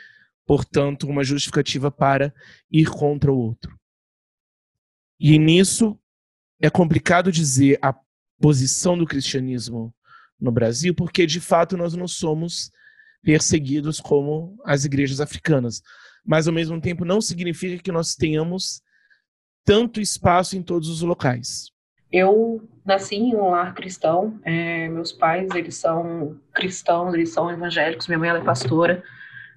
portanto, 0.46 1.08
uma 1.08 1.24
justificativa 1.24 1.92
para 1.92 2.34
ir 2.72 2.90
contra 2.90 3.32
o 3.32 3.38
outro. 3.38 3.78
E 5.20 5.38
nisso 5.38 6.00
é 6.62 6.70
complicado 6.70 7.32
dizer 7.32 7.78
a 7.82 7.94
posição 8.40 8.98
do 8.98 9.06
cristianismo 9.06 9.94
no 10.40 10.52
Brasil, 10.52 10.94
porque 10.94 11.26
de 11.26 11.40
fato 11.40 11.78
nós 11.78 11.94
não 11.94 12.08
somos 12.08 12.72
perseguidos 13.24 14.00
como 14.00 14.58
as 14.64 14.86
igrejas 14.86 15.20
africanas. 15.20 15.82
Mas 16.24 16.48
ao 16.48 16.54
mesmo 16.54 16.80
tempo 16.80 17.06
não 17.06 17.22
significa 17.22 17.82
que 17.82 17.92
nós 17.92 18.16
tenhamos 18.16 18.82
tanto 19.64 20.00
espaço 20.00 20.56
em 20.56 20.62
todos 20.62 20.90
os 20.90 21.02
locais. 21.02 21.72
Eu 22.12 22.68
nasci 22.86 23.16
em 23.16 23.36
um 23.36 23.50
lar 23.50 23.74
cristão. 23.74 24.40
É, 24.44 24.88
meus 24.88 25.12
pais, 25.12 25.50
eles 25.56 25.76
são 25.76 26.40
cristãos, 26.54 27.14
eles 27.14 27.34
são 27.34 27.52
evangélicos. 27.52 28.08
Minha 28.08 28.20
mãe 28.20 28.30
é 28.30 28.42
pastora, 28.42 29.04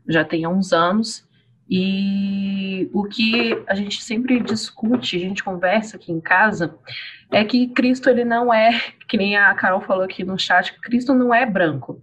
já 0.08 0.24
tem 0.24 0.46
uns 0.46 0.72
anos. 0.72 1.27
E 1.70 2.88
o 2.94 3.04
que 3.04 3.62
a 3.66 3.74
gente 3.74 4.02
sempre 4.02 4.40
discute, 4.40 5.16
a 5.16 5.20
gente 5.20 5.44
conversa 5.44 5.96
aqui 5.96 6.10
em 6.10 6.20
casa, 6.20 6.74
é 7.30 7.44
que 7.44 7.68
Cristo 7.68 8.08
ele 8.08 8.24
não 8.24 8.52
é, 8.52 8.70
que 9.06 9.18
nem 9.18 9.36
a 9.36 9.52
Carol 9.54 9.82
falou 9.82 10.04
aqui 10.04 10.24
no 10.24 10.38
chat, 10.38 10.72
Cristo 10.80 11.12
não 11.12 11.34
é 11.34 11.44
branco. 11.44 12.02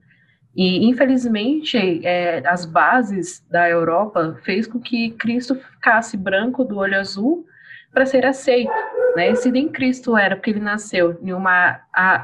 E 0.56 0.86
infelizmente 0.86 2.06
é, 2.06 2.48
as 2.48 2.66
bases 2.66 3.44
da 3.50 3.68
Europa 3.68 4.40
fez 4.44 4.68
com 4.68 4.80
que 4.80 5.12
Cristo 5.12 5.56
ficasse 5.56 6.16
branco 6.16 6.64
do 6.64 6.78
olho 6.78 7.00
azul 7.00 7.46
para 7.92 8.06
ser 8.06 8.26
aceito, 8.26 8.72
né? 9.16 9.34
Se 9.36 9.52
nem 9.52 9.70
Cristo 9.70 10.18
era, 10.18 10.36
porque 10.36 10.52
ele 10.52 10.60
nasceu 10.60 11.18
em 11.22 11.34
uma, 11.34 11.80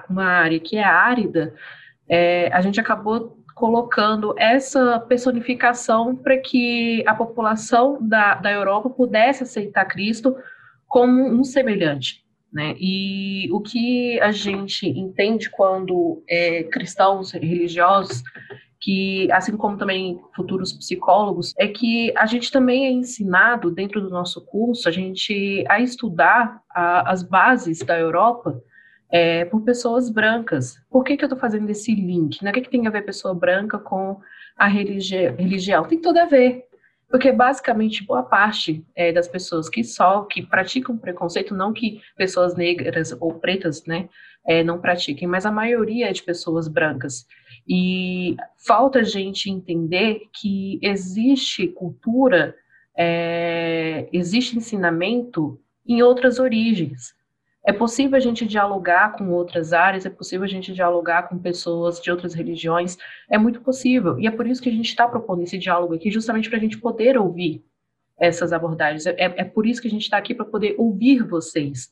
uma 0.09 0.25
área 0.25 0.59
que 0.59 0.77
é 0.77 0.83
árida, 0.83 1.53
é, 2.07 2.49
a 2.53 2.61
gente 2.61 2.79
acabou 2.79 3.40
colocando 3.61 4.33
essa 4.39 4.99
personificação 5.01 6.15
para 6.15 6.35
que 6.35 7.03
a 7.05 7.13
população 7.13 7.99
da, 8.01 8.33
da 8.33 8.51
Europa 8.51 8.89
pudesse 8.89 9.43
aceitar 9.43 9.85
Cristo 9.85 10.35
como 10.87 11.23
um 11.27 11.43
semelhante. 11.43 12.25
Né? 12.51 12.73
E 12.79 13.47
o 13.51 13.61
que 13.61 14.19
a 14.19 14.31
gente 14.31 14.89
entende 14.89 15.47
quando 15.51 16.23
é, 16.27 16.63
cristãos 16.63 17.33
religiosos 17.33 18.23
que, 18.79 19.31
assim 19.31 19.55
como 19.55 19.77
também 19.77 20.19
futuros 20.35 20.73
psicólogos, 20.73 21.53
é 21.55 21.67
que 21.67 22.11
a 22.17 22.25
gente 22.25 22.51
também 22.51 22.87
é 22.87 22.89
ensinado 22.89 23.69
dentro 23.69 24.01
do 24.01 24.09
nosso 24.09 24.43
curso, 24.43 24.89
a 24.89 24.91
gente 24.91 25.63
a 25.69 25.79
estudar 25.79 26.63
a, 26.67 27.11
as 27.11 27.21
bases 27.21 27.77
da 27.83 27.95
Europa 27.95 28.59
é, 29.11 29.45
por 29.45 29.61
pessoas 29.61 30.09
brancas. 30.09 30.81
Por 30.89 31.03
que, 31.03 31.17
que 31.17 31.23
eu 31.23 31.27
estou 31.27 31.39
fazendo 31.39 31.69
esse 31.69 31.93
link? 31.93 32.41
Né? 32.43 32.49
O 32.49 32.53
que, 32.53 32.61
que 32.61 32.69
tem 32.69 32.87
a 32.87 32.91
ver 32.91 33.03
pessoa 33.03 33.33
branca 33.33 33.77
com 33.77 34.19
a 34.57 34.67
religi 34.67 35.29
religião? 35.31 35.83
Tem 35.83 35.99
tudo 35.99 36.17
a 36.17 36.25
ver. 36.25 36.65
Porque 37.09 37.29
basicamente 37.29 38.05
boa 38.05 38.23
parte 38.23 38.85
é, 38.95 39.11
das 39.11 39.27
pessoas 39.27 39.67
que 39.67 39.83
só 39.83 40.21
que 40.21 40.41
praticam 40.41 40.97
preconceito, 40.97 41.53
não 41.53 41.73
que 41.73 42.01
pessoas 42.15 42.55
negras 42.55 43.13
ou 43.19 43.33
pretas, 43.33 43.85
né, 43.85 44.07
é, 44.47 44.63
não 44.63 44.79
pratiquem, 44.79 45.27
mas 45.27 45.45
a 45.45 45.51
maioria 45.51 46.09
é 46.09 46.13
de 46.13 46.23
pessoas 46.23 46.69
brancas. 46.69 47.27
E 47.67 48.37
falta 48.65 48.99
a 48.99 49.03
gente 49.03 49.49
entender 49.49 50.21
que 50.33 50.79
existe 50.81 51.67
cultura, 51.67 52.55
é, 52.97 54.07
existe 54.13 54.57
ensinamento 54.57 55.59
em 55.85 56.01
outras 56.01 56.39
origens. 56.39 57.13
É 57.63 57.71
possível 57.71 58.17
a 58.17 58.19
gente 58.19 58.45
dialogar 58.45 59.15
com 59.15 59.29
outras 59.29 59.71
áreas, 59.71 60.05
é 60.05 60.09
possível 60.09 60.45
a 60.45 60.49
gente 60.49 60.73
dialogar 60.73 61.23
com 61.23 61.37
pessoas 61.37 61.99
de 62.01 62.09
outras 62.09 62.33
religiões, 62.33 62.97
é 63.29 63.37
muito 63.37 63.61
possível. 63.61 64.19
E 64.19 64.25
é 64.25 64.31
por 64.31 64.47
isso 64.47 64.61
que 64.61 64.69
a 64.69 64.71
gente 64.71 64.87
está 64.87 65.07
propondo 65.07 65.43
esse 65.43 65.57
diálogo 65.57 65.93
aqui, 65.93 66.09
justamente 66.09 66.49
para 66.49 66.57
a 66.57 66.61
gente 66.61 66.79
poder 66.79 67.17
ouvir 67.17 67.63
essas 68.17 68.51
abordagens. 68.51 69.05
É, 69.05 69.15
é 69.17 69.43
por 69.43 69.67
isso 69.67 69.81
que 69.81 69.87
a 69.87 69.91
gente 69.91 70.03
está 70.03 70.17
aqui 70.17 70.33
para 70.33 70.45
poder 70.45 70.75
ouvir 70.77 71.23
vocês. 71.23 71.91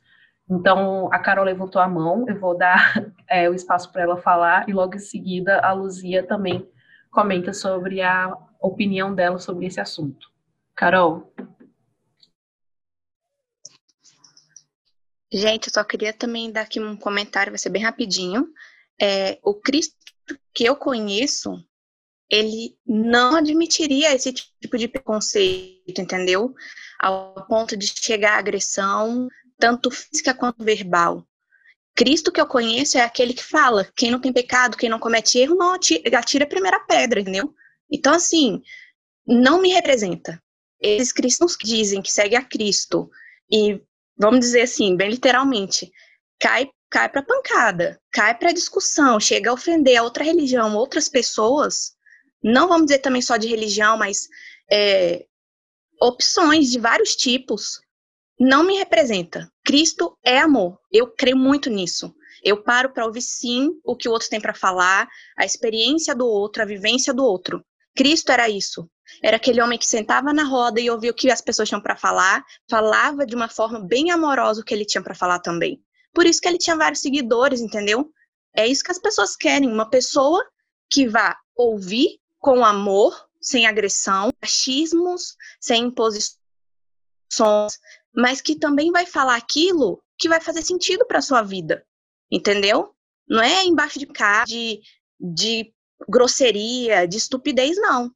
Então, 0.50 1.08
a 1.12 1.20
Carol 1.20 1.46
levantou 1.46 1.80
a 1.80 1.88
mão, 1.88 2.26
eu 2.28 2.40
vou 2.40 2.58
dar 2.58 3.06
é, 3.30 3.48
o 3.48 3.54
espaço 3.54 3.92
para 3.92 4.02
ela 4.02 4.18
falar, 4.18 4.68
e 4.68 4.74
logo 4.74 4.96
em 4.96 5.00
seguida 5.00 5.60
a 5.60 5.72
Luzia 5.72 6.24
também 6.24 6.68
comenta 7.12 7.54
sobre 7.54 8.02
a 8.02 8.36
opinião 8.60 9.14
dela 9.14 9.38
sobre 9.38 9.68
esse 9.68 9.80
assunto. 9.80 10.28
Carol. 10.76 11.29
Gente, 15.32 15.68
eu 15.68 15.74
só 15.74 15.84
queria 15.84 16.12
também 16.12 16.52
dar 16.52 16.62
aqui 16.62 16.80
um 16.80 16.96
comentário, 16.96 17.52
vai 17.52 17.60
ser 17.60 17.70
bem 17.70 17.84
rapidinho. 17.84 18.48
É, 19.00 19.40
o 19.44 19.54
Cristo 19.54 19.96
que 20.54 20.66
eu 20.66 20.76
conheço, 20.76 21.64
ele 22.30 22.76
não 22.86 23.36
admitiria 23.36 24.14
esse 24.14 24.34
tipo 24.34 24.78
de 24.78 24.88
preconceito, 24.88 26.00
entendeu? 26.00 26.54
Ao 27.00 27.46
ponto 27.48 27.78
de 27.78 27.88
chegar 27.88 28.34
à 28.34 28.40
agressão, 28.40 29.28
tanto 29.58 29.92
física 29.92 30.34
quanto 30.34 30.64
verbal. 30.64 31.26
Cristo 31.96 32.32
que 32.32 32.40
eu 32.40 32.48
conheço 32.48 32.98
é 32.98 33.02
aquele 33.02 33.34
que 33.34 33.44
fala: 33.44 33.90
quem 33.96 34.10
não 34.10 34.22
tem 34.22 34.32
pecado, 34.32 34.78
quem 34.78 34.90
não 34.90 35.00
comete 35.00 35.38
erro, 35.38 35.56
não 35.56 35.74
atira, 35.74 36.18
atira 36.18 36.46
a 36.46 36.50
primeira 36.50 36.80
pedra, 36.82 37.20
entendeu? 37.20 37.54
Então, 37.92 38.14
assim, 38.14 38.62
não 39.28 39.62
me 39.62 39.70
representa. 39.70 40.42
Esses 40.80 41.12
cristãos 41.12 41.56
que 41.56 41.68
dizem 41.68 42.02
que 42.02 42.12
seguem 42.12 42.38
a 42.38 42.44
Cristo 42.44 43.10
e, 43.52 43.82
vamos 44.20 44.42
dizer 44.42 44.62
assim, 44.62 44.96
bem 44.96 45.10
literalmente, 45.10 45.92
cai, 46.40 46.70
cai 46.90 47.10
para 47.10 47.24
pancada, 47.24 48.00
cai 48.12 48.38
para 48.38 48.52
discussão, 48.52 49.20
chega 49.20 49.50
a 49.50 49.54
ofender 49.54 49.98
a 49.98 50.04
outra 50.04 50.24
religião, 50.24 50.76
outras 50.76 51.08
pessoas, 51.08 51.94
não 52.44 52.68
vamos 52.68 52.88
dizer 52.88 53.00
também 53.00 53.22
só 53.22 53.38
de 53.38 53.48
religião, 53.48 53.98
mas 53.98 54.28
é, 54.70 55.26
opções 56.02 56.70
de 56.70 56.80
vários 56.80 57.16
tipos, 57.16 57.82
não 58.40 58.64
me 58.64 58.78
representa. 58.78 59.52
Cristo 59.66 60.18
é 60.24 60.40
amor. 60.40 60.80
Eu 60.92 61.08
creio 61.08 61.36
muito 61.36 61.70
nisso. 61.70 62.16
Eu 62.42 62.64
paro 62.64 62.94
para 62.94 63.06
ouvir 63.06 63.22
sim 63.22 63.70
o 63.84 63.96
que 63.96 64.08
o 64.08 64.12
outro 64.12 64.30
tem 64.30 64.40
para 64.40 64.54
falar, 64.54 65.10
a 65.38 65.46
experiência 65.46 66.16
do 66.16 66.26
outro, 66.26 66.62
a 66.62 66.66
vivência 66.66 67.14
do 67.14 67.24
outro. 67.24 67.64
Cristo 67.94 68.32
era 68.32 68.50
isso. 68.50 68.90
Era 69.24 69.38
aquele 69.38 69.62
homem 69.62 69.78
que 69.78 69.86
sentava 69.86 70.34
na 70.34 70.44
roda 70.44 70.80
e 70.80 70.90
ouvia 70.90 71.12
o 71.12 71.14
que 71.14 71.32
as 71.32 71.42
pessoas 71.42 71.68
tinham 71.68 71.82
para 71.82 71.96
falar, 71.96 72.44
falava 72.70 73.26
de 73.26 73.36
uma 73.36 73.50
forma 73.50 73.80
bem 73.80 74.12
amorosa 74.12 74.62
o 74.62 74.64
que 74.64 74.74
ele 74.74 74.86
tinha 74.86 75.04
para 75.04 75.16
falar 75.16 75.40
também. 75.40 75.82
Por 76.14 76.26
isso 76.26 76.42
que 76.42 76.48
ele 76.48 76.58
tinha 76.58 76.76
vários 76.76 77.02
seguidores, 77.02 77.62
entendeu? 77.62 78.12
É 78.56 78.66
isso 78.68 78.84
que 78.84 78.92
as 78.92 79.00
pessoas 79.00 79.36
querem, 79.36 79.72
uma 79.72 79.90
pessoa 79.90 80.44
que 80.90 81.08
vá 81.08 81.38
ouvir 81.56 82.20
com 82.40 82.64
amor, 82.66 83.30
sem 83.42 83.68
agressão, 83.68 84.32
machismos, 84.42 85.36
sem 85.60 85.86
imposições, 85.86 86.38
mas 88.14 88.42
que 88.42 88.56
também 88.56 88.92
vai 88.92 89.06
falar 89.06 89.36
aquilo 89.36 90.02
que 90.18 90.28
vai 90.28 90.42
fazer 90.42 90.62
sentido 90.64 91.06
para 91.06 91.22
sua 91.22 91.42
vida, 91.42 91.86
entendeu? 92.32 92.94
Não 93.28 93.42
é 93.42 93.64
embaixo 93.64 94.00
de 94.00 94.08
cá 94.08 94.44
de, 94.46 94.82
de 95.20 95.74
grosseria, 96.08 97.08
de 97.08 97.18
estupidez, 97.18 97.78
não. 97.78 98.12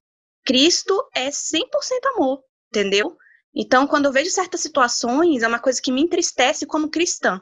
Cristo 0.46 0.94
é 1.16 1.30
100% 1.30 1.64
amor, 2.16 2.42
entendeu? 2.70 3.18
Então, 3.56 3.86
quando 3.88 4.06
eu 4.06 4.12
vejo 4.12 4.30
certas 4.30 4.62
situações, 4.62 5.44
é 5.44 5.48
uma 5.48 5.60
coisa 5.60 5.82
que 5.82 5.92
me 5.92 6.02
entristece 6.02 6.66
como 6.66 6.90
cristã 6.90 7.40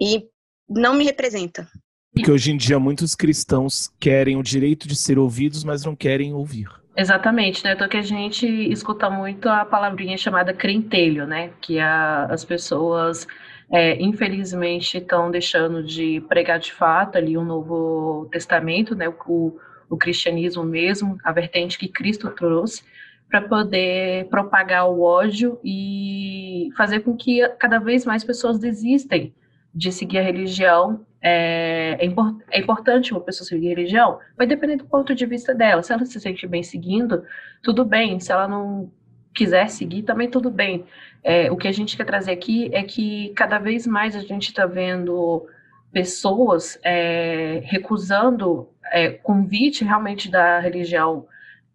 e 0.00 0.28
não 0.68 0.94
me 0.94 1.04
representa. 1.04 1.68
Porque 2.12 2.30
hoje 2.30 2.52
em 2.52 2.56
dia 2.56 2.78
muitos 2.78 3.14
cristãos 3.14 3.92
querem 3.98 4.36
o 4.36 4.42
direito 4.42 4.86
de 4.86 4.94
ser 4.94 5.18
ouvidos, 5.18 5.64
mas 5.64 5.84
não 5.84 5.96
querem 5.96 6.32
ouvir. 6.32 6.68
Exatamente, 6.96 7.64
né? 7.64 7.72
Então 7.72 7.88
que 7.88 7.96
a 7.96 8.02
gente 8.02 8.46
escuta 8.46 9.10
muito 9.10 9.48
a 9.48 9.64
palavrinha 9.64 10.16
chamada 10.16 10.54
crentelho, 10.54 11.26
né? 11.26 11.50
Que 11.60 11.80
a, 11.80 12.26
as 12.26 12.44
pessoas, 12.44 13.26
é, 13.68 14.00
infelizmente, 14.00 14.98
estão 14.98 15.28
deixando 15.28 15.82
de 15.82 16.20
pregar 16.28 16.60
de 16.60 16.72
fato 16.72 17.18
ali 17.18 17.36
o 17.36 17.40
um 17.40 17.44
Novo 17.44 18.28
Testamento, 18.30 18.94
né? 18.94 19.08
O, 19.08 19.58
o 19.94 19.98
cristianismo 19.98 20.64
mesmo, 20.64 21.18
a 21.24 21.32
vertente 21.32 21.78
que 21.78 21.88
Cristo 21.88 22.30
trouxe, 22.30 22.82
para 23.28 23.40
poder 23.42 24.26
propagar 24.26 24.88
o 24.88 25.00
ódio 25.00 25.58
e 25.64 26.68
fazer 26.76 27.00
com 27.00 27.16
que 27.16 27.46
cada 27.58 27.78
vez 27.78 28.04
mais 28.04 28.22
pessoas 28.22 28.58
desistem 28.58 29.34
de 29.74 29.90
seguir 29.90 30.18
a 30.18 30.22
religião 30.22 31.04
é, 31.20 31.96
é, 31.98 32.04
import, 32.04 32.36
é, 32.50 32.60
importante 32.60 33.12
uma 33.12 33.20
pessoa 33.20 33.46
seguir 33.46 33.68
religião? 33.68 34.18
Vai 34.36 34.46
depender 34.46 34.76
do 34.76 34.84
ponto 34.84 35.14
de 35.14 35.26
vista 35.26 35.54
dela. 35.54 35.82
Se 35.82 35.92
ela 35.92 36.04
se 36.04 36.20
sente 36.20 36.46
bem 36.46 36.62
seguindo, 36.62 37.24
tudo 37.62 37.84
bem. 37.84 38.20
Se 38.20 38.30
ela 38.30 38.46
não 38.46 38.92
quiser 39.34 39.68
seguir, 39.68 40.02
também 40.02 40.30
tudo 40.30 40.50
bem. 40.50 40.84
É, 41.22 41.50
o 41.50 41.56
que 41.56 41.66
a 41.66 41.72
gente 41.72 41.96
quer 41.96 42.04
trazer 42.04 42.30
aqui 42.30 42.70
é 42.72 42.82
que 42.82 43.32
cada 43.34 43.58
vez 43.58 43.86
mais 43.86 44.14
a 44.14 44.20
gente 44.20 44.48
está 44.48 44.66
vendo 44.66 45.46
pessoas 45.94 46.76
é, 46.82 47.62
recusando 47.64 48.68
é, 48.92 49.10
convite 49.10 49.84
realmente 49.84 50.28
da 50.28 50.58
religião 50.58 51.26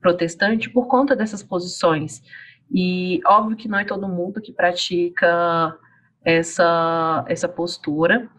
protestante 0.01 0.69
por 0.69 0.87
conta 0.87 1.15
dessas 1.15 1.41
posições. 1.41 2.21
E 2.69 3.21
óbvio 3.25 3.57
que 3.57 3.67
não 3.67 3.79
é 3.79 3.85
todo 3.85 4.07
mundo 4.09 4.41
que 4.41 4.51
pratica 4.51 5.75
essa, 6.23 7.25
essa 7.27 7.47
postura, 7.47 8.29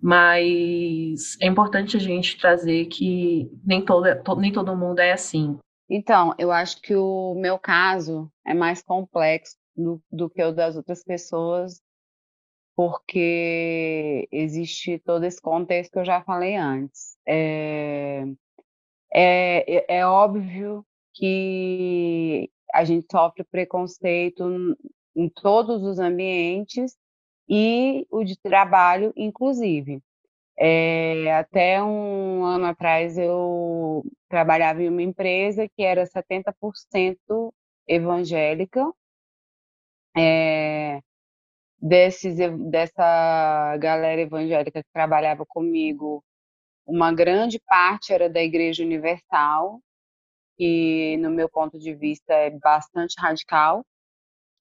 mas 0.00 1.36
é 1.40 1.46
importante 1.46 1.96
a 1.96 2.00
gente 2.00 2.38
trazer 2.38 2.86
que 2.86 3.50
nem 3.64 3.82
todo, 3.82 4.04
nem 4.38 4.52
todo 4.52 4.76
mundo 4.76 5.00
é 5.00 5.12
assim. 5.12 5.58
Então, 5.88 6.34
eu 6.38 6.52
acho 6.52 6.80
que 6.80 6.94
o 6.94 7.34
meu 7.34 7.58
caso 7.58 8.30
é 8.46 8.54
mais 8.54 8.82
complexo 8.82 9.56
do, 9.76 10.00
do 10.12 10.30
que 10.30 10.44
o 10.44 10.52
das 10.52 10.76
outras 10.76 11.02
pessoas, 11.02 11.80
porque 12.80 14.26
existe 14.32 14.98
todo 15.00 15.24
esse 15.24 15.38
contexto 15.38 15.92
que 15.92 15.98
eu 15.98 16.04
já 16.06 16.22
falei 16.22 16.56
antes. 16.56 17.14
É, 17.26 18.24
é, 19.12 19.98
é 19.98 20.06
óbvio 20.06 20.82
que 21.12 22.50
a 22.72 22.82
gente 22.82 23.06
sofre 23.12 23.44
preconceito 23.44 24.74
em 25.14 25.28
todos 25.28 25.82
os 25.82 25.98
ambientes 25.98 26.96
e 27.46 28.06
o 28.10 28.24
de 28.24 28.34
trabalho, 28.38 29.12
inclusive. 29.14 30.00
É, 30.58 31.34
até 31.34 31.82
um 31.82 32.44
ano 32.46 32.64
atrás 32.64 33.18
eu 33.18 34.02
trabalhava 34.26 34.82
em 34.82 34.88
uma 34.88 35.02
empresa 35.02 35.68
que 35.68 35.82
era 35.82 36.06
70% 36.06 37.52
evangélica. 37.86 38.90
É, 40.16 41.02
desses, 41.80 42.36
dessa 42.70 43.76
galera 43.78 44.20
evangélica 44.20 44.82
que 44.82 44.92
trabalhava 44.92 45.46
comigo, 45.46 46.22
uma 46.86 47.12
grande 47.12 47.58
parte 47.60 48.12
era 48.12 48.28
da 48.28 48.42
Igreja 48.42 48.82
Universal, 48.82 49.80
que, 50.56 51.16
no 51.18 51.30
meu 51.30 51.48
ponto 51.48 51.78
de 51.78 51.94
vista, 51.94 52.34
é 52.34 52.50
bastante 52.50 53.14
radical. 53.18 53.84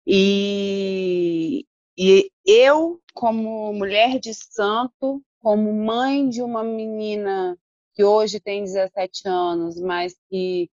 E, 0.06 1.66
e 1.98 2.32
eu, 2.46 3.02
como 3.14 3.74
mulher 3.74 4.20
de 4.20 4.34
santo, 4.34 5.22
como 5.42 5.74
mãe 5.74 6.30
de 6.30 6.42
uma 6.42 6.64
menina 6.64 7.58
que 7.94 8.04
hoje 8.04 8.40
tem 8.40 8.64
17 8.64 9.28
anos, 9.28 9.80
mas 9.80 10.16
que 10.30 10.70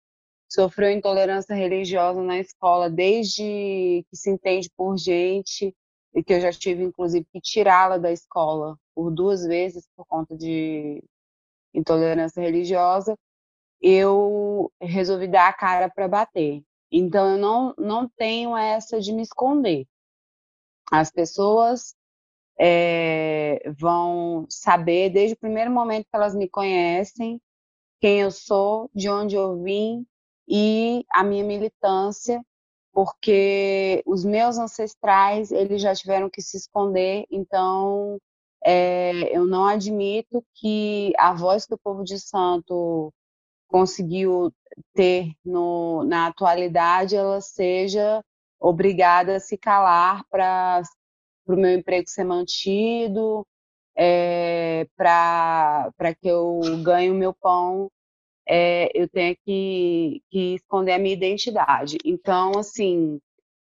sofreu 0.49 0.91
intolerância 0.91 1.55
religiosa 1.55 2.22
na 2.22 2.39
escola 2.39 2.91
desde 2.91 4.05
que 4.11 4.16
se 4.16 4.30
entende 4.30 4.70
por 4.76 4.97
gente, 4.97 5.74
e 6.17 6.25
que 6.25 6.33
eu 6.33 6.41
já 6.41 6.51
tive, 6.51 6.83
inclusive, 6.83 7.27
que 7.31 7.41
tirá-la 7.43 7.99
da 7.99 8.11
escola 8.11 8.79
por 8.95 9.11
duas 9.11 9.45
vezes 9.45 9.87
por 9.95 10.07
conta 10.07 10.35
de 10.35 11.05
intolerância 11.75 12.41
religiosa, 12.41 13.14
eu 13.83 14.73
resolvi 14.81 15.29
dar 15.29 15.49
a 15.49 15.53
cara 15.53 15.91
para 15.91 16.09
bater. 16.09 16.62
Então, 16.91 17.33
eu 17.33 17.39
não, 17.39 17.75
não 17.77 18.09
tenho 18.09 18.57
essa 18.57 18.99
de 18.99 19.12
me 19.12 19.21
esconder. 19.23 19.87
As 20.91 21.11
pessoas 21.11 21.95
é, 22.59 23.61
vão 23.79 24.47
saber, 24.49 25.11
desde 25.11 25.35
o 25.35 25.39
primeiro 25.39 25.71
momento 25.71 26.07
que 26.11 26.17
elas 26.17 26.35
me 26.35 26.49
conhecem, 26.49 27.39
quem 28.01 28.21
eu 28.21 28.31
sou, 28.31 28.91
de 28.95 29.11
onde 29.11 29.35
eu 29.35 29.62
vim 29.62 30.07
e 30.49 31.05
a 31.12 31.23
minha 31.23 31.45
militância, 31.45 32.43
porque 32.97 34.03
os 34.07 34.24
meus 34.24 34.57
ancestrais, 34.57 35.53
eles 35.53 35.82
já 35.82 35.94
tiveram 35.94 36.30
que 36.30 36.40
se 36.40 36.57
esconder, 36.57 37.26
então 37.30 38.18
é, 38.64 39.36
eu 39.36 39.44
não 39.44 39.66
admito 39.66 40.42
que 40.55 41.12
a 41.18 41.34
voz 41.34 41.66
que 41.66 41.74
o 41.74 41.78
povo 41.78 42.03
de 42.03 42.18
santo 42.18 43.12
conseguiu 43.68 44.51
ter 44.94 45.30
no, 45.44 46.05
na 46.05 46.28
atualidade, 46.28 47.14
ela 47.14 47.38
seja 47.42 48.24
obrigada 48.59 49.36
a 49.36 49.40
se 49.40 49.59
calar 49.59 50.24
para 50.30 50.80
o 51.47 51.55
meu 51.55 51.74
emprego 51.74 52.09
ser 52.09 52.24
mantido, 52.24 53.47
é, 53.94 54.86
para 54.97 56.14
que 56.18 56.28
eu 56.28 56.61
ganhe 56.82 57.11
o 57.11 57.14
meu 57.14 57.34
pão, 57.34 57.90
é, 58.49 58.90
eu 58.94 59.09
tenho 59.09 59.36
que, 59.44 60.22
que 60.30 60.55
esconder 60.55 60.92
a 60.92 60.99
minha 60.99 61.14
identidade. 61.14 61.99
Então, 62.05 62.53
assim, 62.59 63.20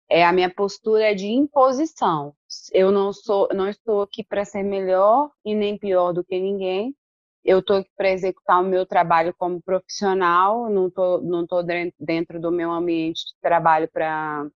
é, 0.10 0.26
a 0.26 0.34
minha 0.34 0.54
postura 0.54 1.12
é 1.12 1.16
de 1.16 1.28
imposição. 1.28 2.36
Eu 2.74 2.92
não 2.92 3.14
sou, 3.14 3.50
não 3.54 3.70
estou 3.70 4.02
aqui 4.02 4.24
para 4.24 4.46
ser 4.46 4.64
melhor 4.64 5.32
e 5.46 5.56
nem 5.56 5.78
pior 5.78 6.14
do 6.14 6.24
que 6.24 6.40
ninguém 6.40 6.96
eu 7.44 7.60
estou 7.60 7.78
aqui 7.78 7.90
para 7.98 8.12
executar 8.12 8.62
o 8.62 8.66
meu 8.66 8.86
trabalho 8.86 9.34
como 9.38 9.62
profissional, 9.62 10.70
não 10.70 10.88
estou 10.88 11.22
não 11.22 11.46
tô 11.46 11.62
dentro 12.00 12.40
do 12.40 12.52
meu 12.52 12.72
ambiente 12.72 13.26
de 13.26 13.34
trabalho 13.42 13.90
para 13.92 14.50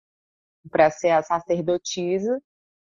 ser 0.91 1.11
a 1.11 1.23
sacerdotisa. 1.23 2.41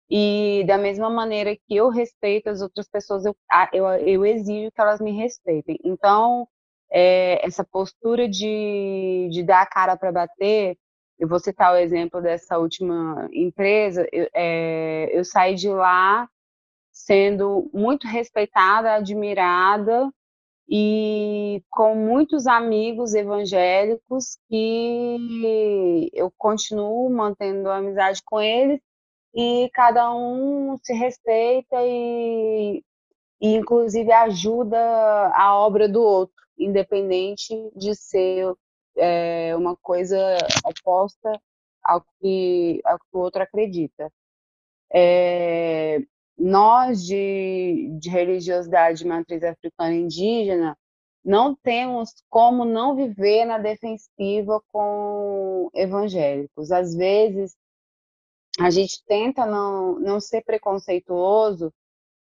E 0.09 0.63
da 0.67 0.77
mesma 0.77 1.09
maneira 1.09 1.55
que 1.55 1.75
eu 1.75 1.89
respeito 1.89 2.49
as 2.49 2.61
outras 2.61 2.87
pessoas, 2.89 3.25
eu, 3.25 3.35
eu, 3.73 3.85
eu 3.87 4.25
exijo 4.25 4.71
que 4.71 4.81
elas 4.81 4.99
me 5.01 5.11
respeitem. 5.11 5.77
Então, 5.83 6.47
é, 6.91 7.45
essa 7.45 7.63
postura 7.63 8.27
de, 8.27 9.29
de 9.31 9.43
dar 9.43 9.61
a 9.61 9.65
cara 9.65 9.97
para 9.97 10.11
bater, 10.11 10.77
eu 11.19 11.27
vou 11.27 11.39
citar 11.39 11.73
o 11.73 11.77
exemplo 11.77 12.21
dessa 12.21 12.57
última 12.57 13.27
empresa, 13.33 14.07
eu, 14.11 14.27
é, 14.33 15.09
eu 15.11 15.23
saí 15.25 15.55
de 15.55 15.69
lá 15.69 16.27
sendo 16.91 17.69
muito 17.73 18.07
respeitada, 18.07 18.95
admirada 18.95 20.09
e 20.67 21.63
com 21.69 21.95
muitos 21.95 22.45
amigos 22.45 23.13
evangélicos 23.13 24.37
que 24.47 26.09
eu 26.13 26.31
continuo 26.37 27.09
mantendo 27.09 27.69
amizade 27.69 28.21
com 28.23 28.39
eles 28.39 28.79
e 29.33 29.69
cada 29.73 30.13
um 30.13 30.77
se 30.83 30.93
respeita 30.93 31.77
e, 31.81 32.83
e 33.41 33.55
inclusive 33.55 34.11
ajuda 34.11 34.77
a 35.33 35.55
obra 35.55 35.87
do 35.87 36.01
outro, 36.01 36.35
independente 36.57 37.55
de 37.75 37.95
ser 37.95 38.53
é, 38.97 39.55
uma 39.55 39.75
coisa 39.77 40.17
oposta 40.65 41.39
ao 41.83 42.03
que, 42.19 42.81
ao 42.83 42.97
que 42.97 43.05
o 43.13 43.19
outro 43.19 43.41
acredita. 43.41 44.11
É, 44.93 45.99
nós 46.37 47.05
de, 47.05 47.97
de 47.99 48.09
religiosidade 48.09 48.99
de 48.99 49.07
matriz 49.07 49.43
africana 49.43 49.93
indígena 49.93 50.77
não 51.23 51.53
temos 51.53 52.23
como 52.29 52.63
não 52.63 52.95
viver 52.95 53.45
na 53.45 53.57
defensiva 53.57 54.61
com 54.71 55.69
evangélicos. 55.73 56.71
Às 56.71 56.95
vezes, 56.95 57.55
a 58.59 58.69
gente 58.69 59.03
tenta 59.05 59.45
não, 59.45 59.99
não 59.99 60.19
ser 60.19 60.41
preconceituoso, 60.43 61.73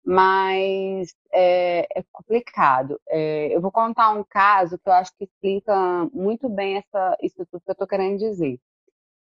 mas 0.04 1.14
é, 1.32 1.86
é 2.00 2.04
complicado. 2.12 3.00
É, 3.08 3.54
eu 3.54 3.60
vou 3.60 3.70
contar 3.72 4.10
um 4.10 4.24
caso 4.24 4.78
que 4.78 4.88
eu 4.88 4.92
acho 4.92 5.12
que 5.16 5.24
explica 5.24 5.74
muito 6.12 6.48
bem 6.48 6.78
essa, 6.78 7.16
isso 7.22 7.36
tudo 7.46 7.62
que 7.62 7.70
eu 7.70 7.72
estou 7.72 7.86
querendo 7.88 8.18
dizer. 8.18 8.58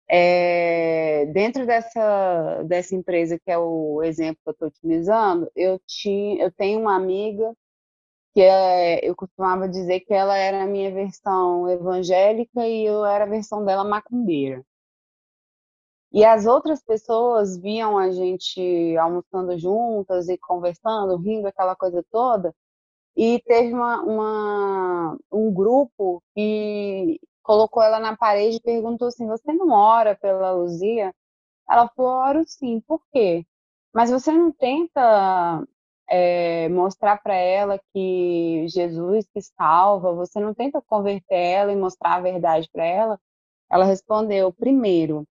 É, 0.08 1.26
dentro 1.26 1.66
dessa, 1.66 2.62
dessa 2.64 2.94
empresa, 2.94 3.38
que 3.38 3.50
é 3.50 3.58
o 3.58 4.02
exemplo 4.04 4.38
que 4.44 4.50
eu 4.50 4.52
estou 4.52 4.68
utilizando, 4.68 5.50
eu, 5.56 5.80
tinha, 5.86 6.42
eu 6.44 6.52
tenho 6.52 6.80
uma 6.80 6.94
amiga 6.96 7.52
que 8.34 8.40
eu 9.02 9.16
costumava 9.16 9.68
dizer 9.68 10.00
que 10.00 10.14
ela 10.14 10.36
era 10.36 10.62
a 10.64 10.66
minha 10.66 10.90
versão 10.92 11.68
evangélica 11.70 12.66
e 12.66 12.84
eu 12.86 13.04
era 13.04 13.24
a 13.24 13.28
versão 13.28 13.64
dela 13.64 13.84
macumbeira. 13.84 14.62
E 16.16 16.24
as 16.24 16.46
outras 16.46 16.82
pessoas 16.82 17.58
viam 17.58 17.98
a 17.98 18.10
gente 18.10 18.96
almoçando 18.96 19.58
juntas 19.58 20.30
e 20.30 20.38
conversando, 20.38 21.14
rindo, 21.18 21.46
aquela 21.46 21.76
coisa 21.76 22.02
toda. 22.10 22.54
E 23.16 23.40
teve 23.46 23.74
uma, 23.74 24.02
uma 24.02 25.18
um 25.30 25.52
grupo 25.52 26.22
que 26.34 27.20
colocou 27.42 27.82
ela 27.82 28.00
na 28.00 28.16
parede 28.16 28.56
e 28.56 28.62
perguntou 28.62 29.08
assim: 29.08 29.26
Você 29.28 29.52
não 29.52 29.70
ora 29.70 30.16
pela 30.16 30.52
Luzia? 30.52 31.14
Ela 31.70 31.88
falou: 31.90 32.12
Oro 32.12 32.44
sim, 32.46 32.80
por 32.80 33.02
quê? 33.12 33.46
Mas 33.94 34.10
você 34.10 34.32
não 34.32 34.52
tenta 34.52 35.62
é, 36.08 36.68
mostrar 36.70 37.22
para 37.22 37.34
ela 37.34 37.78
que 37.92 38.66
Jesus 38.68 39.26
que 39.34 39.42
salva, 39.42 40.14
você 40.14 40.40
não 40.40 40.54
tenta 40.54 40.82
converter 40.82 41.36
ela 41.36 41.72
e 41.72 41.76
mostrar 41.76 42.16
a 42.16 42.20
verdade 42.22 42.70
para 42.72 42.86
ela? 42.86 43.20
Ela 43.70 43.84
respondeu: 43.84 44.52
Primeiro, 44.52 45.26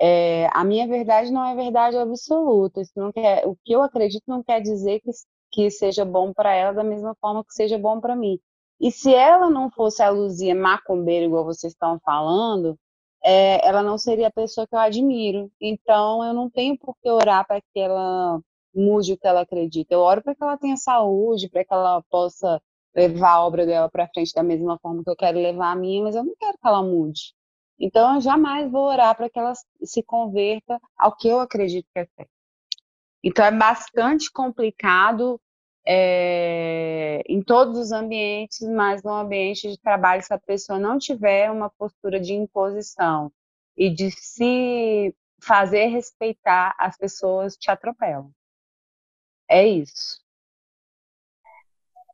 é, 0.00 0.48
a 0.52 0.64
minha 0.64 0.86
verdade 0.88 1.30
não 1.32 1.44
é 1.44 1.54
verdade 1.54 1.96
absoluta. 1.98 2.80
Isso 2.80 2.92
não 2.96 3.12
quer, 3.12 3.46
o 3.46 3.56
que 3.64 3.72
eu 3.72 3.82
acredito 3.82 4.24
não 4.26 4.42
quer 4.42 4.60
dizer 4.60 5.00
que, 5.00 5.10
que 5.52 5.70
seja 5.70 6.04
bom 6.04 6.32
para 6.32 6.54
ela 6.54 6.72
da 6.72 6.84
mesma 6.84 7.14
forma 7.20 7.44
que 7.44 7.52
seja 7.52 7.78
bom 7.78 8.00
para 8.00 8.16
mim. 8.16 8.38
E 8.80 8.90
se 8.90 9.14
ela 9.14 9.50
não 9.50 9.70
fosse 9.70 10.02
a 10.02 10.10
Luzia 10.10 10.54
macumbeira, 10.54 11.26
igual 11.26 11.44
vocês 11.44 11.74
estão 11.74 12.00
falando, 12.04 12.78
é, 13.22 13.66
ela 13.66 13.82
não 13.82 13.98
seria 13.98 14.28
a 14.28 14.32
pessoa 14.32 14.66
que 14.66 14.74
eu 14.74 14.78
admiro. 14.78 15.50
Então, 15.60 16.24
eu 16.24 16.32
não 16.32 16.48
tenho 16.50 16.78
por 16.78 16.96
que 17.02 17.10
orar 17.10 17.46
para 17.46 17.60
que 17.60 17.78
ela 17.78 18.40
mude 18.74 19.12
o 19.12 19.18
que 19.18 19.26
ela 19.26 19.42
acredita. 19.42 19.94
Eu 19.94 20.00
oro 20.00 20.22
para 20.22 20.34
que 20.34 20.42
ela 20.42 20.56
tenha 20.56 20.76
saúde, 20.76 21.48
para 21.50 21.64
que 21.64 21.74
ela 21.74 22.02
possa 22.10 22.60
levar 22.94 23.32
a 23.32 23.46
obra 23.46 23.66
dela 23.66 23.88
para 23.90 24.08
frente 24.08 24.32
da 24.34 24.42
mesma 24.42 24.78
forma 24.78 25.04
que 25.04 25.10
eu 25.10 25.16
quero 25.16 25.38
levar 25.38 25.72
a 25.72 25.76
minha, 25.76 26.02
mas 26.02 26.14
eu 26.16 26.24
não 26.24 26.34
quero 26.38 26.58
que 26.58 26.66
ela 26.66 26.82
mude. 26.82 27.34
Então, 27.80 28.16
eu 28.16 28.20
jamais 28.20 28.70
vou 28.70 28.84
orar 28.84 29.16
para 29.16 29.30
que 29.30 29.38
ela 29.38 29.54
se 29.82 30.02
converta 30.02 30.78
ao 30.98 31.16
que 31.16 31.28
eu 31.28 31.40
acredito 31.40 31.88
que 31.92 32.00
é 32.00 32.04
certo. 32.04 32.30
Então, 33.24 33.44
é 33.44 33.50
bastante 33.50 34.30
complicado 34.30 35.40
é, 35.86 37.22
em 37.26 37.42
todos 37.42 37.78
os 37.78 37.90
ambientes, 37.90 38.60
mas 38.68 39.02
no 39.02 39.12
ambiente 39.12 39.70
de 39.70 39.78
trabalho, 39.78 40.22
se 40.22 40.32
a 40.32 40.38
pessoa 40.38 40.78
não 40.78 40.98
tiver 40.98 41.50
uma 41.50 41.70
postura 41.70 42.20
de 42.20 42.34
imposição 42.34 43.32
e 43.76 43.88
de 43.88 44.10
se 44.10 45.14
fazer 45.42 45.86
respeitar, 45.86 46.74
as 46.78 46.98
pessoas 46.98 47.56
te 47.56 47.70
atropelam. 47.70 48.30
É 49.48 49.66
isso. 49.66 50.20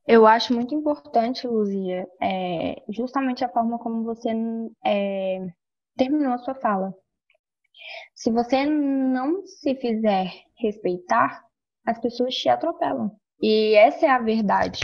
Eu 0.06 0.24
acho 0.26 0.54
muito 0.54 0.74
importante, 0.74 1.48
Luzia, 1.48 2.06
é, 2.22 2.76
justamente 2.90 3.44
a 3.44 3.48
forma 3.48 3.78
como 3.78 4.04
você 4.04 4.28
é, 4.84 5.40
terminou 5.96 6.32
a 6.32 6.38
sua 6.38 6.54
fala. 6.54 6.94
Se 8.14 8.30
você 8.30 8.64
não 8.64 9.44
se 9.44 9.74
fizer 9.74 10.30
respeitar, 10.58 11.42
as 11.84 12.00
pessoas 12.00 12.34
te 12.34 12.48
atropelam. 12.48 13.10
E 13.40 13.74
essa 13.74 14.06
é 14.06 14.08
a 14.08 14.18
verdade. 14.18 14.80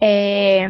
É, 0.00 0.68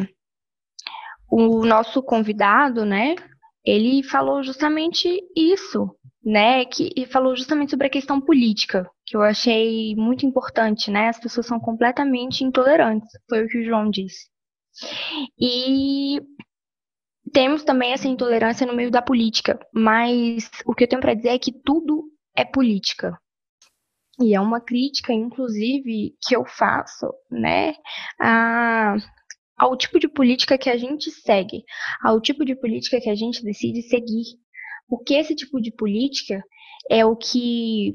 o 1.29 1.65
nosso 1.65 2.01
convidado, 2.01 2.85
né, 2.85 3.15
ele 3.63 4.03
falou 4.03 4.41
justamente 4.41 5.21
isso, 5.35 5.95
né, 6.23 6.65
que 6.65 7.05
falou 7.07 7.35
justamente 7.35 7.71
sobre 7.71 7.87
a 7.87 7.89
questão 7.89 8.19
política, 8.19 8.89
que 9.05 9.15
eu 9.15 9.21
achei 9.21 9.95
muito 9.95 10.25
importante, 10.25 10.91
né? 10.91 11.07
As 11.09 11.19
pessoas 11.19 11.45
são 11.45 11.59
completamente 11.59 12.43
intolerantes, 12.43 13.09
foi 13.29 13.45
o 13.45 13.47
que 13.47 13.59
o 13.59 13.63
João 13.63 13.89
disse. 13.89 14.27
E 15.39 16.21
temos 17.31 17.63
também 17.63 17.93
essa 17.93 18.07
intolerância 18.07 18.65
no 18.65 18.75
meio 18.75 18.91
da 18.91 19.01
política, 19.01 19.59
mas 19.73 20.49
o 20.65 20.73
que 20.73 20.83
eu 20.83 20.87
tenho 20.87 21.01
para 21.01 21.13
dizer 21.13 21.29
é 21.29 21.39
que 21.39 21.51
tudo 21.51 22.03
é 22.35 22.43
política. 22.43 23.17
E 24.21 24.35
é 24.35 24.41
uma 24.41 24.59
crítica, 24.59 25.13
inclusive, 25.13 26.15
que 26.21 26.35
eu 26.35 26.43
faço, 26.45 27.07
né, 27.31 27.73
a, 28.19 28.95
ao 29.57 29.77
tipo 29.77 29.99
de 29.99 30.09
política 30.09 30.57
que 30.57 30.69
a 30.69 30.75
gente 30.75 31.09
segue, 31.09 31.63
ao 32.03 32.19
tipo 32.19 32.43
de 32.43 32.55
política 32.55 32.99
que 32.99 33.09
a 33.09 33.15
gente 33.15 33.43
decide 33.43 33.81
seguir. 33.83 34.25
Porque 34.89 35.13
esse 35.13 35.35
tipo 35.35 35.61
de 35.61 35.71
política 35.71 36.43
é 36.89 37.05
o 37.05 37.15
que 37.15 37.93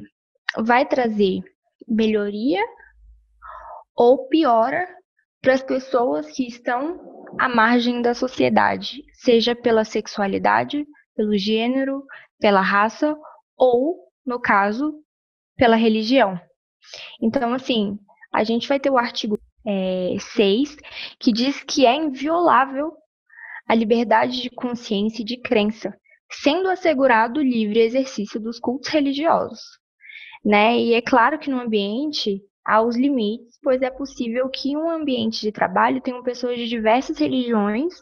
vai 0.56 0.86
trazer 0.86 1.42
melhoria 1.86 2.62
ou 3.96 4.28
piora 4.28 4.86
para 5.42 5.54
as 5.54 5.62
pessoas 5.62 6.30
que 6.30 6.46
estão 6.46 6.98
à 7.38 7.48
margem 7.48 8.00
da 8.00 8.14
sociedade, 8.14 9.02
seja 9.14 9.54
pela 9.54 9.84
sexualidade, 9.84 10.86
pelo 11.14 11.36
gênero, 11.36 12.04
pela 12.40 12.60
raça 12.60 13.16
ou, 13.56 14.08
no 14.24 14.40
caso, 14.40 14.94
pela 15.56 15.76
religião. 15.76 16.40
Então, 17.20 17.52
assim, 17.52 17.98
a 18.32 18.42
gente 18.44 18.68
vai 18.68 18.80
ter 18.80 18.90
o 18.90 18.98
artigo 18.98 19.38
é, 19.66 20.16
6, 20.18 20.76
que 21.18 21.32
diz 21.32 21.62
que 21.62 21.86
é 21.86 21.94
inviolável 21.94 22.92
a 23.66 23.74
liberdade 23.74 24.42
de 24.42 24.50
consciência 24.50 25.22
e 25.22 25.24
de 25.24 25.40
crença, 25.40 25.96
sendo 26.42 26.68
assegurado 26.68 27.40
o 27.40 27.42
livre 27.42 27.80
exercício 27.80 28.40
dos 28.40 28.58
cultos 28.58 28.88
religiosos. 28.88 29.60
Né? 30.44 30.78
E 30.78 30.94
é 30.94 31.00
claro 31.00 31.38
que 31.38 31.50
no 31.50 31.60
ambiente 31.60 32.42
há 32.64 32.82
os 32.82 32.96
limites, 32.96 33.58
pois 33.62 33.82
é 33.82 33.90
possível 33.90 34.48
que 34.48 34.76
um 34.76 34.90
ambiente 34.90 35.40
de 35.40 35.52
trabalho 35.52 36.00
tenha 36.00 36.22
pessoas 36.22 36.56
de 36.56 36.66
diversas 36.66 37.18
religiões, 37.18 37.94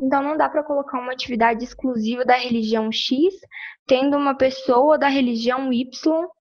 então 0.00 0.22
não 0.22 0.36
dá 0.36 0.48
para 0.48 0.62
colocar 0.62 0.98
uma 0.98 1.12
atividade 1.12 1.62
exclusiva 1.62 2.24
da 2.24 2.34
religião 2.34 2.90
X, 2.90 3.34
tendo 3.86 4.16
uma 4.16 4.34
pessoa 4.34 4.98
da 4.98 5.08
religião 5.08 5.72
Y 5.72 5.88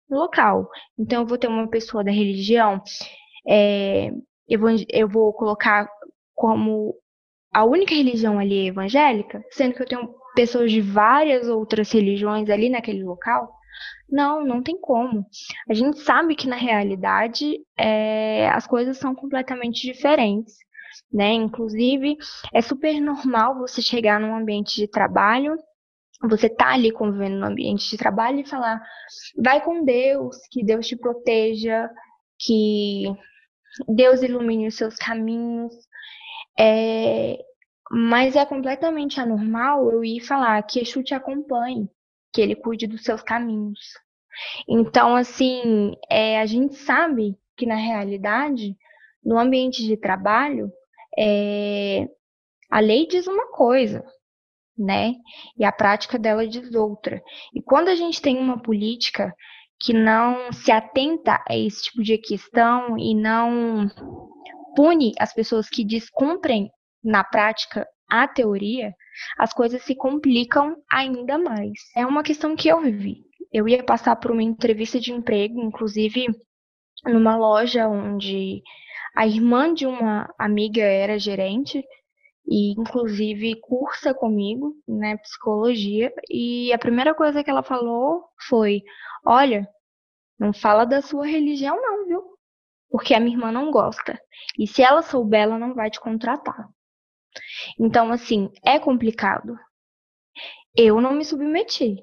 local. 0.09 0.69
Então, 0.97 1.21
eu 1.21 1.27
vou 1.27 1.37
ter 1.37 1.47
uma 1.47 1.69
pessoa 1.69 2.03
da 2.03 2.11
religião, 2.11 2.81
é, 3.47 4.11
eu, 4.47 4.59
vou, 4.59 4.69
eu 4.89 5.07
vou 5.07 5.33
colocar 5.33 5.89
como 6.33 6.95
a 7.53 7.63
única 7.63 7.93
religião 7.93 8.37
ali 8.39 8.65
é 8.65 8.67
evangélica, 8.67 9.43
sendo 9.51 9.75
que 9.75 9.81
eu 9.81 9.87
tenho 9.87 10.13
pessoas 10.35 10.71
de 10.71 10.81
várias 10.81 11.47
outras 11.47 11.91
religiões 11.91 12.49
ali 12.49 12.69
naquele 12.69 13.03
local. 13.03 13.51
Não, 14.09 14.45
não 14.45 14.61
tem 14.61 14.79
como. 14.79 15.25
A 15.69 15.73
gente 15.73 15.99
sabe 15.99 16.35
que 16.35 16.47
na 16.47 16.55
realidade 16.55 17.59
é, 17.77 18.47
as 18.49 18.67
coisas 18.67 18.97
são 18.97 19.15
completamente 19.15 19.81
diferentes. 19.81 20.55
Né? 21.11 21.33
Inclusive, 21.33 22.17
é 22.53 22.61
super 22.61 23.01
normal 23.01 23.57
você 23.57 23.81
chegar 23.81 24.19
num 24.19 24.35
ambiente 24.35 24.75
de 24.75 24.87
trabalho 24.87 25.57
você 26.21 26.49
tá 26.49 26.73
ali 26.73 26.91
convivendo 26.91 27.37
no 27.37 27.45
ambiente 27.45 27.89
de 27.89 27.97
trabalho 27.97 28.39
e 28.39 28.47
falar, 28.47 28.81
vai 29.37 29.63
com 29.63 29.83
Deus, 29.83 30.37
que 30.51 30.63
Deus 30.63 30.87
te 30.87 30.95
proteja, 30.95 31.89
que 32.39 33.05
Deus 33.87 34.21
ilumine 34.21 34.67
os 34.67 34.75
seus 34.75 34.95
caminhos. 34.95 35.73
É, 36.57 37.37
mas 37.91 38.35
é 38.35 38.45
completamente 38.45 39.19
anormal 39.19 39.91
eu 39.91 40.03
ir 40.03 40.19
falar 40.21 40.61
que 40.63 40.79
Exu 40.79 41.03
te 41.03 41.13
acompanhe, 41.13 41.89
que 42.33 42.41
ele 42.41 42.55
cuide 42.55 42.87
dos 42.87 43.03
seus 43.03 43.21
caminhos. 43.21 43.79
Então, 44.67 45.15
assim, 45.15 45.93
é, 46.09 46.39
a 46.39 46.45
gente 46.45 46.75
sabe 46.75 47.37
que 47.55 47.65
na 47.65 47.75
realidade, 47.75 48.75
no 49.23 49.37
ambiente 49.37 49.83
de 49.83 49.95
trabalho, 49.95 50.71
é, 51.17 52.07
a 52.69 52.79
lei 52.79 53.07
diz 53.07 53.27
uma 53.27 53.47
coisa, 53.51 54.03
né? 54.77 55.13
E 55.57 55.63
a 55.63 55.71
prática 55.71 56.19
dela 56.19 56.45
diz 56.45 56.73
outra. 56.75 57.21
E 57.53 57.61
quando 57.61 57.87
a 57.87 57.95
gente 57.95 58.21
tem 58.21 58.37
uma 58.37 58.61
política 58.61 59.33
que 59.79 59.93
não 59.93 60.51
se 60.51 60.71
atenta 60.71 61.41
a 61.47 61.55
esse 61.55 61.83
tipo 61.83 62.01
de 62.01 62.17
questão 62.17 62.97
e 62.97 63.13
não 63.13 63.89
pune 64.75 65.13
as 65.19 65.33
pessoas 65.33 65.69
que 65.69 65.85
descumprem 65.85 66.69
na 67.05 67.23
prática 67.23 67.87
a 68.09 68.27
teoria, 68.27 68.93
as 69.37 69.53
coisas 69.53 69.81
se 69.83 69.95
complicam 69.95 70.75
ainda 70.91 71.37
mais. 71.37 71.79
É 71.95 72.05
uma 72.05 72.23
questão 72.23 72.55
que 72.55 72.67
eu 72.67 72.81
vivi. 72.81 73.23
Eu 73.51 73.67
ia 73.67 73.83
passar 73.83 74.15
por 74.17 74.31
uma 74.31 74.43
entrevista 74.43 74.99
de 74.99 75.11
emprego, 75.13 75.61
inclusive 75.61 76.27
numa 77.05 77.37
loja 77.37 77.87
onde 77.87 78.61
a 79.15 79.25
irmã 79.27 79.73
de 79.73 79.85
uma 79.85 80.29
amiga 80.37 80.81
era 80.81 81.17
gerente, 81.17 81.83
e 82.47 82.73
inclusive 82.79 83.59
cursa 83.61 84.13
comigo, 84.13 84.75
né, 84.87 85.17
psicologia, 85.17 86.13
e 86.29 86.71
a 86.73 86.77
primeira 86.77 87.13
coisa 87.15 87.43
que 87.43 87.49
ela 87.49 87.63
falou 87.63 88.23
foi: 88.47 88.83
"Olha, 89.25 89.67
não 90.39 90.53
fala 90.53 90.85
da 90.85 91.01
sua 91.01 91.25
religião 91.27 91.81
não, 91.81 92.05
viu? 92.07 92.23
Porque 92.89 93.13
a 93.13 93.19
minha 93.19 93.35
irmã 93.35 93.51
não 93.51 93.71
gosta. 93.71 94.19
E 94.59 94.67
se 94.67 94.83
ela 94.83 95.01
souber, 95.01 95.41
ela 95.43 95.59
não 95.59 95.73
vai 95.73 95.89
te 95.89 95.99
contratar." 95.99 96.69
Então, 97.79 98.11
assim, 98.11 98.49
é 98.63 98.79
complicado. 98.79 99.57
Eu 100.75 100.99
não 100.99 101.13
me 101.13 101.23
submeti. 101.23 101.97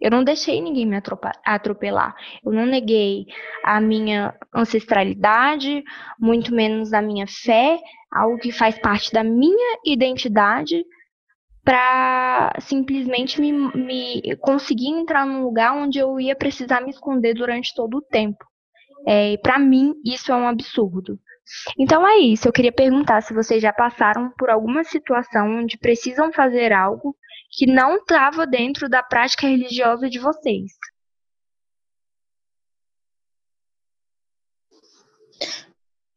Eu 0.00 0.10
não 0.10 0.24
deixei 0.24 0.62
ninguém 0.62 0.86
me 0.86 0.96
atropelar. 1.44 2.14
Eu 2.42 2.52
não 2.52 2.64
neguei 2.64 3.26
a 3.62 3.80
minha 3.80 4.34
ancestralidade, 4.54 5.84
muito 6.18 6.54
menos 6.54 6.94
a 6.94 7.02
minha 7.02 7.26
fé, 7.26 7.78
algo 8.10 8.38
que 8.38 8.50
faz 8.50 8.78
parte 8.78 9.12
da 9.12 9.22
minha 9.22 9.78
identidade, 9.84 10.82
para 11.62 12.54
simplesmente 12.60 13.38
me, 13.40 13.52
me, 13.52 14.36
conseguir 14.36 14.88
entrar 14.88 15.26
num 15.26 15.42
lugar 15.42 15.76
onde 15.76 15.98
eu 15.98 16.18
ia 16.18 16.34
precisar 16.34 16.80
me 16.80 16.90
esconder 16.90 17.34
durante 17.34 17.74
todo 17.74 17.98
o 17.98 18.02
tempo. 18.02 18.42
É, 19.06 19.36
para 19.38 19.58
mim, 19.58 19.94
isso 20.04 20.32
é 20.32 20.34
um 20.34 20.48
absurdo. 20.48 21.18
Então 21.78 22.06
é 22.06 22.18
isso. 22.18 22.46
Eu 22.48 22.52
queria 22.52 22.72
perguntar 22.72 23.22
se 23.22 23.34
vocês 23.34 23.60
já 23.62 23.72
passaram 23.72 24.30
por 24.38 24.50
alguma 24.50 24.84
situação 24.84 25.60
onde 25.60 25.78
precisam 25.78 26.32
fazer 26.32 26.72
algo 26.72 27.16
que 27.50 27.66
não 27.66 27.96
estava 27.96 28.46
dentro 28.46 28.88
da 28.88 29.02
prática 29.02 29.46
religiosa 29.46 30.08
de 30.08 30.18
vocês. 30.18 30.72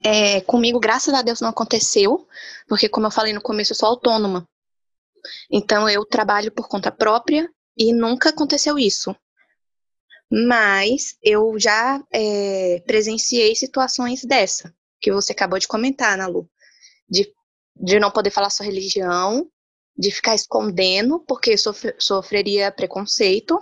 É, 0.06 0.42
comigo, 0.42 0.80
graças 0.80 1.14
a 1.14 1.22
Deus, 1.22 1.40
não 1.40 1.50
aconteceu, 1.50 2.28
porque, 2.68 2.90
como 2.90 3.08
eu 3.08 3.12
falei 3.12 3.32
no 3.32 3.42
começo, 3.42 3.72
eu 3.72 3.78
sou 3.78 3.88
autônoma. 3.88 4.46
Então, 5.50 5.88
eu 5.90 6.06
trabalho 6.06 6.52
por 6.52 6.68
conta 6.68 6.92
própria 6.92 7.50
e 7.78 7.94
nunca 7.94 8.30
aconteceu 8.30 8.78
isso. 8.78 9.16
Mas 10.30 11.18
eu 11.24 11.58
já 11.58 12.04
é, 12.12 12.84
presenciei 12.86 13.56
situações 13.56 14.26
dessa, 14.26 14.74
que 15.04 15.12
você 15.12 15.34
acabou 15.34 15.60
de 15.60 15.68
comentar, 15.68 16.18
Nalu, 16.18 16.50
de, 17.08 17.32
de 17.76 18.00
não 18.00 18.10
poder 18.10 18.32
falar 18.32 18.50
sua 18.50 18.66
religião 18.66 19.48
de 19.98 20.12
ficar 20.12 20.36
escondendo, 20.36 21.20
porque 21.20 21.58
sofre, 21.58 21.96
sofreria 22.00 22.72
preconceito. 22.72 23.60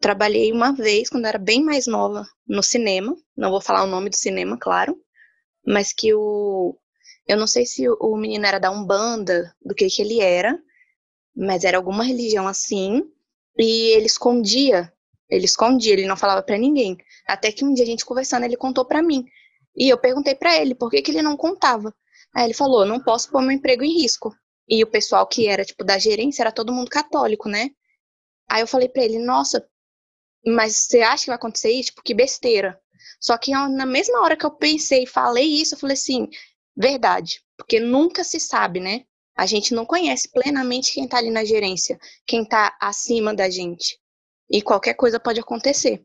Trabalhei 0.00 0.52
uma 0.52 0.72
vez, 0.72 1.10
quando 1.10 1.26
era 1.26 1.38
bem 1.38 1.62
mais 1.62 1.86
nova, 1.86 2.26
no 2.46 2.62
cinema. 2.62 3.16
Não 3.36 3.50
vou 3.50 3.60
falar 3.60 3.82
o 3.82 3.88
nome 3.88 4.10
do 4.10 4.16
cinema, 4.16 4.56
claro. 4.58 4.96
Mas 5.66 5.92
que 5.92 6.14
o. 6.14 6.78
Eu 7.26 7.36
não 7.36 7.46
sei 7.46 7.66
se 7.66 7.88
o 7.88 8.16
menino 8.16 8.46
era 8.46 8.58
da 8.58 8.70
Umbanda, 8.70 9.54
do 9.62 9.74
que, 9.74 9.88
que 9.88 10.00
ele 10.00 10.20
era, 10.20 10.58
mas 11.36 11.64
era 11.64 11.76
alguma 11.76 12.04
religião 12.04 12.46
assim. 12.46 13.02
E 13.58 13.90
ele 13.96 14.06
escondia. 14.06 14.92
Ele 15.28 15.44
escondia, 15.44 15.92
ele 15.92 16.06
não 16.06 16.16
falava 16.16 16.42
para 16.42 16.56
ninguém. 16.56 16.96
Até 17.26 17.52
que 17.52 17.64
um 17.64 17.74
dia 17.74 17.84
a 17.84 17.86
gente 17.86 18.06
conversando, 18.06 18.44
ele 18.44 18.56
contou 18.56 18.84
para 18.84 19.02
mim. 19.02 19.26
E 19.78 19.88
eu 19.88 19.96
perguntei 19.96 20.34
para 20.34 20.56
ele 20.56 20.74
por 20.74 20.90
que, 20.90 21.00
que 21.00 21.10
ele 21.12 21.22
não 21.22 21.36
contava. 21.36 21.94
Aí 22.34 22.44
ele 22.44 22.54
falou: 22.54 22.84
não 22.84 23.00
posso 23.02 23.30
pôr 23.30 23.40
meu 23.42 23.52
emprego 23.52 23.84
em 23.84 24.02
risco. 24.02 24.34
E 24.68 24.82
o 24.82 24.86
pessoal 24.86 25.26
que 25.26 25.46
era, 25.46 25.64
tipo, 25.64 25.84
da 25.84 25.98
gerência 25.98 26.42
era 26.42 26.52
todo 26.52 26.72
mundo 26.72 26.90
católico, 26.90 27.48
né? 27.48 27.70
Aí 28.50 28.60
eu 28.60 28.66
falei 28.66 28.88
para 28.88 29.04
ele: 29.04 29.18
nossa, 29.18 29.64
mas 30.44 30.76
você 30.76 31.00
acha 31.00 31.24
que 31.24 31.30
vai 31.30 31.36
acontecer 31.36 31.70
isso? 31.70 31.90
Tipo, 31.90 32.02
que 32.02 32.14
besteira. 32.14 32.78
Só 33.20 33.38
que 33.38 33.52
na 33.52 33.86
mesma 33.86 34.20
hora 34.20 34.36
que 34.36 34.44
eu 34.44 34.50
pensei 34.50 35.04
e 35.04 35.06
falei 35.06 35.46
isso, 35.46 35.74
eu 35.74 35.78
falei 35.78 35.94
assim: 35.94 36.28
verdade. 36.76 37.40
Porque 37.56 37.80
nunca 37.80 38.24
se 38.24 38.40
sabe, 38.40 38.80
né? 38.80 39.04
A 39.36 39.46
gente 39.46 39.72
não 39.72 39.86
conhece 39.86 40.28
plenamente 40.30 40.92
quem 40.92 41.06
tá 41.06 41.18
ali 41.18 41.30
na 41.30 41.44
gerência, 41.44 41.98
quem 42.26 42.44
tá 42.44 42.76
acima 42.80 43.32
da 43.32 43.48
gente. 43.48 43.96
E 44.50 44.60
qualquer 44.60 44.94
coisa 44.94 45.20
pode 45.20 45.38
acontecer. 45.38 46.04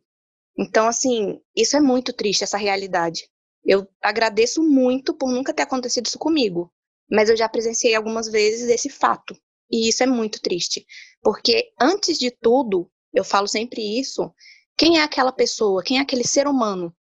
Então, 0.58 0.88
assim, 0.88 1.42
isso 1.56 1.76
é 1.76 1.80
muito 1.82 2.14
triste, 2.14 2.44
essa 2.44 2.58
realidade. 2.58 3.28
Eu 3.66 3.88
agradeço 4.02 4.62
muito 4.62 5.14
por 5.14 5.30
nunca 5.30 5.54
ter 5.54 5.64
acontecido 5.64 6.06
isso 6.06 6.20
comigo, 6.20 6.72
mas 7.10 7.30
eu 7.30 7.38
já 7.38 7.48
presenciei 7.48 7.96
algumas 7.96 8.28
vezes 8.30 8.70
esse 8.70 8.90
fato. 8.90 9.36
E 9.72 9.88
isso 9.88 10.04
é 10.04 10.06
muito 10.06 10.42
triste, 10.42 10.86
porque 11.22 11.72
antes 11.80 12.20
de 12.20 12.30
tudo, 12.30 12.92
eu 13.14 13.24
falo 13.24 13.48
sempre 13.48 14.00
isso, 14.00 14.34
quem 14.78 15.00
é 15.00 15.04
aquela 15.04 15.32
pessoa, 15.32 15.84
quem 15.84 15.98
é 15.98 16.02
aquele 16.02 16.28
ser 16.28 16.48
humano? 16.48 16.96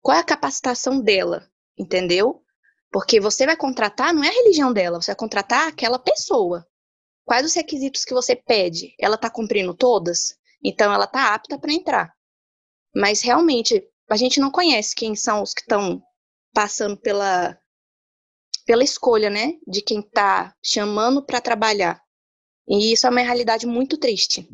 Qual 0.00 0.16
é 0.16 0.20
a 0.20 0.24
capacitação 0.24 1.00
dela, 1.00 1.50
entendeu? 1.78 2.42
Porque 2.92 3.18
você 3.18 3.44
vai 3.44 3.56
contratar, 3.56 4.14
não 4.14 4.22
é 4.22 4.28
a 4.28 4.32
religião 4.32 4.72
dela, 4.72 5.00
você 5.00 5.10
vai 5.10 5.16
contratar 5.16 5.68
aquela 5.68 5.98
pessoa. 5.98 6.66
Quais 7.24 7.46
os 7.46 7.54
requisitos 7.54 8.04
que 8.04 8.14
você 8.14 8.36
pede? 8.36 8.94
Ela 9.00 9.16
está 9.16 9.30
cumprindo 9.30 9.74
todas? 9.74 10.36
Então 10.62 10.92
ela 10.92 11.04
está 11.04 11.34
apta 11.34 11.58
para 11.58 11.72
entrar. 11.72 12.14
Mas 12.94 13.22
realmente, 13.22 13.82
a 14.08 14.16
gente 14.16 14.40
não 14.40 14.50
conhece 14.50 14.94
quem 14.94 15.14
são 15.14 15.42
os 15.42 15.54
que 15.54 15.62
estão 15.62 16.02
passando 16.52 16.96
pela 16.96 17.58
pela 18.66 18.82
escolha, 18.82 19.28
né, 19.28 19.58
de 19.68 19.82
quem 19.82 20.00
está 20.00 20.54
chamando 20.64 21.22
para 21.22 21.38
trabalhar. 21.38 22.00
E 22.66 22.94
isso 22.94 23.06
é 23.06 23.10
uma 23.10 23.20
realidade 23.20 23.66
muito 23.66 23.98
triste. 23.98 24.48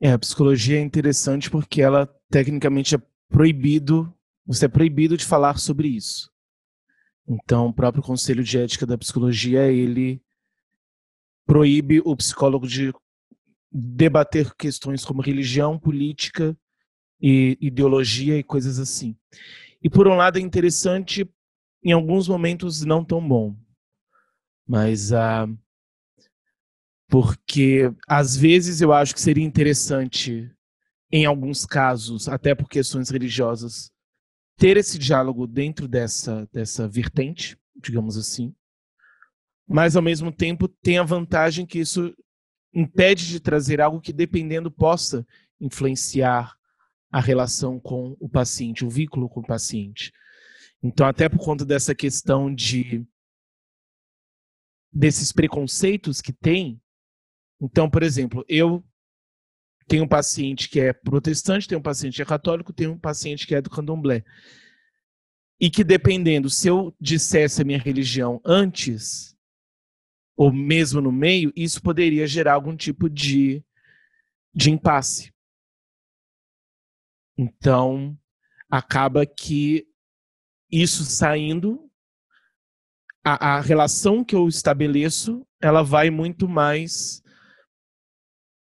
É, 0.00 0.12
a 0.12 0.18
psicologia 0.18 0.78
é 0.78 0.80
interessante 0.80 1.50
porque 1.50 1.82
ela 1.82 2.06
tecnicamente 2.30 2.94
é 2.94 3.02
proibido, 3.28 4.14
você 4.46 4.66
é 4.66 4.68
proibido 4.68 5.16
de 5.16 5.24
falar 5.24 5.58
sobre 5.58 5.88
isso. 5.88 6.30
Então, 7.28 7.66
o 7.66 7.72
próprio 7.72 8.02
Conselho 8.02 8.44
de 8.44 8.58
Ética 8.58 8.86
da 8.86 8.96
Psicologia, 8.96 9.70
ele 9.70 10.22
proíbe 11.44 12.00
o 12.04 12.16
psicólogo 12.16 12.66
de 12.66 12.92
debater 13.72 14.54
questões 14.54 15.04
como 15.04 15.20
religião, 15.20 15.78
política 15.78 16.56
e 17.20 17.58
ideologia 17.60 18.38
e 18.38 18.42
coisas 18.42 18.78
assim. 18.78 19.16
E 19.82 19.90
por 19.90 20.08
um 20.08 20.14
lado 20.14 20.38
é 20.38 20.42
interessante, 20.42 21.28
em 21.82 21.92
alguns 21.92 22.28
momentos 22.28 22.84
não 22.84 23.04
tão 23.04 23.26
bom. 23.26 23.56
Mas 24.66 25.12
ah, 25.12 25.48
porque 27.08 27.92
às 28.08 28.36
vezes 28.36 28.80
eu 28.80 28.92
acho 28.92 29.14
que 29.14 29.20
seria 29.20 29.44
interessante, 29.44 30.50
em 31.10 31.24
alguns 31.24 31.66
casos, 31.66 32.28
até 32.28 32.54
por 32.54 32.68
questões 32.68 33.10
religiosas, 33.10 33.90
ter 34.56 34.76
esse 34.76 34.98
diálogo 34.98 35.46
dentro 35.46 35.88
dessa, 35.88 36.48
dessa 36.52 36.86
vertente, 36.86 37.58
digamos 37.82 38.16
assim. 38.16 38.54
Mas 39.66 39.96
ao 39.96 40.02
mesmo 40.02 40.30
tempo 40.30 40.68
tem 40.68 40.98
a 40.98 41.02
vantagem 41.02 41.66
que 41.66 41.78
isso 41.78 42.14
impede 42.72 43.26
de 43.26 43.40
trazer 43.40 43.80
algo 43.80 44.00
que, 44.00 44.12
dependendo, 44.12 44.70
possa 44.70 45.26
influenciar 45.60 46.56
a 47.10 47.20
relação 47.20 47.80
com 47.80 48.16
o 48.20 48.28
paciente, 48.28 48.84
o 48.84 48.90
vínculo 48.90 49.28
com 49.28 49.40
o 49.40 49.46
paciente. 49.46 50.12
Então, 50.82 51.06
até 51.06 51.28
por 51.28 51.38
conta 51.38 51.64
dessa 51.64 51.94
questão 51.94 52.52
de 52.54 53.06
desses 54.92 55.30
preconceitos 55.30 56.20
que 56.20 56.32
tem, 56.32 56.80
então, 57.60 57.88
por 57.88 58.02
exemplo, 58.02 58.44
eu 58.48 58.84
tenho 59.86 60.04
um 60.04 60.08
paciente 60.08 60.68
que 60.68 60.80
é 60.80 60.92
protestante, 60.92 61.68
tenho 61.68 61.80
um 61.80 61.82
paciente 61.82 62.16
que 62.16 62.22
é 62.22 62.24
católico, 62.24 62.72
tenho 62.72 62.92
um 62.92 62.98
paciente 62.98 63.46
que 63.46 63.54
é 63.54 63.60
do 63.60 63.68
candomblé. 63.68 64.24
E 65.60 65.68
que 65.68 65.84
dependendo, 65.84 66.48
se 66.48 66.68
eu 66.68 66.94
dissesse 66.98 67.60
a 67.60 67.64
minha 67.64 67.78
religião 67.78 68.40
antes, 68.44 69.36
ou 70.36 70.50
mesmo 70.52 71.00
no 71.00 71.12
meio, 71.12 71.52
isso 71.54 71.82
poderia 71.82 72.26
gerar 72.26 72.54
algum 72.54 72.74
tipo 72.74 73.10
de, 73.10 73.62
de 74.54 74.70
impasse. 74.70 75.32
Então, 77.40 78.18
acaba 78.68 79.24
que 79.24 79.86
isso 80.70 81.04
saindo, 81.04 81.90
a, 83.24 83.56
a 83.56 83.60
relação 83.62 84.22
que 84.22 84.36
eu 84.36 84.46
estabeleço, 84.46 85.46
ela 85.58 85.82
vai 85.82 86.10
muito 86.10 86.46
mais 86.46 87.22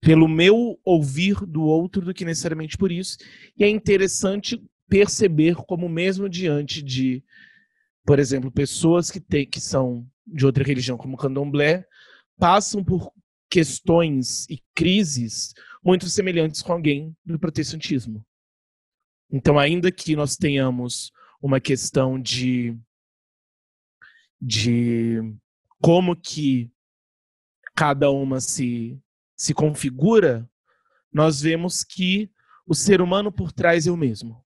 pelo 0.02 0.28
meu 0.28 0.78
ouvir 0.84 1.46
do 1.46 1.62
outro 1.62 2.02
do 2.02 2.12
que 2.12 2.26
necessariamente 2.26 2.76
por 2.76 2.92
isso. 2.92 3.16
E 3.56 3.64
é 3.64 3.68
interessante 3.70 4.62
perceber 4.86 5.56
como 5.56 5.88
mesmo 5.88 6.28
diante 6.28 6.82
de, 6.82 7.24
por 8.04 8.18
exemplo, 8.18 8.52
pessoas 8.52 9.10
que, 9.10 9.18
tem, 9.18 9.48
que 9.48 9.62
são 9.62 10.06
de 10.26 10.44
outra 10.44 10.62
religião, 10.62 10.98
como 10.98 11.16
candomblé, 11.16 11.86
passam 12.38 12.84
por 12.84 13.10
questões 13.48 14.46
e 14.50 14.62
crises 14.74 15.54
muito 15.82 16.06
semelhantes 16.10 16.60
com 16.60 16.74
alguém 16.74 17.16
do 17.24 17.38
protestantismo. 17.38 18.22
Então, 19.30 19.58
ainda 19.58 19.92
que 19.92 20.16
nós 20.16 20.36
tenhamos 20.36 21.12
uma 21.40 21.60
questão 21.60 22.20
de, 22.20 22.76
de 24.40 25.18
como 25.80 26.16
que 26.16 26.70
cada 27.74 28.10
uma 28.10 28.40
se, 28.40 29.00
se 29.36 29.54
configura, 29.54 30.48
nós 31.12 31.40
vemos 31.40 31.84
que 31.84 32.30
o 32.66 32.74
ser 32.74 33.00
humano 33.00 33.30
por 33.30 33.52
trás 33.52 33.86
é 33.86 33.90
o 33.90 33.96
mesmo. 33.96 34.44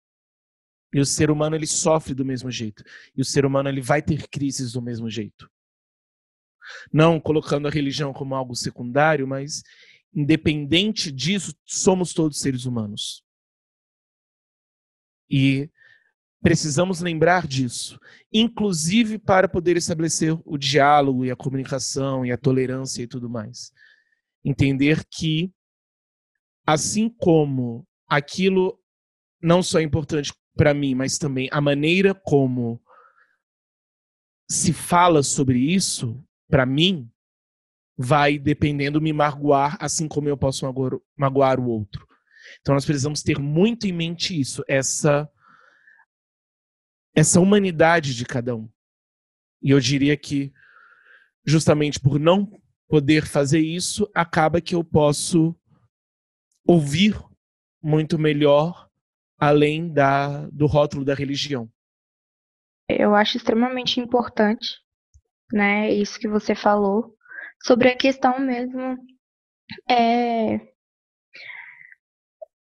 E 0.93 0.99
o 0.99 1.05
ser 1.05 1.29
humano 1.29 1.55
ele 1.55 1.67
sofre 1.67 2.13
do 2.13 2.23
mesmo 2.23 2.49
jeito. 2.49 2.83
E 3.15 3.21
o 3.21 3.25
ser 3.25 3.45
humano 3.45 3.69
ele 3.69 3.81
vai 3.81 4.01
ter 4.01 4.27
crises 4.29 4.71
do 4.71 4.81
mesmo 4.81 5.09
jeito. 5.09 5.49
Não 6.91 7.19
colocando 7.19 7.67
a 7.67 7.71
religião 7.71 8.13
como 8.13 8.35
algo 8.35 8.55
secundário, 8.55 9.27
mas 9.27 9.63
independente 10.13 11.11
disso, 11.11 11.53
somos 11.65 12.13
todos 12.13 12.39
seres 12.39 12.65
humanos. 12.65 13.23
E 15.29 15.69
precisamos 16.41 17.01
lembrar 17.01 17.47
disso, 17.47 17.99
inclusive 18.31 19.17
para 19.17 19.47
poder 19.47 19.75
estabelecer 19.75 20.37
o 20.45 20.57
diálogo 20.57 21.25
e 21.25 21.31
a 21.31 21.35
comunicação 21.35 22.25
e 22.25 22.31
a 22.31 22.37
tolerância 22.37 23.01
e 23.01 23.07
tudo 23.07 23.29
mais. 23.29 23.71
Entender 24.43 25.03
que, 25.09 25.51
assim 26.65 27.09
como 27.09 27.85
aquilo 28.07 28.79
não 29.41 29.61
só 29.61 29.79
é 29.79 29.83
importante 29.83 30.33
para 30.55 30.73
mim, 30.73 30.95
mas 30.95 31.17
também 31.17 31.49
a 31.51 31.61
maneira 31.61 32.13
como 32.13 32.81
se 34.49 34.71
fala 34.71 35.21
sobre 35.21 35.59
isso 35.59 36.23
para 36.49 36.65
mim, 36.65 37.11
vai, 37.97 38.39
dependendo, 38.39 39.01
me 39.01 39.11
magoar, 39.11 39.77
assim 39.81 40.07
como 40.07 40.29
eu 40.29 40.37
posso 40.37 40.65
magoar, 41.17 41.59
o 41.59 41.67
outro. 41.67 42.06
Então 42.61 42.73
nós 42.73 42.85
precisamos 42.85 43.21
ter 43.21 43.39
muito 43.39 43.87
em 43.87 43.91
mente 43.91 44.39
isso, 44.39 44.63
essa 44.67 45.29
essa 47.15 47.39
humanidade 47.39 48.15
de 48.15 48.25
cada 48.25 48.55
um. 48.55 48.69
E 49.61 49.71
eu 49.71 49.79
diria 49.79 50.15
que 50.15 50.53
justamente 51.45 51.99
por 51.99 52.19
não 52.19 52.51
poder 52.87 53.25
fazer 53.25 53.59
isso, 53.59 54.09
acaba 54.13 54.61
que 54.61 54.75
eu 54.75 54.83
posso 54.83 55.55
ouvir 56.65 57.19
muito 57.81 58.19
melhor 58.19 58.87
além 59.37 59.91
da 59.91 60.47
do 60.47 60.65
rótulo 60.67 61.03
da 61.03 61.15
religião. 61.15 61.69
Eu 62.89 63.15
acho 63.15 63.37
extremamente 63.37 63.99
importante 63.99 64.77
né? 65.51 65.91
Isso 65.91 66.19
que 66.19 66.27
você 66.27 66.53
falou 66.55 67.15
sobre 67.63 67.89
a 67.89 67.97
questão 67.97 68.39
mesmo 68.39 68.97
é, 69.89 70.59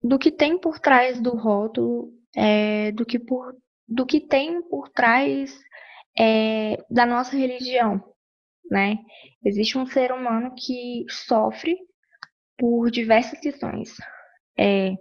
do 0.07 0.19
que 0.19 0.31
tem 0.31 0.59
por 0.59 0.79
trás 0.79 1.21
do 1.21 1.37
rótulo, 1.37 2.13
é, 2.35 2.93
do 2.93 3.05
que 3.05 3.19
por 3.19 3.55
do 3.89 4.05
que 4.05 4.21
tem 4.21 4.63
por 4.69 4.89
trás 4.89 5.57
é, 6.19 6.77
da 6.91 7.07
nossa 7.07 7.37
religião, 7.37 8.03
né? 8.71 8.97
Existe 9.45 9.79
um 9.79 9.87
ser 9.87 10.11
humano 10.13 10.53
que 10.57 11.05
sofre 11.09 11.77
por 12.59 12.91
diversas 12.91 13.39
questões. 13.39 13.97
É, 14.59 14.93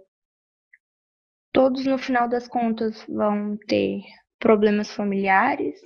todos, 1.52 1.84
no 1.84 1.98
final 1.98 2.28
das 2.28 2.46
contas, 2.46 3.04
vão 3.08 3.56
ter 3.66 4.02
problemas 4.38 4.90
familiares, 4.92 5.80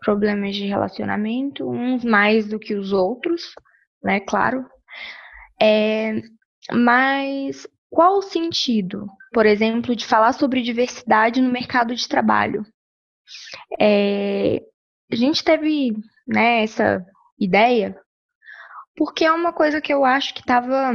problemas 0.00 0.56
de 0.56 0.66
relacionamento, 0.66 1.68
uns 1.68 2.02
mais 2.02 2.48
do 2.48 2.58
que 2.58 2.74
os 2.74 2.92
outros, 2.92 3.52
né? 4.02 4.20
Claro. 4.20 4.64
É, 5.60 6.14
mas 6.72 7.66
qual 7.90 8.18
o 8.18 8.22
sentido, 8.22 9.06
por 9.32 9.46
exemplo, 9.46 9.96
de 9.96 10.06
falar 10.06 10.32
sobre 10.32 10.62
diversidade 10.62 11.40
no 11.40 11.50
mercado 11.50 11.94
de 11.94 12.08
trabalho? 12.08 12.64
É, 13.80 14.62
a 15.10 15.16
gente 15.16 15.42
teve 15.44 15.92
né, 16.26 16.62
essa 16.62 17.04
ideia 17.38 17.98
porque 18.98 19.24
é 19.24 19.32
uma 19.32 19.52
coisa 19.52 19.80
que 19.80 19.94
eu 19.94 20.04
acho 20.04 20.34
que 20.34 20.40
estava 20.40 20.92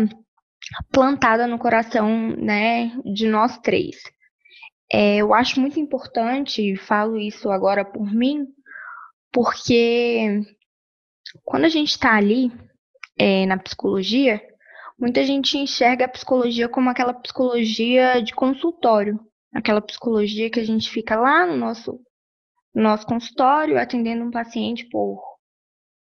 plantada 0.92 1.48
no 1.48 1.58
coração 1.58 2.36
né, 2.36 2.92
de 3.06 3.28
nós 3.28 3.58
três. 3.60 3.96
É, 4.92 5.18
eu 5.18 5.34
acho 5.34 5.60
muito 5.60 5.80
importante, 5.80 6.76
falo 6.76 7.18
isso 7.18 7.50
agora 7.50 7.86
por 7.86 8.14
mim, 8.14 8.46
porque 9.32 10.42
quando 11.44 11.64
a 11.64 11.70
gente 11.70 11.90
está 11.90 12.16
ali 12.16 12.52
é, 13.18 13.46
na 13.46 13.58
psicologia, 13.58 14.42
muita 15.00 15.24
gente 15.24 15.58
enxerga 15.58 16.06
a 16.06 16.10
psicologia 16.10 16.70
como 16.70 16.90
aquela 16.90 17.14
psicologia 17.14 18.22
de 18.22 18.34
consultório, 18.34 19.20
aquela 19.54 19.82
psicologia 19.82 20.50
que 20.50 20.60
a 20.60 20.66
gente 20.66 20.90
fica 20.90 21.16
lá 21.16 21.46
no 21.46 21.58
nosso, 21.58 22.00
no 22.74 22.84
nosso 22.84 23.06
consultório 23.06 23.80
atendendo 23.80 24.24
um 24.24 24.32
paciente 24.32 24.86
por 24.90 25.22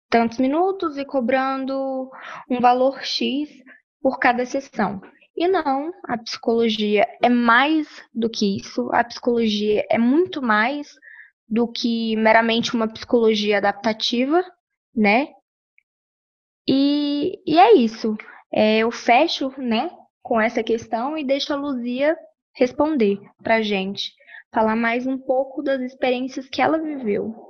tantos 0.10 0.40
minutos 0.40 0.98
e 0.98 1.06
cobrando 1.06 2.10
um 2.50 2.60
valor 2.60 3.04
X 3.04 3.50
por 4.02 4.18
cada 4.18 4.46
sessão. 4.46 5.00
E 5.36 5.48
não, 5.48 5.94
a 6.06 6.18
psicologia 6.18 7.08
é 7.24 7.30
mais 7.30 7.88
do 8.14 8.30
que 8.30 8.58
isso, 8.58 8.90
a 8.92 9.04
psicologia 9.04 9.86
é 9.90 9.98
muito 9.98 10.42
mais 10.42 10.90
do 11.48 11.68
que 11.68 12.16
meramente 12.18 12.76
uma 12.76 12.88
psicologia 12.88 13.58
adaptativa, 13.58 14.44
né? 14.94 15.28
E, 16.68 17.42
e 17.48 17.58
é 17.58 17.74
isso. 17.76 18.16
É, 18.52 18.80
eu 18.80 18.92
fecho, 18.92 19.50
né, 19.60 19.90
com 20.22 20.40
essa 20.40 20.64
questão 20.64 21.18
e 21.18 21.24
deixo 21.24 21.54
a 21.54 21.56
Luzia 21.56 22.18
responder 22.54 23.20
pra 23.44 23.62
gente, 23.62 24.14
falar 24.52 24.76
mais 24.76 25.06
um 25.06 25.18
pouco 25.18 25.62
das 25.62 25.82
experiências 25.82 26.48
que 26.50 26.62
ela 26.62 26.78
viveu. 26.78 27.50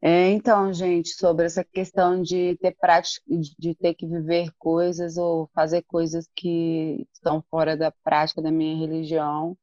É, 0.00 0.30
então, 0.30 0.72
gente, 0.72 1.10
sobre 1.10 1.46
essa 1.46 1.64
questão 1.64 2.22
de 2.22 2.56
ter 2.60 2.76
prática, 2.76 3.24
de 3.58 3.74
ter 3.74 3.94
que 3.94 4.06
viver 4.06 4.50
coisas 4.58 5.16
ou 5.16 5.48
fazer 5.54 5.82
coisas 5.82 6.28
que 6.34 7.06
estão 7.12 7.42
fora 7.50 7.76
da 7.76 7.90
prática 8.04 8.40
da 8.40 8.50
minha 8.50 8.76
religião, 8.78 9.56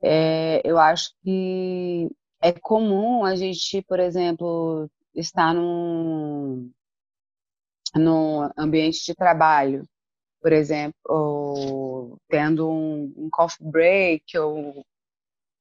é, 0.00 0.62
eu 0.64 0.78
acho 0.78 1.10
que 1.22 2.08
é 2.40 2.52
comum 2.52 3.24
a 3.24 3.34
gente, 3.34 3.82
por 3.82 3.98
exemplo, 3.98 4.88
estar 5.14 5.52
num, 5.52 6.70
num 7.94 8.48
ambiente 8.56 9.04
de 9.04 9.14
trabalho, 9.14 9.84
por 10.40 10.52
exemplo, 10.52 10.98
ou 11.06 12.16
tendo 12.28 12.68
um, 12.68 13.12
um 13.16 13.28
coffee 13.30 13.66
break 13.66 14.38
ou 14.38 14.84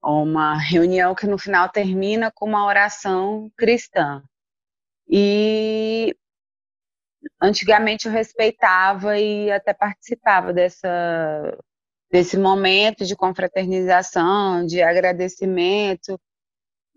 uma 0.04 0.58
reunião 0.58 1.16
que 1.16 1.28
no 1.28 1.38
final 1.38 1.70
termina 1.70 2.32
com 2.32 2.46
uma 2.46 2.66
oração 2.66 3.52
cristã. 3.58 4.24
E 5.10 6.16
antigamente 7.42 8.08
eu 8.08 8.12
respeitava 8.12 9.18
e 9.20 9.52
até 9.52 9.74
participava 9.74 10.54
dessa 10.54 11.58
desse 12.10 12.38
momento 12.38 13.06
de 13.06 13.18
confraternização, 13.18 14.66
de 14.66 14.82
agradecimento, 14.82 16.20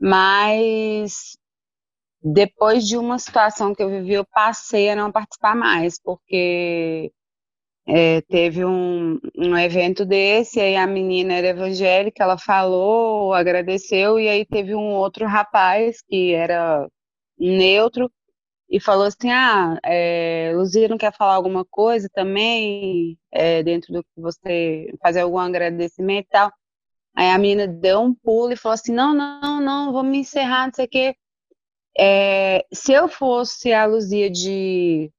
mas 0.00 1.36
depois 2.22 2.86
de 2.86 2.96
uma 2.98 3.18
situação 3.18 3.74
que 3.74 3.82
eu 3.82 3.90
vivi, 3.90 4.14
eu 4.14 4.24
passei 4.26 4.90
a 4.90 4.96
não 4.96 5.12
participar 5.12 5.54
mais, 5.56 6.00
porque 6.02 7.12
é, 7.86 8.20
teve 8.22 8.64
um, 8.64 9.18
um 9.36 9.56
evento 9.58 10.04
desse, 10.04 10.60
aí 10.60 10.76
a 10.76 10.86
menina 10.86 11.34
era 11.34 11.48
evangélica, 11.48 12.22
ela 12.24 12.38
falou, 12.38 13.34
agradeceu, 13.34 14.18
e 14.20 14.28
aí 14.28 14.44
teve 14.46 14.74
um 14.74 14.94
outro 14.94 15.26
rapaz 15.26 16.02
que 16.02 16.32
era 16.34 16.88
neutro 17.38 18.10
e 18.68 18.80
falou 18.80 19.06
assim: 19.06 19.30
Ah, 19.30 19.78
é, 19.84 20.52
Luzia 20.54 20.88
não 20.88 20.98
quer 20.98 21.12
falar 21.16 21.34
alguma 21.34 21.64
coisa 21.64 22.08
também, 22.12 23.18
é, 23.32 23.62
dentro 23.62 23.92
do 23.92 24.02
que 24.04 24.10
você 24.20 24.92
fazer 25.02 25.20
algum 25.20 25.38
agradecimento 25.38 26.26
e 26.26 26.30
tal. 26.30 26.52
Aí 27.16 27.30
a 27.30 27.38
menina 27.38 27.66
deu 27.68 28.00
um 28.02 28.14
pulo 28.14 28.52
e 28.52 28.56
falou 28.56 28.74
assim: 28.74 28.92
Não, 28.92 29.14
não, 29.14 29.60
não, 29.60 29.92
vamos 29.92 30.16
encerrar, 30.18 30.66
não 30.66 30.74
sei 30.74 30.86
o 30.86 30.88
quê. 30.88 31.16
É, 32.02 32.64
se 32.72 32.94
eu 32.94 33.08
fosse 33.08 33.74
a 33.74 33.84
Luzia 33.84 34.30
de 34.30 35.12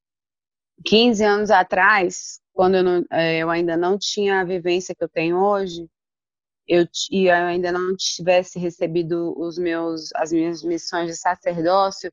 15 0.84 1.24
anos 1.24 1.52
atrás, 1.52 2.42
quando 2.54 2.78
eu, 2.78 2.84
não, 2.84 3.06
é, 3.12 3.38
eu 3.38 3.52
ainda 3.52 3.78
não 3.78 4.00
tinha 4.00 4.42
a 4.42 4.44
vivência 4.44 4.96
que 4.96 5.04
eu 5.04 5.10
tenho 5.10 5.38
hoje, 5.38 5.88
eu, 6.68 6.88
e 7.12 7.26
eu 7.28 7.34
ainda 7.36 7.72
não 7.72 7.96
tivesse 7.96 8.58
recebido 8.58 9.34
os 9.40 9.60
meus, 9.60 10.10
as 10.16 10.32
minhas 10.32 10.64
missões 10.64 11.08
de 11.08 11.16
sacerdócio, 11.16 12.12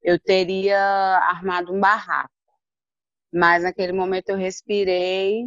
eu 0.00 0.16
teria 0.20 0.78
armado 0.78 1.72
um 1.74 1.80
barraco. 1.80 2.30
Mas 3.32 3.64
naquele 3.64 3.92
momento 3.92 4.28
eu 4.28 4.36
respirei, 4.36 5.46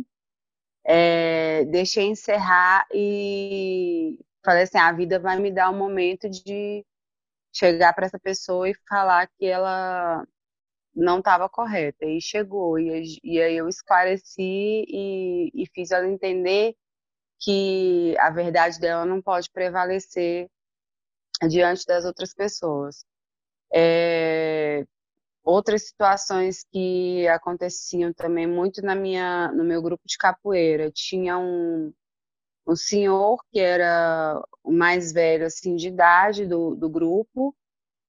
é, 0.85 1.63
deixei 1.65 2.05
encerrar 2.07 2.85
e 2.93 4.19
falei 4.43 4.63
assim: 4.63 4.77
a 4.77 4.91
vida 4.91 5.19
vai 5.19 5.39
me 5.39 5.51
dar 5.51 5.69
um 5.69 5.77
momento 5.77 6.29
de 6.29 6.85
chegar 7.57 7.93
para 7.93 8.05
essa 8.05 8.19
pessoa 8.19 8.69
e 8.69 8.75
falar 8.87 9.27
que 9.37 9.45
ela 9.45 10.25
não 10.95 11.19
estava 11.19 11.49
correta. 11.49 12.05
E 12.05 12.21
chegou, 12.21 12.79
e, 12.79 13.19
e, 13.23 13.41
aí 13.41 13.57
eu 13.57 13.67
esclareci 13.67 14.85
e, 14.87 15.51
e 15.53 15.65
fiz 15.73 15.91
ela 15.91 16.07
entender 16.07 16.75
que 17.39 18.15
a 18.19 18.29
verdade 18.31 18.79
dela 18.79 19.05
não 19.05 19.21
pode 19.21 19.49
prevalecer 19.51 20.49
diante 21.49 21.85
das 21.85 22.05
outras 22.05 22.33
pessoas. 22.33 23.05
É, 23.73 24.85
outras 25.43 25.87
situações 25.87 26.63
que 26.71 27.27
aconteciam 27.27 28.13
também 28.13 28.47
muito 28.47 28.81
na 28.81 28.95
minha, 28.95 29.51
no 29.51 29.63
meu 29.63 29.81
grupo 29.81 30.03
de 30.05 30.17
capoeira. 30.17 30.91
Tinha 30.91 31.37
um, 31.37 31.93
um 32.67 32.75
senhor 32.75 33.39
que 33.51 33.59
era 33.59 34.43
o 34.63 34.71
mais 34.71 35.11
velho 35.13 35.45
assim 35.45 35.75
de 35.75 35.87
idade 35.87 36.45
do, 36.45 36.75
do 36.75 36.89
grupo 36.89 37.55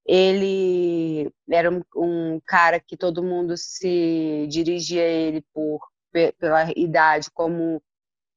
ele 0.07 1.31
era 1.51 1.71
um, 1.71 1.83
um, 1.97 2.41
cara 2.47 2.81
que 2.81 2.97
todo 2.97 3.23
mundo 3.23 3.57
se 3.57 4.47
dirigia 4.49 5.03
a 5.03 5.07
ele 5.07 5.45
por 5.53 5.81
pela 6.11 6.73
idade 6.75 7.31
como 7.33 7.83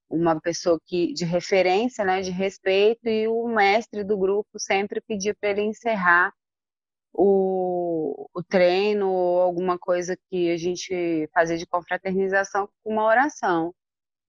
uma 0.10 0.40
pessoa 0.40 0.80
que 0.86 1.14
de 1.14 1.24
referência, 1.24 2.04
né, 2.04 2.22
de 2.22 2.32
respeito 2.32 3.08
e 3.08 3.28
o 3.28 3.48
mestre 3.48 4.04
do 4.04 4.18
grupo 4.18 4.60
sempre 4.60 5.00
pedia 5.02 5.34
para 5.34 5.52
ele 5.52 5.62
encerrar 5.62 6.34
o, 7.14 8.28
o 8.34 8.44
treino 8.44 9.10
ou 9.10 9.42
alguma 9.42 9.80
coisa 9.80 10.18
que 10.30 10.52
a 10.52 10.58
gente 10.58 11.30
fazia 11.34 11.58
de 11.58 11.66
confraternização 11.66 12.70
com 12.84 12.92
uma 12.92 13.06
oração. 13.06 13.74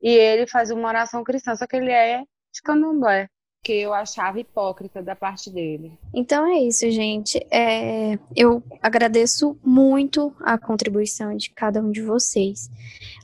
E 0.03 0.11
ele 0.11 0.47
fazia 0.47 0.75
uma 0.75 0.89
oração 0.89 1.23
cristã, 1.23 1.55
só 1.55 1.67
que 1.67 1.77
ele 1.77 1.91
é 1.91 2.19
de 2.21 2.63
candomblé 2.63 3.29
que 3.63 3.73
eu 3.73 3.95
achava 3.95 4.41
hipócrita 4.41 5.01
da 5.01 5.15
parte 5.15 5.49
dele. 5.49 5.97
Então 6.13 6.45
é 6.45 6.59
isso, 6.59 6.91
gente. 6.91 7.39
É, 7.49 8.19
eu 8.35 8.61
agradeço 8.83 9.57
muito 9.65 10.35
a 10.41 10.59
contribuição 10.59 11.37
de 11.37 11.51
cada 11.51 11.81
um 11.81 11.93
de 11.93 12.03
vocês. 12.03 12.69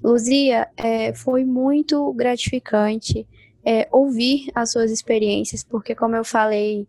Luzia, 0.03 0.69
é, 0.77 1.13
foi 1.13 1.45
muito 1.45 2.13
gratificante 2.13 3.27
é, 3.65 3.89
ouvir 3.91 4.49
as 4.55 4.71
suas 4.71 4.93
experiências, 4.93 5.65
porque, 5.65 5.95
como 5.95 6.15
eu 6.15 6.25
falei 6.25 6.87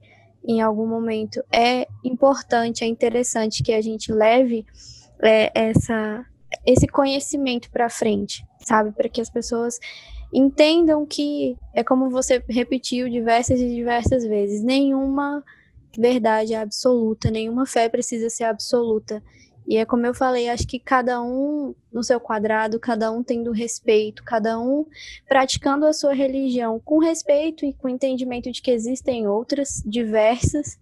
em 0.48 0.62
algum 0.62 0.86
momento, 0.86 1.44
é 1.52 1.88
importante, 2.04 2.84
é 2.84 2.88
interessante 2.88 3.64
que 3.64 3.74
a 3.74 3.82
gente 3.82 4.12
leve 4.12 4.64
é, 5.24 5.52
essa, 5.56 6.24
esse 6.66 6.88
conhecimento 6.88 7.70
para 7.70 7.90
frente, 7.90 8.46
sabe? 8.60 8.92
Para 8.92 9.10
que 9.10 9.22
as 9.22 9.30
pessoas 9.30 9.80
entendam 10.34 11.06
que 11.06 11.58
é 11.74 11.84
como 11.84 12.10
você 12.10 12.44
repetiu 12.48 13.10
diversas 13.10 13.60
e 13.60 13.70
diversas 13.70 14.24
vezes, 14.24 14.64
nenhuma 14.64 15.44
verdade 15.98 16.54
é 16.54 16.62
absoluta, 16.62 17.32
nenhuma 17.32 17.66
fé 17.66 17.90
precisa 17.90 18.30
ser 18.30 18.44
absoluta. 18.44 19.24
E 19.68 19.78
é 19.78 19.86
como 19.86 20.06
eu 20.06 20.16
falei, 20.16 20.50
acho 20.50 20.68
que 20.68 20.80
cada 20.80 21.22
um 21.22 21.76
no 21.94 22.04
seu 22.04 22.20
quadrado, 22.20 22.80
cada 22.80 23.12
um 23.12 23.22
tendo 23.22 23.52
respeito, 23.52 24.24
cada 24.24 24.60
um 24.60 24.86
praticando 25.28 25.86
a 25.86 25.94
sua 25.94 26.14
religião 26.14 26.80
com 26.84 26.98
respeito 26.98 27.66
e 27.66 27.74
com 27.74 27.88
entendimento 27.88 28.52
de 28.52 28.62
que 28.64 28.72
existem 28.72 29.28
outras 29.28 29.84
diversas, 29.86 30.80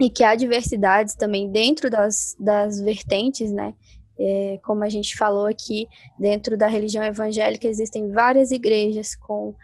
e 0.00 0.08
que 0.08 0.24
há 0.24 0.34
diversidades 0.34 1.14
também 1.14 1.50
dentro 1.50 1.90
das, 1.90 2.34
das 2.40 2.80
vertentes, 2.80 3.52
né? 3.52 3.74
É, 4.22 4.58
como 4.62 4.84
a 4.84 4.88
gente 4.88 5.16
falou 5.16 5.46
aqui, 5.46 5.88
dentro 6.18 6.56
da 6.56 6.66
religião 6.66 7.02
evangélica 7.02 7.66
existem 7.66 8.10
várias 8.10 8.50
igrejas 8.50 9.16
com 9.16 9.54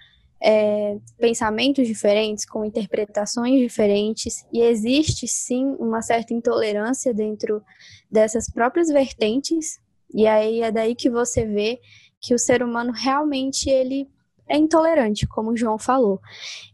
é, 0.42 0.96
pensamentos 1.18 1.86
diferentes, 1.86 2.46
com 2.46 2.64
interpretações 2.64 3.60
diferentes, 3.60 4.46
e 4.52 4.60
existe 4.60 5.28
sim 5.28 5.76
uma 5.78 6.00
certa 6.00 6.32
intolerância 6.32 7.12
dentro 7.12 7.62
dessas 8.10 8.48
próprias 8.50 8.88
vertentes, 8.88 9.78
e 10.14 10.26
aí 10.26 10.62
é 10.62 10.70
daí 10.70 10.94
que 10.94 11.10
você 11.10 11.44
vê 11.44 11.80
que 12.20 12.34
o 12.34 12.38
ser 12.38 12.62
humano 12.62 12.92
realmente 12.92 13.68
ele 13.68 14.08
é 14.48 14.56
intolerante, 14.56 15.26
como 15.26 15.50
o 15.50 15.56
João 15.56 15.78
falou. 15.78 16.20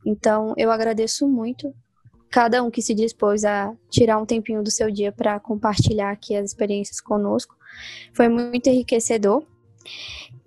Então, 0.05 0.55
eu 0.57 0.71
agradeço 0.71 1.27
muito 1.27 1.75
cada 2.31 2.63
um 2.63 2.71
que 2.71 2.81
se 2.81 2.95
dispôs 2.95 3.45
a 3.45 3.75
tirar 3.91 4.19
um 4.19 4.27
tempinho 4.27 4.63
do 4.63 4.71
seu 4.71 4.91
dia 4.91 5.13
para 5.13 5.39
compartilhar 5.39 6.11
aqui 6.11 6.35
as 6.35 6.51
experiências 6.51 7.01
conosco. 7.01 7.55
Foi 8.13 8.29
muito 8.29 8.69
enriquecedor. 8.69 9.45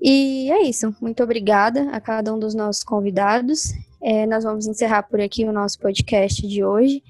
E 0.02 0.52
é 0.52 0.64
isso. 0.64 0.96
Muito 1.02 1.24
obrigada 1.24 1.90
a 1.92 2.00
cada 2.00 2.34
um 2.34 2.40
dos 2.40 2.54
nossos 2.54 2.84
convidados. 2.84 3.74
É, 4.02 4.26
nós 4.28 4.44
vamos 4.44 4.68
encerrar 4.68 5.04
por 5.04 5.20
aqui 5.20 5.46
o 5.46 5.52
nosso 5.52 5.80
podcast 5.80 6.48
de 6.48 6.64
hoje. 6.64 7.02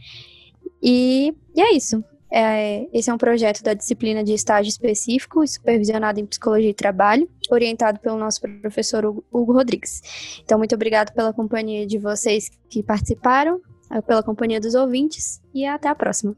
E, 0.82 1.34
e 1.53 1.61
é 1.61 1.74
isso. 1.74 2.03
É, 2.32 2.88
esse 2.91 3.09
é 3.09 3.13
um 3.13 3.18
projeto 3.18 3.63
da 3.63 3.74
disciplina 3.74 4.24
de 4.24 4.34
estágio 4.34 4.70
específico 4.70 5.45
supervisionado 5.47 6.20
em 6.20 6.26
psicologia 6.26 6.70
e 6.70 6.74
trabalho, 6.74 7.30
orientado 7.49 7.99
pelo 7.99 8.18
nosso 8.18 8.41
professor 8.61 9.05
Hugo 9.05 9.53
Rodrigues. 9.53 10.39
Então, 10.43 10.57
muito 10.57 10.76
obrigado 10.76 11.13
pela 11.13 11.34
companhia 11.34 11.86
de 11.86 11.97
vocês 11.97 12.49
que 12.70 12.84
participaram, 12.84 13.61
pela 14.07 14.24
companhia 14.24 14.59
dos 14.59 14.76
ouvintes 14.76 15.41
e 15.53 15.66
até 15.66 15.88
a 15.88 15.95
próxima. 15.95 16.36